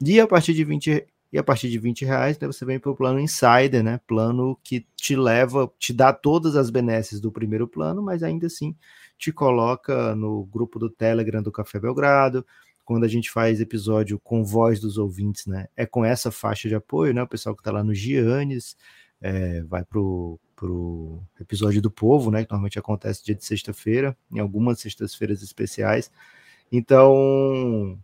E 0.00 0.18
a 0.18 0.26
partir 0.26 0.54
de 0.54 0.64
20 0.64 1.06
e 1.32 1.38
a 1.38 1.44
partir 1.44 1.68
de 1.70 1.78
20 1.78 2.04
reais, 2.04 2.38
né, 2.40 2.46
você 2.46 2.64
vem 2.64 2.80
para 2.80 2.90
o 2.90 2.96
plano 2.96 3.20
Insider, 3.20 3.84
né? 3.84 4.00
Plano 4.06 4.58
que 4.64 4.86
te 4.96 5.14
leva, 5.14 5.70
te 5.78 5.92
dá 5.92 6.12
todas 6.12 6.56
as 6.56 6.70
benesses 6.70 7.20
do 7.20 7.30
primeiro 7.30 7.68
plano, 7.68 8.02
mas 8.02 8.22
ainda 8.22 8.46
assim 8.46 8.74
te 9.20 9.30
coloca 9.30 10.16
no 10.16 10.44
grupo 10.46 10.78
do 10.78 10.88
Telegram 10.88 11.42
do 11.42 11.52
Café 11.52 11.78
Belgrado. 11.78 12.44
Quando 12.84 13.04
a 13.04 13.08
gente 13.08 13.30
faz 13.30 13.60
episódio 13.60 14.18
com 14.18 14.42
voz 14.42 14.80
dos 14.80 14.96
ouvintes, 14.96 15.46
né? 15.46 15.68
É 15.76 15.84
com 15.84 16.04
essa 16.04 16.32
faixa 16.32 16.68
de 16.68 16.74
apoio, 16.74 17.12
né? 17.12 17.22
O 17.22 17.28
pessoal 17.28 17.54
que 17.54 17.60
está 17.60 17.70
lá 17.70 17.84
no 17.84 17.94
Giannis 17.94 18.76
é, 19.20 19.62
vai 19.62 19.84
pro, 19.84 20.40
pro 20.56 21.22
episódio 21.38 21.82
do 21.82 21.90
povo, 21.90 22.30
né? 22.30 22.44
Que 22.44 22.50
normalmente 22.50 22.78
acontece 22.78 23.22
dia 23.22 23.34
de 23.34 23.44
sexta-feira, 23.44 24.16
em 24.32 24.40
algumas 24.40 24.80
sextas-feiras 24.80 25.42
especiais. 25.42 26.10
Então, 26.72 27.98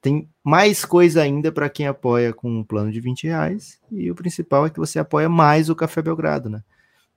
tem 0.00 0.28
mais 0.42 0.84
coisa 0.84 1.22
ainda 1.22 1.52
para 1.52 1.68
quem 1.68 1.86
apoia 1.86 2.32
com 2.32 2.50
um 2.50 2.64
plano 2.64 2.90
de 2.90 2.98
20 2.98 3.24
reais. 3.24 3.78
E 3.90 4.10
o 4.10 4.14
principal 4.14 4.66
é 4.66 4.70
que 4.70 4.80
você 4.80 4.98
apoia 4.98 5.28
mais 5.28 5.68
o 5.68 5.76
Café 5.76 6.00
Belgrado, 6.00 6.48
né? 6.48 6.64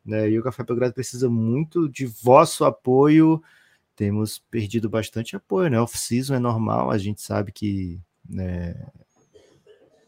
Né? 0.06 0.30
E 0.30 0.40
o 0.40 0.44
Café 0.44 0.64
Belgrado 0.64 0.94
precisa 0.94 1.30
muito 1.30 1.90
de 1.90 2.06
vosso 2.06 2.64
apoio. 2.64 3.42
Temos 3.96 4.40
perdido 4.52 4.90
bastante 4.90 5.36
apoio, 5.36 5.70
né? 5.70 5.80
Off-season 5.80 6.36
é 6.36 6.40
normal, 6.40 6.92
a 6.92 6.98
gente 6.98 7.22
sabe 7.22 7.52
que 7.52 8.00
né, 8.30 8.76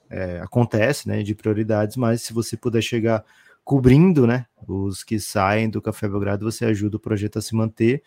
é, 0.10 0.40
acontece, 0.40 1.08
né? 1.08 1.24
De 1.24 1.34
prioridades, 1.34 1.96
mas 1.96 2.22
se 2.22 2.34
você 2.34 2.56
puder 2.56 2.82
chegar 2.82 3.24
cobrindo, 3.64 4.28
né? 4.28 4.46
Os 4.68 5.04
que 5.04 5.20
saem 5.20 5.70
do 5.70 5.82
Café 5.82 6.08
Belgrado, 6.08 6.50
você 6.50 6.66
ajuda 6.66 6.98
o 6.98 7.00
projeto 7.00 7.40
a 7.40 7.42
se 7.42 7.56
manter. 7.56 8.04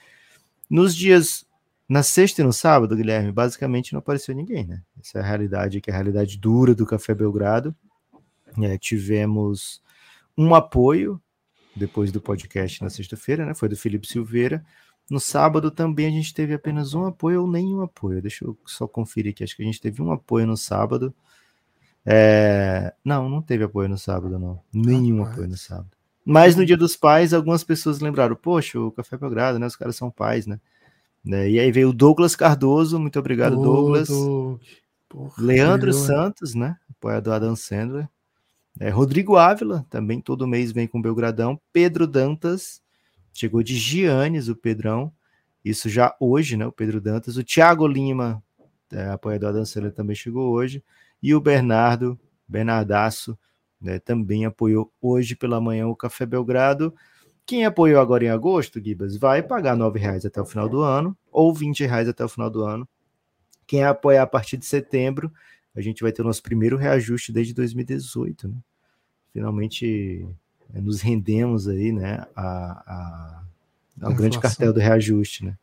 Nos 0.68 0.94
dias 0.94 1.46
na 1.88 2.04
sexta 2.04 2.40
e 2.40 2.44
no 2.44 2.52
sábado, 2.52 2.94
Guilherme, 2.94 3.32
basicamente 3.32 3.92
não 3.92 3.98
apareceu 3.98 4.32
ninguém, 4.32 4.64
né? 4.64 4.80
Essa 5.00 5.18
é 5.18 5.22
a 5.22 5.24
realidade, 5.24 5.80
que 5.80 5.90
é 5.90 5.92
a 5.92 5.96
realidade 5.96 6.38
dura 6.38 6.72
do 6.72 6.86
Café 6.86 7.14
Belgrado. 7.14 7.74
É, 8.62 8.78
tivemos 8.78 9.82
um 10.38 10.54
apoio 10.54 11.20
depois 11.80 12.12
do 12.12 12.20
podcast 12.20 12.82
na 12.82 12.90
sexta-feira, 12.90 13.44
né? 13.44 13.54
Foi 13.54 13.68
do 13.68 13.76
Felipe 13.76 14.06
Silveira. 14.06 14.64
No 15.10 15.18
sábado 15.18 15.70
também 15.70 16.06
a 16.06 16.10
gente 16.10 16.32
teve 16.32 16.54
apenas 16.54 16.94
um 16.94 17.04
apoio 17.04 17.42
ou 17.42 17.50
nenhum 17.50 17.80
apoio. 17.80 18.22
Deixa 18.22 18.44
eu 18.44 18.56
só 18.64 18.86
conferir 18.86 19.32
aqui. 19.32 19.42
Acho 19.42 19.56
que 19.56 19.62
a 19.62 19.66
gente 19.66 19.80
teve 19.80 20.00
um 20.00 20.12
apoio 20.12 20.46
no 20.46 20.56
sábado. 20.56 21.12
É... 22.06 22.94
Não, 23.04 23.28
não 23.28 23.42
teve 23.42 23.64
apoio 23.64 23.88
no 23.88 23.98
sábado, 23.98 24.38
não. 24.38 24.60
Nenhum 24.72 25.24
apoio 25.24 25.48
no 25.48 25.56
sábado. 25.56 25.90
Mas 26.24 26.54
no 26.54 26.64
Dia 26.64 26.76
dos 26.76 26.94
Pais, 26.94 27.34
algumas 27.34 27.64
pessoas 27.64 27.98
lembraram: 27.98 28.36
Poxa, 28.36 28.78
o 28.78 28.92
Café 28.92 29.16
Belgrado, 29.16 29.58
né? 29.58 29.66
Os 29.66 29.74
caras 29.74 29.96
são 29.96 30.10
pais, 30.10 30.46
né? 30.46 30.60
Né? 31.24 31.50
E 31.50 31.58
aí 31.58 31.72
veio 31.72 31.90
o 31.90 31.92
Douglas 31.92 32.36
Cardoso, 32.36 32.98
muito 32.98 33.18
obrigado, 33.18 33.58
Ô, 33.58 33.62
Douglas. 33.62 34.08
Doug. 34.08 34.60
Porra, 35.08 35.34
Leandro 35.38 35.92
Santos, 35.92 36.54
né? 36.54 36.76
Apoiador 36.88 37.34
Adam 37.34 37.56
Sandler. 37.56 38.08
É, 38.78 38.88
Rodrigo 38.88 39.36
Ávila, 39.36 39.84
também 39.90 40.20
todo 40.20 40.46
mês 40.46 40.72
vem 40.72 40.86
com 40.86 41.02
Belgradão. 41.02 41.60
Pedro 41.72 42.06
Dantas, 42.06 42.80
chegou 43.32 43.62
de 43.62 43.76
Giannis, 43.76 44.48
o 44.48 44.56
Pedrão. 44.56 45.12
Isso 45.64 45.88
já 45.88 46.14
hoje, 46.20 46.56
né? 46.56 46.66
O 46.66 46.72
Pedro 46.72 47.00
Dantas. 47.00 47.36
O 47.36 47.44
Thiago 47.44 47.86
Lima, 47.86 48.42
é, 48.92 49.08
apoiador 49.10 49.52
da 49.52 49.64
Sandler, 49.64 49.92
também 49.92 50.16
chegou 50.16 50.50
hoje. 50.50 50.82
E 51.22 51.34
o 51.34 51.40
Bernardo, 51.40 52.18
Bernardaço, 52.48 53.38
né, 53.80 53.98
também 53.98 54.44
apoiou 54.44 54.92
hoje 55.00 55.34
pela 55.34 55.60
manhã 55.60 55.86
o 55.86 55.96
Café 55.96 56.26
Belgrado. 56.26 56.94
Quem 57.46 57.64
apoiou 57.64 58.00
agora 58.00 58.24
em 58.24 58.28
agosto, 58.28 58.82
Gibas, 58.82 59.16
vai 59.16 59.42
pagar 59.42 59.76
R$ 59.76 59.98
reais 59.98 60.24
até 60.24 60.40
o 60.40 60.44
final 60.44 60.68
do 60.68 60.82
ano, 60.82 61.16
ou 61.32 61.52
R$ 61.52 61.72
reais 61.80 62.08
até 62.08 62.24
o 62.24 62.28
final 62.28 62.50
do 62.50 62.62
ano. 62.62 62.88
Quem 63.66 63.84
apoiar 63.84 64.22
a 64.22 64.26
partir 64.26 64.56
de 64.56 64.66
setembro, 64.66 65.32
a 65.74 65.80
gente 65.80 66.02
vai 66.02 66.12
ter 66.12 66.22
o 66.22 66.24
nosso 66.24 66.42
primeiro 66.42 66.76
reajuste 66.76 67.32
desde 67.32 67.54
2018, 67.54 68.48
né? 68.48 68.56
Finalmente 69.32 70.26
é, 70.74 70.80
nos 70.80 71.00
rendemos 71.00 71.68
aí, 71.68 71.92
né, 71.92 72.24
a, 72.34 72.42
a, 72.42 73.42
ao 74.02 74.14
grande 74.14 74.38
cartel 74.38 74.72
do 74.72 74.80
reajuste, 74.80 75.44
né? 75.44 75.56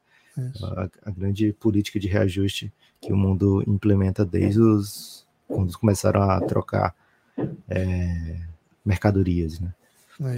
A, 0.62 0.90
a, 1.06 1.12
grande 1.12 1.52
política 1.54 2.00
de 2.00 2.08
reajuste 2.08 2.72
que 3.02 3.12
o 3.12 3.18
mundo 3.18 3.64
implementa 3.68 4.24
desde 4.24 4.62
os 4.62 5.26
quando 5.48 5.76
começaram 5.78 6.22
a 6.22 6.40
trocar 6.42 6.94
é, 7.68 8.40
mercadorias, 8.86 9.60
né? 9.60 9.74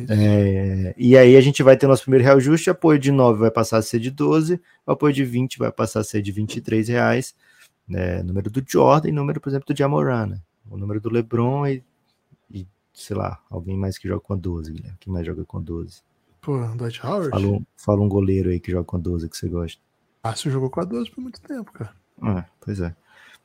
É 0.09 0.13
é, 0.13 0.95
e 0.97 1.17
aí 1.17 1.37
a 1.37 1.41
gente 1.41 1.63
vai 1.63 1.77
ter 1.77 1.87
nosso 1.87 2.03
primeiro 2.03 2.25
reajuste, 2.25 2.69
apoio 2.69 2.99
de 2.99 3.11
9 3.11 3.39
vai 3.39 3.51
passar 3.51 3.77
a 3.77 3.81
ser 3.81 3.99
de 3.99 4.11
12, 4.11 4.59
o 4.85 4.91
apoio 4.91 5.13
de 5.13 5.23
20 5.23 5.57
vai 5.57 5.71
passar 5.71 6.01
a 6.01 6.03
ser 6.03 6.21
de 6.21 6.31
23 6.31 6.89
reais, 6.89 7.33
né, 7.89 8.21
número 8.21 8.49
do 8.49 8.63
Jordan 8.65 9.09
e 9.09 9.11
número, 9.11 9.41
por 9.41 9.49
exemplo, 9.49 9.73
do 9.73 9.77
Jamoran, 9.77 10.27
né, 10.27 10.41
o 10.69 10.77
número 10.77 11.01
do 11.01 11.09
LeBron 11.09 11.65
e, 11.67 11.83
e, 12.51 12.67
sei 12.93 13.17
lá, 13.17 13.41
alguém 13.49 13.75
mais 13.75 13.97
que 13.97 14.07
joga 14.07 14.21
com 14.21 14.37
12, 14.37 14.71
Guilherme, 14.71 14.97
quem 14.99 15.11
mais 15.11 15.25
joga 15.25 15.43
com 15.43 15.61
12? 15.61 16.01
Pô, 16.41 16.57
Dwight 16.75 17.05
Howard? 17.05 17.29
Fala 17.31 17.47
um, 17.47 17.65
fala 17.75 18.01
um 18.01 18.07
goleiro 18.07 18.49
aí 18.49 18.59
que 18.59 18.71
joga 18.71 18.85
com 18.85 18.99
12 18.99 19.27
que 19.27 19.35
você 19.35 19.49
gosta. 19.49 19.81
Ah, 20.23 20.35
você 20.35 20.49
jogou 20.49 20.69
com 20.69 20.79
a 20.79 20.85
12 20.85 21.11
por 21.11 21.21
muito 21.21 21.41
tempo, 21.41 21.71
cara. 21.71 21.93
Ah, 22.21 22.45
pois 22.61 22.79
é. 22.79 22.95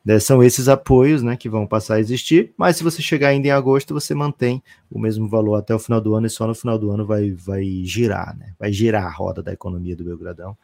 Né, 0.05 0.19
são 0.19 0.43
esses 0.43 0.69
apoios 0.69 1.23
né, 1.23 1.35
que 1.35 1.49
vão 1.49 1.67
passar 1.67 1.95
a 1.95 2.01
existir, 2.01 2.53
mas 2.59 2.77
se 2.77 2.85
você 2.85 3.01
chegar 3.01 3.29
ainda 3.29 3.49
em 3.49 3.51
agosto, 3.51 3.95
você 3.95 4.15
mantém 4.15 4.63
o 4.91 4.99
mesmo 4.99 5.27
valor 5.27 5.55
até 5.55 5.75
o 5.75 5.79
final 5.79 5.99
do 5.99 6.15
ano 6.15 6.27
e 6.27 6.31
só 6.31 6.47
no 6.47 6.55
final 6.55 6.79
do 6.79 6.91
ano 6.91 7.07
vai, 7.07 7.31
vai 7.31 7.65
girar, 7.85 8.37
né? 8.37 8.53
Vai 8.59 8.71
girar 8.71 9.07
a 9.07 9.11
roda 9.11 9.43
da 9.43 9.53
economia 9.53 9.97
do 9.97 10.05
Belgradão. 10.05 10.55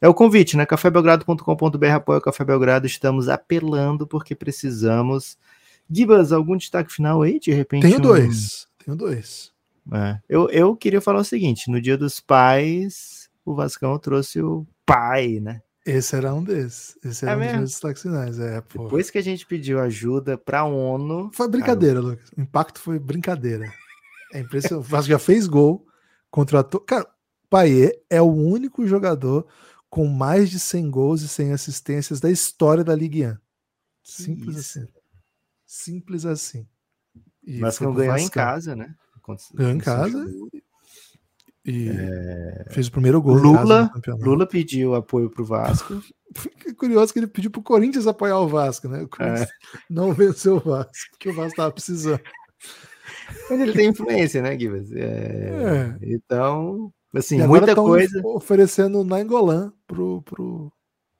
É 0.00 0.08
o 0.08 0.14
convite, 0.14 0.56
né? 0.56 0.64
cafébelgrado.com.br 0.64 1.86
apoia 1.94 2.18
o 2.18 2.22
Café 2.22 2.44
Belgrado. 2.44 2.86
Estamos 2.86 3.28
apelando 3.28 4.06
porque 4.06 4.34
precisamos. 4.34 5.36
Gibas, 5.90 6.32
algum 6.32 6.56
destaque 6.56 6.92
final 6.92 7.20
aí? 7.22 7.38
De 7.38 7.52
repente. 7.52 7.82
Tenho 7.82 7.98
um... 7.98 8.00
dois. 8.00 8.66
Tenho 8.82 8.96
dois. 8.96 9.52
É. 9.92 10.18
Eu, 10.28 10.48
eu 10.50 10.74
queria 10.74 11.00
falar 11.00 11.20
o 11.20 11.24
seguinte: 11.24 11.70
no 11.70 11.80
Dia 11.80 11.98
dos 11.98 12.18
Pais, 12.18 13.28
o 13.44 13.54
Vascão 13.54 13.98
trouxe 13.98 14.40
o 14.40 14.66
pai, 14.86 15.38
né? 15.40 15.60
Esse 15.84 16.16
era 16.16 16.32
um 16.32 16.42
desses. 16.42 16.96
Esse 17.04 17.24
era 17.24 17.32
é 17.32 17.36
um 17.36 17.38
mesmo? 17.40 17.52
dos 17.52 17.58
meus 17.58 17.70
destaques 17.70 18.02
finais. 18.02 18.38
É, 18.38 18.60
pô. 18.60 18.84
Depois 18.84 19.10
que 19.10 19.18
a 19.18 19.22
gente 19.22 19.44
pediu 19.44 19.80
ajuda 19.80 20.38
para 20.38 20.60
a 20.60 20.64
ONU. 20.64 21.30
Foi 21.34 21.48
brincadeira, 21.48 22.00
cara... 22.00 22.06
Lucas. 22.06 22.30
O 22.36 22.40
impacto 22.40 22.80
foi 22.80 22.98
brincadeira. 22.98 23.72
É 24.32 24.40
impressionante. 24.40 24.86
O 24.86 24.88
Vasco 24.88 25.10
já 25.10 25.18
fez 25.18 25.46
gol, 25.46 25.86
contratou. 26.30 26.80
Cara, 26.80 27.04
o 27.04 27.48
Paier 27.48 28.00
é 28.08 28.22
o 28.22 28.30
único 28.30 28.86
jogador 28.86 29.46
com 29.90 30.06
mais 30.06 30.48
de 30.48 30.58
100 30.58 30.90
gols 30.90 31.22
e 31.22 31.28
100 31.28 31.52
assistências 31.52 32.20
da 32.20 32.30
história 32.30 32.84
da 32.84 32.94
Ligue 32.94 33.26
1. 33.26 33.36
Simples 34.02 34.56
assim. 34.56 34.88
Simples 35.66 36.24
assim. 36.24 36.66
E 37.42 37.58
Mas 37.58 37.76
que 37.76 37.84
não 37.84 37.92
ganhou 37.92 38.16
em 38.16 38.28
casa, 38.28 38.76
né? 38.76 38.94
Ganhou 39.54 39.72
em 39.72 39.78
casa 39.78 40.26
e 41.64 41.88
é... 41.88 42.66
fez 42.70 42.88
o 42.88 42.92
primeiro 42.92 43.20
gol. 43.20 43.34
Lula, 43.34 43.90
Lula 44.20 44.46
pediu 44.46 44.94
apoio 44.94 45.30
para 45.30 45.42
o 45.42 45.44
Vasco. 45.44 46.02
que 46.58 46.72
curioso 46.74 47.12
que 47.12 47.18
ele 47.18 47.26
pediu 47.26 47.50
para 47.50 47.60
o 47.60 47.64
Corinthians 47.64 48.06
apoiar 48.06 48.38
o 48.38 48.48
Vasco, 48.48 48.88
né? 48.88 49.02
O 49.02 49.22
é. 49.22 49.46
não 49.88 50.12
venceu 50.12 50.56
o 50.56 50.60
Vasco, 50.60 50.92
porque 51.10 51.28
o 51.28 51.34
Vasco 51.34 51.50
estava 51.50 51.72
precisando. 51.72 52.20
Mas 53.50 53.60
ele 53.60 53.72
tem 53.72 53.88
influência, 53.88 54.42
né, 54.42 54.58
Gibas? 54.58 54.90
É... 54.92 54.98
É. 55.00 55.98
Então, 56.02 56.92
assim, 57.18 57.44
muita 57.46 57.74
coisa. 57.74 58.20
Oferecendo 58.24 59.00
o 59.00 59.04
Nainggolan 59.04 59.72
pro, 59.86 60.22
pro, 60.22 60.72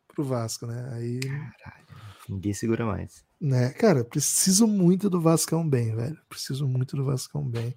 pro 0.09 0.25
Vasco, 0.25 0.67
né? 0.67 0.91
Aí. 0.93 1.21
Caralho, 1.21 1.87
ninguém 2.29 2.53
segura 2.53 2.85
mais. 2.85 3.25
Né, 3.41 3.71
cara, 3.71 4.05
preciso 4.05 4.67
muito 4.67 5.09
do 5.09 5.21
Vascão 5.21 5.67
bem, 5.67 5.95
velho. 5.95 6.19
Preciso 6.29 6.69
muito 6.69 6.95
do 6.95 7.05
Vascão 7.05 7.43
bem. 7.49 7.75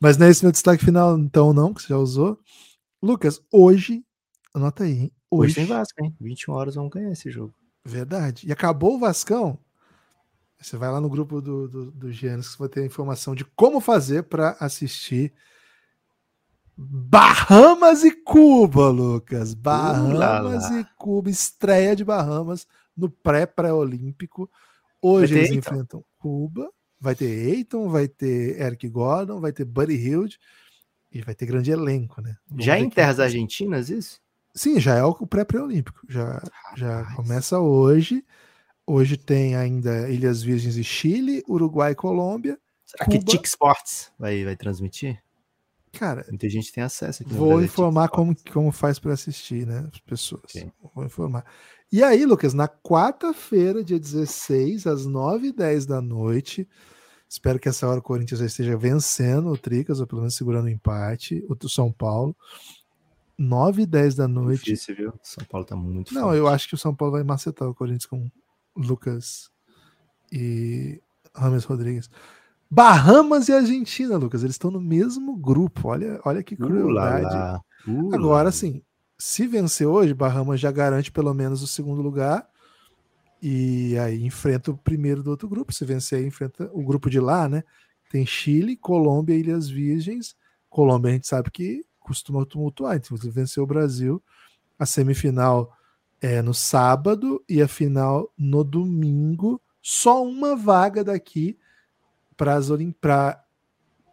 Mas 0.00 0.16
não 0.16 0.26
é 0.26 0.30
esse 0.30 0.42
meu 0.42 0.52
destaque 0.52 0.84
final, 0.84 1.18
então, 1.18 1.52
não, 1.52 1.72
que 1.72 1.82
você 1.82 1.88
já 1.88 1.98
usou. 1.98 2.38
Lucas, 3.02 3.40
hoje, 3.52 4.04
anota 4.54 4.84
aí, 4.84 4.92
hein? 4.92 5.12
Hoje, 5.30 5.50
hoje 5.50 5.54
tem 5.54 5.66
Vasco, 5.66 6.02
hein? 6.02 6.16
21 6.20 6.54
horas 6.54 6.74
vamos 6.74 6.90
ganhar 6.90 7.12
esse 7.12 7.30
jogo. 7.30 7.54
Verdade. 7.84 8.46
E 8.46 8.52
acabou 8.52 8.96
o 8.96 8.98
Vascão. 8.98 9.58
Você 10.60 10.76
vai 10.76 10.90
lá 10.90 11.00
no 11.00 11.08
grupo 11.08 11.40
do, 11.40 11.68
do, 11.68 11.90
do 11.90 12.12
Giannis 12.12 12.54
que 12.54 12.58
vai 12.58 12.68
ter 12.68 12.84
informação 12.84 13.34
de 13.34 13.44
como 13.44 13.80
fazer 13.80 14.24
para 14.24 14.56
assistir 14.58 15.32
Bahamas 16.76 18.04
e 18.04 18.10
Cuba, 18.10 18.88
Lucas. 18.90 19.54
Bahamas 19.54 20.70
e 20.70 20.86
Cuba, 20.96 21.30
estreia 21.30 21.96
de 21.96 22.04
Bahamas 22.04 22.66
no 22.94 23.08
pré-pré-olímpico. 23.08 24.50
Hoje 25.00 25.38
eles 25.38 25.50
enfrentam 25.50 26.04
Cuba. 26.18 26.70
Vai 27.00 27.14
ter 27.14 27.26
Eiton, 27.26 27.88
vai 27.88 28.08
ter 28.08 28.60
Eric 28.60 28.88
Gordon, 28.88 29.40
vai 29.40 29.52
ter 29.52 29.64
Buddy 29.64 29.94
Hilde 29.94 30.38
e 31.12 31.22
vai 31.22 31.34
ter 31.34 31.46
grande 31.46 31.70
elenco, 31.70 32.20
né? 32.20 32.36
Vamos 32.48 32.64
já 32.64 32.78
em 32.78 32.90
terras 32.90 33.20
argentinas 33.20 33.90
isso? 33.90 34.20
Sim, 34.54 34.80
já 34.80 34.96
é 34.96 35.04
o 35.04 35.14
pré-pré-olímpico. 35.26 36.00
Já, 36.08 36.42
já 36.76 37.04
começa 37.14 37.58
hoje. 37.58 38.24
Hoje 38.86 39.16
tem 39.16 39.56
ainda 39.56 40.08
Ilhas 40.08 40.42
Virgens 40.42 40.76
e 40.76 40.84
Chile, 40.84 41.42
Uruguai 41.48 41.92
e 41.92 41.96
Colômbia. 41.96 42.58
Será 42.84 43.04
Cuba. 43.04 43.18
que 43.18 43.24
Tic 43.24 43.44
Sports 43.44 44.12
vai, 44.18 44.44
vai 44.44 44.56
transmitir? 44.56 45.22
Cara, 45.98 46.26
muita 46.28 46.48
gente 46.48 46.72
tem 46.72 46.84
acesso 46.84 47.22
aqui. 47.22 47.32
Vou 47.32 47.62
informar 47.62 48.08
como, 48.08 48.34
como 48.52 48.70
faz 48.70 48.98
para 48.98 49.12
assistir, 49.14 49.66
né? 49.66 49.88
As 49.92 49.98
pessoas. 50.00 50.42
Okay. 50.44 50.70
Vou 50.94 51.04
informar. 51.04 51.44
E 51.90 52.02
aí, 52.02 52.26
Lucas, 52.26 52.52
na 52.52 52.68
quarta-feira, 52.68 53.82
dia 53.82 53.98
16, 53.98 54.86
às 54.86 55.06
9h10 55.06 55.86
da 55.86 56.00
noite, 56.02 56.68
espero 57.28 57.58
que 57.58 57.68
essa 57.68 57.88
hora 57.88 58.00
o 58.00 58.02
Corinthians 58.02 58.40
já 58.40 58.46
esteja 58.46 58.76
vencendo 58.76 59.50
o 59.50 59.56
Tricas, 59.56 60.00
ou 60.00 60.06
pelo 60.06 60.22
menos 60.22 60.34
segurando 60.34 60.66
o 60.66 60.70
empate, 60.70 61.44
o 61.48 61.54
do 61.54 61.68
São 61.68 61.90
Paulo. 61.92 62.36
9 63.38 63.82
e 63.82 63.86
10 63.86 64.14
da 64.14 64.26
noite. 64.26 64.64
Difícil, 64.64 64.96
viu? 64.96 65.12
São 65.22 65.44
Paulo 65.44 65.66
tá 65.66 65.76
muito 65.76 66.12
Não, 66.12 66.22
forte. 66.22 66.38
eu 66.38 66.48
acho 66.48 66.68
que 66.68 66.74
o 66.74 66.78
São 66.78 66.94
Paulo 66.94 67.12
vai 67.12 67.22
macetar 67.22 67.68
o 67.68 67.74
Corinthians 67.74 68.06
com 68.06 68.30
Lucas 68.76 69.50
e 70.32 71.00
Rames 71.34 71.64
Rodrigues. 71.64 72.10
Bahamas 72.70 73.48
e 73.48 73.52
Argentina, 73.52 74.16
Lucas, 74.16 74.42
eles 74.42 74.54
estão 74.54 74.70
no 74.70 74.80
mesmo 74.80 75.36
grupo. 75.36 75.88
Olha, 75.88 76.20
olha 76.24 76.42
que 76.42 76.56
crueldade. 76.56 77.62
Uh, 77.86 78.14
Agora, 78.14 78.50
sim, 78.50 78.82
se 79.18 79.46
vencer 79.46 79.86
hoje, 79.86 80.12
Bahamas 80.12 80.60
já 80.60 80.70
garante 80.70 81.10
pelo 81.12 81.32
menos 81.32 81.62
o 81.62 81.66
segundo 81.66 82.02
lugar. 82.02 82.46
E 83.40 83.96
aí 83.98 84.24
enfrenta 84.24 84.70
o 84.70 84.76
primeiro 84.76 85.22
do 85.22 85.30
outro 85.30 85.48
grupo. 85.48 85.72
Se 85.72 85.84
vencer, 85.84 86.18
aí 86.18 86.26
enfrenta 86.26 86.70
o 86.72 86.82
grupo 86.82 87.08
de 87.08 87.20
lá, 87.20 87.48
né? 87.48 87.62
Tem 88.10 88.26
Chile, 88.26 88.76
Colômbia 88.76 89.34
e 89.34 89.40
Ilhas 89.40 89.68
Virgens. 89.68 90.34
Colômbia 90.68 91.10
a 91.10 91.14
gente 91.14 91.26
sabe 91.26 91.50
que 91.50 91.84
costuma 92.00 92.44
tumultuar. 92.44 92.96
Então, 92.96 93.16
se 93.16 93.30
vencer 93.30 93.62
o 93.62 93.66
Brasil, 93.66 94.22
a 94.78 94.86
semifinal 94.86 95.72
é 96.20 96.42
no 96.42 96.54
sábado 96.54 97.42
e 97.48 97.62
a 97.62 97.68
final 97.68 98.32
no 98.36 98.64
domingo. 98.64 99.60
Só 99.80 100.24
uma 100.24 100.56
vaga 100.56 101.04
daqui 101.04 101.56
para. 102.36 103.42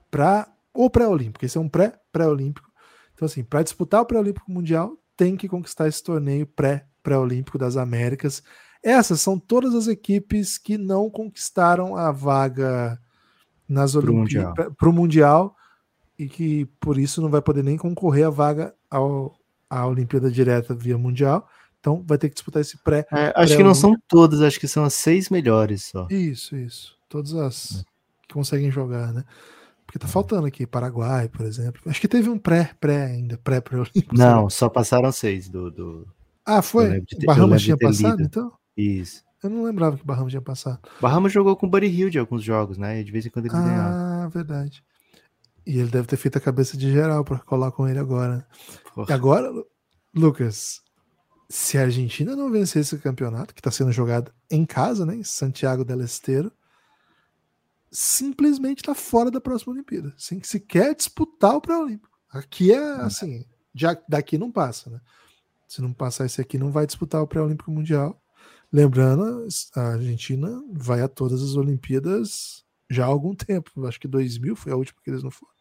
Para 0.09 0.47
o 0.75 0.89
pré-olímpico. 0.89 1.45
Esse 1.45 1.57
é 1.57 1.61
um 1.61 1.69
pré-pré-olímpico 1.69 2.73
então, 3.13 3.25
assim, 3.25 3.43
para 3.43 3.63
disputar 3.63 4.01
o 4.01 4.05
pré-olímpico 4.05 4.51
mundial, 4.51 4.97
tem 5.15 5.37
que 5.37 5.47
conquistar 5.47 5.87
esse 5.87 6.03
torneio 6.03 6.45
pré-pré-olímpico 6.45 7.57
das 7.57 7.77
Américas. 7.77 8.43
Essas 8.83 9.21
são 9.21 9.39
todas 9.39 9.73
as 9.75 9.87
equipes 9.87 10.57
que 10.57 10.77
não 10.77 11.09
conquistaram 11.09 11.95
a 11.95 12.11
vaga 12.11 12.99
nas 13.67 13.95
Olimpíadas 13.95 14.73
para 14.77 14.89
o 14.89 14.93
mundial 14.93 15.55
e 16.19 16.27
que 16.27 16.65
por 16.79 16.97
isso 16.97 17.21
não 17.21 17.29
vai 17.29 17.41
poder 17.41 17.63
nem 17.63 17.77
concorrer 17.77 18.27
à 18.27 18.29
vaga 18.29 18.75
ao, 18.89 19.33
à 19.69 19.87
Olimpíada 19.87 20.29
direta 20.29 20.75
via 20.75 20.97
mundial. 20.97 21.47
Então 21.79 22.03
vai 22.05 22.17
ter 22.17 22.29
que 22.29 22.35
disputar 22.35 22.61
esse 22.61 22.77
pré. 22.83 23.05
É, 23.11 23.31
acho 23.35 23.53
pré 23.53 23.57
que 23.57 23.63
não 23.63 23.73
são 23.73 23.95
todas, 24.07 24.41
acho 24.41 24.59
que 24.59 24.67
são 24.67 24.83
as 24.83 24.93
seis 24.95 25.29
melhores 25.29 25.85
só. 25.85 26.07
Isso, 26.09 26.55
isso. 26.55 26.97
Todas 27.07 27.33
as 27.35 27.79
é. 27.79 27.92
Que 28.33 28.39
conseguem 28.39 28.71
jogar, 28.71 29.13
né? 29.13 29.23
Porque 29.85 29.99
tá 29.99 30.07
faltando 30.07 30.47
aqui, 30.47 30.65
Paraguai, 30.65 31.29
por 31.29 31.45
exemplo. 31.45 31.81
Acho 31.85 32.01
que 32.01 32.07
teve 32.07 32.29
um 32.29 32.37
pré, 32.37 32.71
pré 32.79 33.05
ainda, 33.05 33.37
pré-pré-olímpico. 33.37 34.17
Não, 34.17 34.49
só 34.49 34.67
passaram 34.67 35.11
seis 35.11 35.47
do, 35.47 35.69
do, 35.69 36.07
Ah, 36.43 36.61
foi? 36.61 37.01
Ter, 37.01 37.25
Bahamas 37.25 37.61
tinha 37.61 37.77
passado, 37.77 38.17
lido. 38.17 38.23
então? 38.23 38.51
Isso. 38.75 39.23
Eu 39.43 39.49
não 39.49 39.63
lembrava 39.63 39.97
que 39.97 40.05
Bahamas 40.05 40.31
tinha 40.31 40.41
passado. 40.41 40.79
Bahamas 40.99 41.31
jogou 41.31 41.55
com 41.55 41.67
o 41.67 41.69
Buddy 41.69 41.87
Hill 41.87 42.09
de 42.09 42.17
alguns 42.17 42.43
jogos, 42.43 42.77
né? 42.77 43.03
De 43.03 43.11
vez 43.11 43.25
em 43.25 43.29
quando 43.29 43.45
eles 43.45 43.57
ah, 43.57 43.61
ganhavam. 43.61 43.93
Ah, 43.93 44.27
verdade. 44.29 44.83
E 45.65 45.79
ele 45.79 45.89
deve 45.89 46.07
ter 46.07 46.17
feito 46.17 46.37
a 46.37 46.41
cabeça 46.41 46.75
de 46.75 46.91
geral 46.91 47.23
para 47.23 47.39
colar 47.39 47.71
com 47.71 47.87
ele 47.87 47.99
agora. 47.99 48.47
Porra. 48.95 49.11
E 49.11 49.13
agora, 49.13 49.51
Lucas, 50.15 50.81
se 51.49 51.77
a 51.77 51.81
Argentina 51.81 52.35
não 52.35 52.49
vencer 52.51 52.81
esse 52.81 52.97
campeonato, 52.97 53.53
que 53.53 53.59
está 53.59 53.69
sendo 53.69 53.91
jogado 53.91 54.31
em 54.49 54.65
casa, 54.65 55.05
né, 55.05 55.15
em 55.15 55.23
Santiago 55.23 55.85
del 55.85 56.01
Estero, 56.01 56.51
simplesmente 57.93 58.79
está 58.79 58.95
fora 58.95 59.29
da 59.29 59.39
próxima 59.39 59.73
Olimpíada. 59.73 60.13
Assim, 60.17 60.41
se 60.43 60.59
quer 60.59 60.95
disputar 60.95 61.55
o 61.55 61.61
pré-olímpico. 61.61 62.09
Aqui 62.29 62.73
é 62.73 62.83
assim, 63.01 63.45
já 63.73 63.95
daqui 64.09 64.37
não 64.37 64.51
passa, 64.51 64.89
né? 64.89 64.99
Se 65.67 65.81
não 65.81 65.93
passar 65.93 66.25
esse 66.25 66.41
aqui, 66.41 66.57
não 66.57 66.71
vai 66.71 66.85
disputar 66.85 67.21
o 67.21 67.27
pré-olímpico 67.27 67.71
mundial. 67.71 68.19
Lembrando, 68.71 69.47
a 69.75 69.81
Argentina 69.89 70.49
vai 70.71 71.01
a 71.01 71.07
todas 71.07 71.43
as 71.43 71.55
Olimpíadas 71.55 72.65
já 72.89 73.05
há 73.05 73.07
algum 73.07 73.35
tempo. 73.35 73.85
Acho 73.85 73.99
que 73.99 74.07
2000 74.07 74.55
foi 74.55 74.71
a 74.71 74.75
última 74.75 74.99
que 75.03 75.09
eles 75.11 75.23
não 75.23 75.29
foram. 75.29 75.53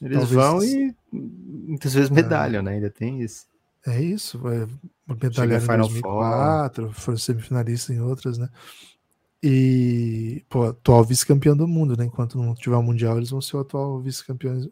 Eles 0.00 0.18
Talvez 0.18 0.34
vão 0.34 0.64
e 0.64 0.96
muitas 1.12 1.92
vezes 1.92 2.10
medalham, 2.10 2.60
é. 2.60 2.62
né? 2.62 2.72
Ainda 2.72 2.90
tem 2.90 3.20
isso. 3.20 3.46
É 3.86 4.00
isso, 4.00 4.38
vai 4.38 4.66
medalhar 5.08 5.60
em 5.60 5.66
2004, 5.66 6.84
Four. 6.84 6.94
foram 6.94 7.18
semifinalistas 7.18 7.96
em 7.96 8.00
outras, 8.00 8.38
né? 8.38 8.48
E, 9.42 10.44
pô, 10.48 10.64
atual 10.64 11.02
vice-campeão 11.04 11.56
do 11.56 11.66
mundo, 11.66 11.96
né? 11.96 12.04
Enquanto 12.04 12.38
não 12.38 12.54
tiver 12.54 12.76
o 12.76 12.82
Mundial, 12.82 13.16
eles 13.16 13.30
vão 13.30 13.40
ser 13.40 13.56
o 13.56 13.60
atual 13.60 14.00
vice-campeões 14.00 14.68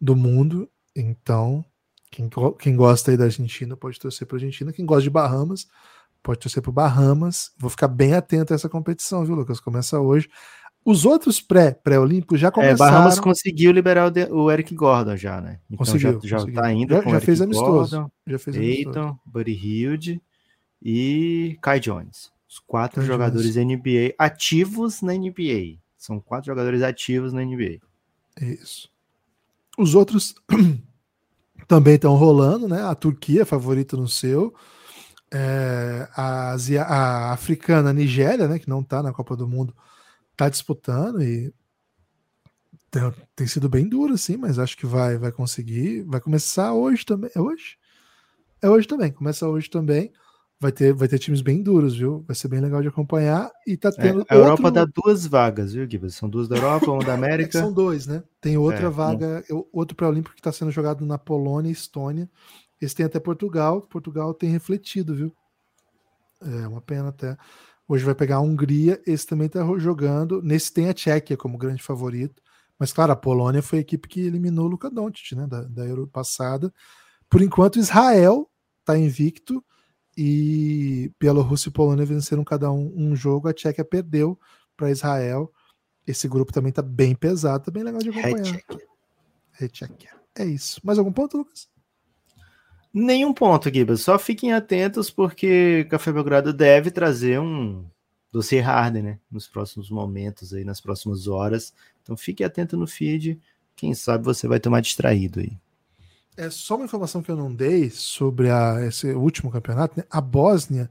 do 0.00 0.16
mundo. 0.16 0.68
Então, 0.94 1.64
quem, 2.10 2.28
quem 2.58 2.74
gosta 2.74 3.10
aí 3.10 3.16
da 3.16 3.24
Argentina 3.24 3.76
pode 3.76 4.00
torcer 4.00 4.26
para 4.26 4.36
a 4.36 4.38
Argentina. 4.38 4.72
Quem 4.72 4.84
gosta 4.84 5.02
de 5.02 5.10
Bahamas 5.10 5.66
pode 6.22 6.40
torcer 6.40 6.62
para 6.62 6.72
Bahamas. 6.72 7.52
Vou 7.56 7.70
ficar 7.70 7.86
bem 7.86 8.14
atento 8.14 8.52
a 8.52 8.56
essa 8.56 8.68
competição, 8.68 9.24
viu, 9.24 9.36
Lucas? 9.36 9.60
Começa 9.60 10.00
hoje. 10.00 10.28
Os 10.84 11.04
outros 11.04 11.40
pré-pré-olímpicos 11.40 12.40
já 12.40 12.50
começaram. 12.50 12.90
É, 12.90 12.92
Bahamas 12.98 13.20
conseguiu 13.20 13.70
liberar 13.72 14.06
o, 14.06 14.10
de, 14.10 14.24
o, 14.24 14.50
Eric 14.50 14.74
Gordon 14.74 15.16
já, 15.16 15.40
né? 15.40 15.60
Então 15.66 15.78
conseguiu, 15.78 16.20
já, 16.22 16.38
já 16.38 16.52
tá 16.52 16.72
indo 16.72 16.94
já, 16.94 17.02
já 17.02 17.20
fez 17.20 17.40
amistoso. 17.40 17.96
Gordon, 17.96 18.10
já 18.26 18.38
fez 18.38 18.56
Eiton, 18.56 19.18
Buddy 19.24 19.52
Hilde 19.52 20.22
e 20.82 21.58
Kai 21.60 21.80
Jones. 21.80 22.30
Os 22.56 22.60
quatro 22.60 23.02
jogadores. 23.02 23.54
NBA 23.54 24.14
ativos 24.18 25.02
na 25.02 25.12
NBA. 25.12 25.78
São 25.98 26.18
quatro 26.18 26.46
jogadores 26.46 26.82
ativos 26.82 27.32
na 27.34 27.44
NBA. 27.44 27.80
Isso. 28.40 28.90
Os 29.76 29.94
outros 29.94 30.34
também 31.68 31.96
estão 31.96 32.14
rolando, 32.14 32.66
né? 32.66 32.82
A 32.82 32.94
Turquia, 32.94 33.44
favorito 33.44 33.94
no 33.96 34.08
seu. 34.08 34.54
É, 35.30 36.08
a, 36.16 36.54
a, 36.54 37.32
africana, 37.32 37.90
a 37.90 37.92
Nigéria, 37.92 38.48
né? 38.48 38.58
Que 38.58 38.70
não 38.70 38.80
está 38.80 39.02
na 39.02 39.12
Copa 39.12 39.36
do 39.36 39.46
Mundo 39.46 39.74
tá 40.34 40.48
disputando 40.48 41.22
e 41.22 41.52
tem, 42.90 43.02
tem, 43.34 43.46
sido 43.46 43.68
bem 43.68 43.88
duro, 43.88 44.14
assim, 44.14 44.36
mas 44.36 44.58
acho 44.58 44.76
que 44.76 44.86
vai, 44.86 45.18
vai 45.18 45.32
conseguir. 45.32 46.02
Vai 46.04 46.20
começar 46.20 46.72
hoje 46.72 47.04
também. 47.04 47.30
É 47.34 47.40
hoje? 47.40 47.76
É 48.62 48.68
hoje 48.68 48.86
também. 48.86 49.12
Começa 49.12 49.46
hoje 49.46 49.68
também. 49.68 50.10
Vai 50.58 50.72
ter, 50.72 50.94
vai 50.94 51.06
ter 51.06 51.18
times 51.18 51.42
bem 51.42 51.62
duros, 51.62 51.96
viu? 51.96 52.24
Vai 52.26 52.34
ser 52.34 52.48
bem 52.48 52.60
legal 52.60 52.80
de 52.80 52.88
acompanhar. 52.88 53.50
E 53.66 53.76
tá 53.76 53.90
é, 53.90 53.92
tendo. 53.92 54.20
É, 54.20 54.34
a 54.34 54.36
outro... 54.36 54.36
Europa 54.36 54.70
dá 54.70 54.84
duas 54.86 55.26
vagas, 55.26 55.74
viu, 55.74 55.88
Gibbs? 55.88 56.14
São 56.14 56.30
duas 56.30 56.48
da 56.48 56.56
Europa, 56.56 56.90
uma 56.90 57.04
da 57.04 57.12
América. 57.14 57.58
É 57.58 57.60
são 57.60 57.72
dois, 57.72 58.06
né? 58.06 58.22
Tem 58.40 58.56
outra 58.56 58.86
é, 58.86 58.90
vaga, 58.90 59.44
um... 59.50 59.64
outro 59.70 59.94
pré-olímpico 59.94 60.34
que 60.34 60.40
está 60.40 60.50
sendo 60.50 60.70
jogado 60.70 61.04
na 61.04 61.18
Polônia 61.18 61.68
e 61.68 61.72
Estônia. 61.72 62.28
Esse 62.80 62.94
tem 62.94 63.04
até 63.04 63.20
Portugal. 63.20 63.82
Portugal 63.82 64.32
tem 64.32 64.50
refletido, 64.50 65.14
viu? 65.14 65.32
É 66.40 66.66
uma 66.66 66.80
pena 66.80 67.10
até. 67.10 67.36
Hoje 67.86 68.04
vai 68.04 68.14
pegar 68.14 68.36
a 68.36 68.40
Hungria, 68.40 69.00
esse 69.06 69.26
também 69.26 69.46
está 69.46 69.60
jogando. 69.78 70.42
Nesse 70.42 70.72
tem 70.72 70.88
a 70.88 70.94
Tchequia 70.94 71.36
como 71.36 71.58
grande 71.58 71.82
favorito. 71.82 72.42
Mas, 72.78 72.92
claro, 72.92 73.12
a 73.12 73.16
Polônia 73.16 73.62
foi 73.62 73.78
a 73.78 73.82
equipe 73.82 74.08
que 74.08 74.20
eliminou 74.20 74.66
o 74.66 74.68
Luka 74.68 74.90
Doncic, 74.90 75.34
né, 75.36 75.46
da, 75.46 75.62
da 75.62 75.86
Euro 75.86 76.06
passada. 76.06 76.72
Por 77.28 77.42
enquanto, 77.42 77.78
Israel 77.78 78.50
está 78.80 78.98
invicto 78.98 79.64
e 80.16 81.12
Bielorrússia 81.20 81.68
e 81.68 81.72
Polônia 81.72 82.06
venceram 82.06 82.42
cada 82.42 82.70
um 82.70 82.92
um 82.96 83.14
jogo. 83.14 83.48
A 83.48 83.52
Tchequia 83.52 83.84
perdeu 83.84 84.38
para 84.76 84.90
Israel. 84.90 85.52
Esse 86.06 86.28
grupo 86.28 86.52
também 86.52 86.70
está 86.70 86.82
bem 86.82 87.14
pesado, 87.14 87.64
tá 87.64 87.70
bem 87.70 87.82
legal 87.82 88.00
de 88.00 88.10
acompanhar. 88.10 88.60
É 89.60 89.68
Tchequia. 89.68 90.10
É 90.38 90.44
isso. 90.44 90.80
Mais 90.84 90.98
algum 90.98 91.12
ponto, 91.12 91.38
Lucas? 91.38 91.68
Nenhum 92.92 93.34
ponto, 93.34 93.72
Gibas. 93.72 94.00
Só 94.00 94.18
fiquem 94.18 94.52
atentos 94.52 95.10
porque 95.10 95.86
Café 95.90 96.12
Belgrado 96.12 96.52
deve 96.52 96.90
trazer 96.90 97.38
um 97.40 97.84
dossiê 98.32 98.60
Harden, 98.60 99.02
né? 99.02 99.18
Nos 99.30 99.46
próximos 99.46 99.90
momentos 99.90 100.54
aí, 100.54 100.64
nas 100.64 100.80
próximas 100.80 101.26
horas. 101.26 101.74
Então 102.02 102.16
fique 102.16 102.42
atento 102.42 102.76
no 102.76 102.86
feed. 102.86 103.40
Quem 103.74 103.92
sabe 103.92 104.24
você 104.24 104.48
vai 104.48 104.60
tomar 104.60 104.80
distraído 104.80 105.40
aí. 105.40 105.58
É 106.36 106.50
só 106.50 106.76
uma 106.76 106.84
informação 106.84 107.22
que 107.22 107.30
eu 107.30 107.36
não 107.36 107.52
dei 107.52 107.90
sobre 107.90 108.50
a, 108.50 108.84
esse 108.86 109.12
último 109.12 109.50
campeonato. 109.50 109.98
Né? 109.98 110.04
A 110.10 110.20
Bósnia 110.20 110.90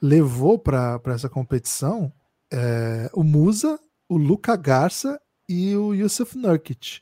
levou 0.00 0.58
para 0.58 1.00
essa 1.06 1.28
competição 1.28 2.12
é, 2.52 3.10
o 3.12 3.24
Musa, 3.24 3.78
o 4.08 4.16
Luca 4.16 4.54
Garça 4.56 5.20
e 5.48 5.74
o 5.76 5.94
Yusuf 5.94 6.38
Nurkic. 6.38 7.00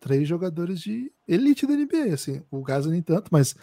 Três 0.00 0.26
jogadores 0.26 0.80
de 0.80 1.12
elite 1.26 1.66
da 1.66 1.74
NBA. 1.74 2.14
Assim, 2.14 2.42
o 2.50 2.62
Garza 2.62 2.90
nem 2.90 3.02
tanto, 3.02 3.28
mas 3.30 3.54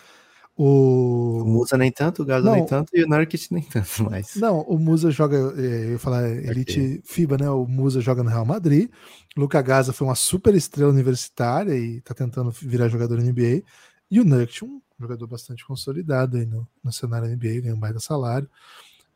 o... 0.55 1.41
o 1.41 1.45
Musa 1.45 1.77
nem 1.77 1.91
tanto, 1.91 2.21
o 2.21 2.25
Gaza 2.25 2.51
nem 2.51 2.65
tanto 2.65 2.95
e 2.95 3.03
o 3.03 3.07
Nurkic 3.07 3.51
nem 3.51 3.63
tanto 3.63 4.03
mais. 4.03 4.35
Não, 4.35 4.61
o 4.61 4.77
Musa 4.77 5.09
joga, 5.09 5.37
é, 5.57 5.85
eu 5.85 5.91
ia 5.91 5.99
falar 5.99 6.29
Elite 6.29 6.79
okay. 6.79 7.01
FIBA, 7.03 7.37
né? 7.37 7.49
O 7.49 7.65
Musa 7.65 8.01
joga 8.01 8.23
no 8.23 8.29
Real 8.29 8.45
Madrid. 8.45 8.89
O 9.35 9.41
Luca 9.41 9.61
Gaza 9.61 9.93
foi 9.93 10.07
uma 10.07 10.15
super 10.15 10.53
estrela 10.53 10.91
universitária 10.91 11.75
e 11.75 12.01
tá 12.01 12.13
tentando 12.13 12.51
virar 12.51 12.87
jogador 12.87 13.19
NBA. 13.19 13.63
E 14.11 14.19
o 14.19 14.25
Nurkic, 14.25 14.63
um 14.63 14.81
jogador 14.99 15.25
bastante 15.27 15.65
consolidado 15.65 16.37
aí 16.37 16.45
no, 16.45 16.67
no 16.83 16.93
cenário 16.93 17.27
NBA, 17.27 17.61
ganha 17.61 17.75
um 17.75 17.79
baita 17.79 17.99
salário. 17.99 18.47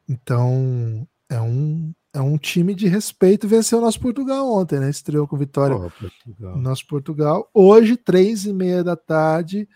Então, 0.10 1.08
é 1.30 1.40
um, 1.40 1.94
é 2.14 2.22
um 2.22 2.38
time 2.38 2.74
de 2.74 2.88
respeito. 2.88 3.48
Venceu 3.48 3.78
o 3.78 3.82
nosso 3.82 4.00
Portugal 4.00 4.52
ontem, 4.52 4.80
né? 4.80 4.90
Estreou 4.90 5.28
com 5.28 5.38
vitória. 5.38 5.76
Oh, 5.76 5.92
Portugal. 5.92 6.58
Nosso 6.58 6.88
Portugal. 6.88 7.50
Hoje, 7.54 7.96
três 7.96 8.46
e 8.46 8.54
meia 8.54 8.84
da 8.84 8.96
tarde 8.96 9.68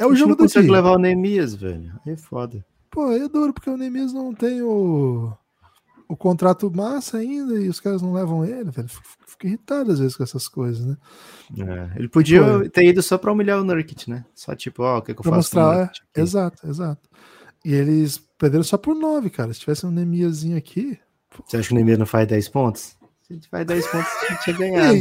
é 0.00 0.06
o 0.06 0.14
jogo 0.14 0.30
não 0.30 0.36
do 0.36 0.42
consegue 0.44 0.66
dia. 0.66 0.76
levar 0.76 0.92
o 0.92 0.98
Nemias, 0.98 1.54
velho. 1.54 1.92
É 2.06 2.16
foda. 2.16 2.64
Pô, 2.90 3.12
é 3.12 3.28
duro, 3.28 3.52
porque 3.52 3.70
o 3.70 3.76
Nemias 3.76 4.12
não 4.12 4.34
tem 4.34 4.62
o, 4.62 5.32
o 6.08 6.16
contrato 6.16 6.70
massa 6.74 7.18
ainda 7.18 7.54
e 7.60 7.68
os 7.68 7.78
caras 7.78 8.02
não 8.02 8.12
levam 8.12 8.44
ele, 8.44 8.70
velho. 8.70 8.88
Fico 8.88 9.46
irritado 9.46 9.92
às 9.92 10.00
vezes 10.00 10.16
com 10.16 10.22
essas 10.24 10.48
coisas, 10.48 10.84
né? 10.84 10.96
É, 11.58 11.98
ele 11.98 12.08
podia 12.08 12.42
Pô, 12.42 12.68
ter 12.68 12.84
ido 12.84 13.02
só 13.02 13.16
pra 13.16 13.30
humilhar 13.30 13.60
o 13.60 13.64
Nurkit, 13.64 14.10
né? 14.10 14.24
Só 14.34 14.54
tipo, 14.56 14.82
ó, 14.82 14.98
o 14.98 15.02
que, 15.02 15.14
que 15.14 15.20
eu 15.20 15.24
faço 15.24 15.36
mostrar, 15.36 15.92
é, 16.16 16.20
Exato, 16.20 16.66
exato. 16.66 17.08
E 17.64 17.74
eles 17.74 18.18
perderam 18.38 18.64
só 18.64 18.76
por 18.78 18.96
9, 18.96 19.30
cara. 19.30 19.52
Se 19.52 19.60
tivesse 19.60 19.86
um 19.86 19.90
Nemiazinho 19.90 20.56
aqui. 20.56 20.98
Você 21.46 21.58
acha 21.58 21.68
que 21.68 21.74
o 21.74 21.76
Nemias 21.76 21.98
não 21.98 22.06
faz 22.06 22.26
10 22.26 22.48
pontos? 22.48 22.96
Se 23.22 23.34
ele 23.34 23.42
faz 23.48 23.66
10 23.66 23.86
pontos, 23.86 24.08
a 24.08 24.32
gente 24.32 24.42
tinha 24.44 24.56
ganhado. 24.58 24.98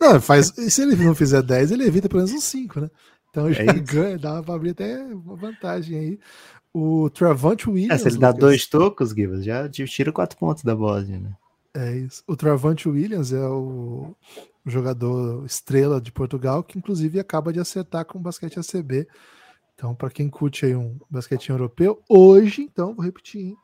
não, 0.00 0.20
faz, 0.20 0.46
se 0.48 0.82
ele 0.82 0.94
não 0.94 1.14
fizer 1.14 1.42
10, 1.42 1.72
ele 1.72 1.84
evita 1.84 2.08
pelo 2.08 2.22
menos 2.22 2.32
uns 2.32 2.44
5, 2.44 2.80
né? 2.82 2.90
Então 3.32 3.48
é 3.48 3.54
já 3.54 3.64
ganha, 3.82 4.18
dá 4.18 4.42
pra 4.42 4.54
abrir 4.54 4.70
até 4.70 5.02
uma 5.02 5.34
vantagem 5.34 5.98
aí. 5.98 6.18
O 6.72 7.10
Travante 7.10 7.68
Williams. 7.68 7.94
É, 7.94 7.98
se 7.98 8.08
ele 8.08 8.18
dá 8.18 8.30
dois 8.30 8.66
tocos, 8.66 9.10
Gibbs, 9.10 9.44
já 9.44 9.68
tira 9.68 10.12
quatro 10.12 10.38
pontos 10.38 10.62
da 10.62 10.76
Bosnia, 10.76 11.18
né? 11.18 11.36
É 11.74 11.96
isso. 11.96 12.22
O 12.26 12.36
Travante 12.36 12.88
Williams 12.88 13.32
é 13.32 13.46
o 13.46 14.14
jogador 14.66 15.44
estrela 15.46 16.00
de 16.00 16.12
Portugal, 16.12 16.62
que 16.62 16.78
inclusive 16.78 17.18
acaba 17.18 17.52
de 17.52 17.60
acertar 17.60 18.04
com 18.04 18.18
o 18.18 18.22
basquete 18.22 18.58
ACB. 18.58 19.08
Então, 19.74 19.94
para 19.94 20.10
quem 20.10 20.28
curte 20.28 20.66
aí 20.66 20.76
um 20.76 20.98
basquetinho 21.10 21.54
europeu, 21.54 22.02
hoje, 22.08 22.62
então, 22.62 22.94
vou 22.94 23.04
repetir, 23.04 23.40
hein? 23.40 23.56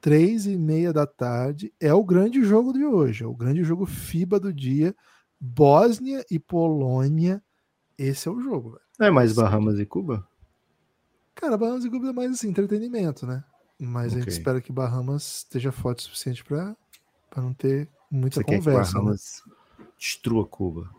três 0.00 0.46
e 0.46 0.56
meia 0.56 0.92
da 0.92 1.06
tarde 1.06 1.72
é 1.78 1.94
o 1.94 2.02
grande 2.02 2.42
jogo 2.42 2.72
de 2.72 2.84
hoje, 2.84 3.22
é 3.22 3.26
o 3.26 3.34
grande 3.34 3.62
jogo 3.62 3.86
FIBA 3.86 4.40
do 4.40 4.52
dia. 4.52 4.94
Bósnia 5.40 6.24
e 6.30 6.38
Polônia. 6.38 7.42
Esse 7.98 8.28
é 8.28 8.30
o 8.30 8.40
jogo, 8.40 8.70
velho. 8.70 8.82
Não 8.98 9.06
é 9.06 9.10
mais 9.10 9.32
Bahamas 9.32 9.78
e 9.78 9.86
Cuba? 9.86 10.26
Cara, 11.34 11.56
Bahamas 11.56 11.84
e 11.84 11.90
Cuba 11.90 12.10
é 12.10 12.12
mais 12.12 12.32
assim, 12.32 12.48
entretenimento, 12.48 13.26
né? 13.26 13.44
Mas 13.78 14.12
okay. 14.12 14.18
a 14.18 14.24
gente 14.24 14.32
espera 14.32 14.60
que 14.60 14.72
Bahamas 14.72 15.38
esteja 15.38 15.72
forte 15.72 16.00
o 16.00 16.02
suficiente 16.02 16.44
para 16.44 16.76
não 17.36 17.52
ter 17.52 17.88
muita 18.10 18.36
você 18.36 18.44
conversa. 18.44 18.62
Quer 18.62 18.70
que 18.70 18.76
né? 18.76 19.00
Bahamas 19.00 19.42
né? 19.46 19.54
destrua 19.98 20.46
Cuba. 20.46 20.90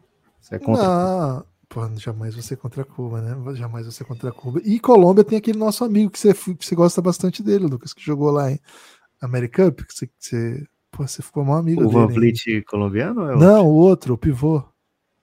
Você 0.42 0.56
é 0.56 0.60
contra 0.60 0.84
não, 0.84 1.40
Cuba. 1.40 1.48
Pô, 1.70 2.00
jamais 2.00 2.36
você 2.36 2.56
contra 2.56 2.84
Cuba, 2.84 3.22
né? 3.22 3.56
Jamais 3.56 3.86
você 3.86 4.04
contra 4.04 4.32
Cuba. 4.32 4.62
E 4.64 4.80
Colômbia 4.80 5.24
tem 5.24 5.38
aquele 5.38 5.58
nosso 5.58 5.84
amigo 5.84 6.12
que 6.12 6.20
você, 6.20 6.34
que 6.34 6.66
você 6.66 6.76
gosta 6.76 7.02
bastante 7.02 7.42
dele, 7.42 7.66
Lucas, 7.66 7.94
que 7.94 8.04
jogou 8.04 8.30
lá 8.30 8.52
em 8.52 8.60
American 9.22 9.72
Cup, 9.72 9.82
que 9.82 9.94
você, 9.94 10.08
que 10.08 10.14
você, 10.20 10.68
pô, 10.92 11.08
você 11.08 11.22
ficou 11.22 11.44
mal 11.44 11.58
amigo 11.58 11.82
o 11.82 11.88
dele. 11.88 11.98
O 11.98 12.08
Van 12.08 12.14
Vliet 12.14 12.62
colombiano? 12.68 13.32
É 13.32 13.36
não, 13.36 13.66
o 13.66 13.74
outro, 13.74 14.14
o 14.14 14.18
pivô. 14.18 14.64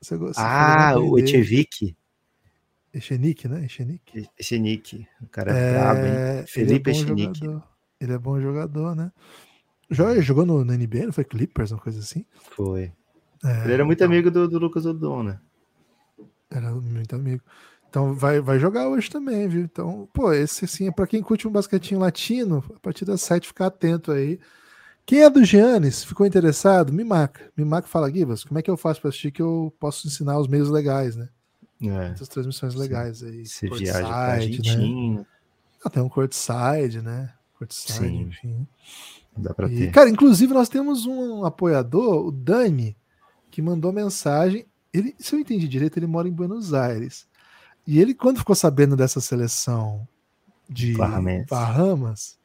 Você, 0.01 0.17
você 0.17 0.41
ah, 0.41 0.95
o 0.99 1.19
Echevique. 1.19 1.97
Echenique, 2.93 3.47
né? 3.47 3.65
Echenique. 3.65 4.29
Echenique. 4.39 5.07
O 5.23 5.29
cara 5.29 5.57
é, 5.57 5.69
é 5.69 5.73
brabo, 5.73 6.01
hein? 6.01 6.47
Felipe 6.47 6.91
ele 6.91 6.99
é 6.99 7.03
Echenique. 7.03 7.39
Jogador. 7.41 7.69
Ele 8.01 8.13
é 8.13 8.19
bom 8.19 8.41
jogador, 8.41 8.97
né? 8.97 9.13
Jogou, 9.91 10.23
jogou 10.23 10.47
no, 10.47 10.65
no 10.65 10.73
NBA, 10.73 11.07
não 11.07 11.13
foi 11.13 11.25
Clippers, 11.25 11.73
uma 11.73 11.81
coisa 11.81 12.01
assim? 12.01 12.25
Foi. 12.53 12.93
É, 13.45 13.65
ele 13.65 13.73
era 13.75 13.85
muito 13.85 13.99
então, 13.99 14.07
amigo 14.07 14.31
do, 14.31 14.49
do 14.49 14.59
Lucas 14.59 14.87
Odon, 14.87 15.23
né? 15.23 15.41
Era 16.51 16.71
muito 16.73 17.15
amigo. 17.15 17.43
Então 17.89 18.15
vai, 18.15 18.41
vai 18.41 18.59
jogar 18.59 18.89
hoje 18.89 19.11
também, 19.11 19.49
viu? 19.49 19.63
Então, 19.63 20.09
pô, 20.13 20.33
esse 20.33 20.65
assim 20.65 20.89
é 20.89 20.93
para 20.93 21.07
quem 21.07 21.23
curte 21.23 21.47
um 21.47 21.51
basquetinho 21.51 22.01
latino, 22.01 22.65
a 22.75 22.79
partir 22.79 23.05
das 23.05 23.21
7 23.23 23.49
ficar 23.49 23.67
atento 23.67 24.13
aí. 24.13 24.39
Quem 25.11 25.25
é 25.25 25.29
do 25.29 25.45
Giannis, 25.45 26.05
ficou 26.05 26.25
interessado? 26.25 26.93
Me 26.93 27.03
marca. 27.03 27.51
Me 27.57 27.65
marca 27.65 27.89
fala, 27.89 28.09
Givas, 28.09 28.45
como 28.45 28.61
é 28.61 28.63
que 28.63 28.71
eu 28.71 28.77
faço 28.77 29.01
para 29.01 29.09
assistir 29.09 29.33
que 29.33 29.43
eu 29.43 29.75
posso 29.81 30.07
ensinar 30.07 30.39
os 30.39 30.47
meios 30.47 30.69
legais, 30.69 31.17
né? 31.17 31.29
É. 31.83 32.13
Essas 32.13 32.29
transmissões 32.29 32.77
legais 32.77 33.21
aí. 33.25 33.45
Você 33.45 33.69
viaja 33.69 34.07
pra 34.07 34.17
Argentina. 34.35 35.19
Né? 35.19 35.27
Ah, 35.85 35.91
tem 35.91 36.01
um 36.01 36.09
courtside, 36.09 37.03
né? 37.03 37.35
Courtside, 37.59 37.99
Sim. 37.99 38.21
enfim. 38.21 38.69
Dá 39.37 39.53
pra 39.53 39.69
e, 39.69 39.79
ter. 39.79 39.91
Cara, 39.91 40.09
inclusive 40.09 40.55
nós 40.55 40.69
temos 40.69 41.05
um 41.07 41.45
apoiador, 41.45 42.29
o 42.29 42.31
Dani, 42.31 42.97
que 43.51 43.61
mandou 43.61 43.93
mensagem. 43.93 44.65
Ele, 44.95 45.13
se 45.19 45.35
eu 45.35 45.41
entendi 45.41 45.67
direito, 45.67 45.99
ele 45.99 46.07
mora 46.07 46.29
em 46.29 46.33
Buenos 46.33 46.73
Aires. 46.73 47.27
E 47.85 47.99
ele, 47.99 48.15
quando 48.15 48.39
ficou 48.39 48.55
sabendo 48.55 48.97
dessa 48.97 49.21
seleção 49.21 50.07
de 50.69 50.97
Bahamas, 51.49 52.39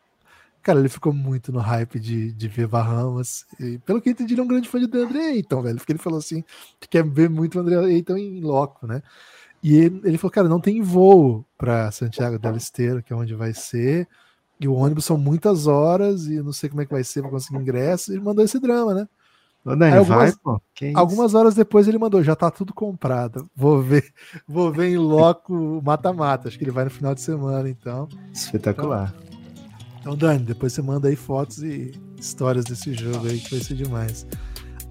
cara, 0.65 0.79
ele 0.79 0.89
ficou 0.89 1.13
muito 1.13 1.51
no 1.51 1.59
hype 1.59 1.99
de, 1.99 2.31
de 2.31 2.47
ver 2.47 2.65
Bahamas. 2.67 3.45
E, 3.59 3.77
pelo 3.77 4.01
que 4.01 4.09
eu 4.09 4.11
entendi, 4.11 4.33
ele 4.33 4.41
é 4.41 4.43
um 4.43 4.47
grande 4.47 4.67
fã 4.67 4.79
de 4.79 4.97
André 4.97 5.19
Ayton, 5.19 5.61
velho. 5.61 5.77
Porque 5.77 5.91
ele 5.91 5.99
falou 5.99 6.17
assim, 6.17 6.43
que 6.79 6.89
quer 6.89 7.05
ver 7.07 7.29
muito 7.29 7.55
o 7.55 7.61
André 7.61 7.75
Ayton 7.77 8.17
em 8.17 8.41
loco, 8.41 8.87
né? 8.87 9.03
E 9.61 9.75
ele, 9.75 10.01
ele 10.03 10.17
falou, 10.17 10.31
cara, 10.31 10.49
não 10.49 10.59
tem 10.59 10.81
voo 10.81 11.45
para 11.55 11.91
Santiago 11.91 12.39
del 12.39 12.57
Esteiro, 12.57 13.03
que 13.03 13.13
é 13.13 13.15
onde 13.15 13.35
vai 13.35 13.53
ser. 13.53 14.07
E 14.59 14.67
o 14.67 14.73
ônibus 14.73 15.05
são 15.05 15.19
muitas 15.19 15.67
horas 15.67 16.25
e 16.25 16.35
eu 16.35 16.43
não 16.43 16.51
sei 16.51 16.67
como 16.67 16.81
é 16.81 16.85
que 16.85 16.93
vai 16.93 17.03
ser 17.03 17.21
para 17.21 17.29
conseguir 17.29 17.59
ingresso. 17.59 18.11
Ele 18.11 18.21
mandou 18.21 18.43
esse 18.43 18.59
drama, 18.59 18.95
né? 18.95 19.07
Dani, 19.63 19.97
algumas, 19.97 20.37
vai, 20.43 20.93
algumas 20.93 21.33
horas 21.33 21.55
depois 21.55 21.87
ele 21.87 21.97
mandou, 21.97 22.23
já 22.23 22.35
tá 22.35 22.51
tudo 22.51 22.73
comprado. 22.73 23.49
Vou 23.55 23.81
ver, 23.81 24.11
vou 24.47 24.71
ver 24.71 24.89
em 24.89 24.97
loco 24.97 25.81
mata-mata. 25.83 26.47
Acho 26.47 26.57
que 26.57 26.63
ele 26.63 26.71
vai 26.71 26.85
no 26.85 26.91
final 26.91 27.13
de 27.13 27.21
semana, 27.21 27.67
então. 27.67 28.07
Espetacular. 28.31 29.13
Então, 29.15 29.24
então, 30.05 30.15
Dani, 30.15 30.45
depois 30.45 30.71
você 30.71 30.83
manda 30.83 31.07
aí 31.07 31.15
fotos 31.15 31.63
e 31.63 31.91
histórias 32.19 32.63
desse 32.63 32.93
jogo 32.93 33.25
aí, 33.27 33.39
que 33.39 33.49
vai 33.49 33.59
ser 33.59 33.73
demais. 33.73 34.27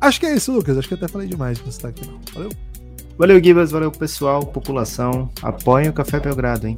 Acho 0.01 0.19
que 0.19 0.27
é 0.27 0.35
isso, 0.35 0.51
Lucas. 0.51 0.77
Acho 0.77 0.89
que 0.89 0.95
até 0.95 1.07
falei 1.07 1.29
demais 1.29 1.57
no 1.61 1.67
destaque, 1.67 2.05
não. 2.05 2.19
Valeu. 2.35 2.51
Valeu, 3.17 3.41
Gibas. 3.41 3.71
Valeu, 3.71 3.93
pessoal, 3.93 4.45
população. 4.45 5.31
Apoiem 5.41 5.89
o 5.89 5.93
Café 5.93 6.19
Belgrado, 6.19 6.67
hein? 6.67 6.77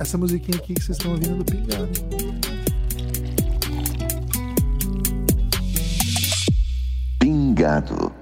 Essa 0.00 0.16
musiquinha 0.16 0.56
aqui 0.56 0.72
que 0.72 0.82
vocês 0.82 0.96
estão 0.96 1.12
ouvindo 1.12 1.36
do 1.36 1.44
Pingado. 1.44 1.90
Pingado. 7.18 8.17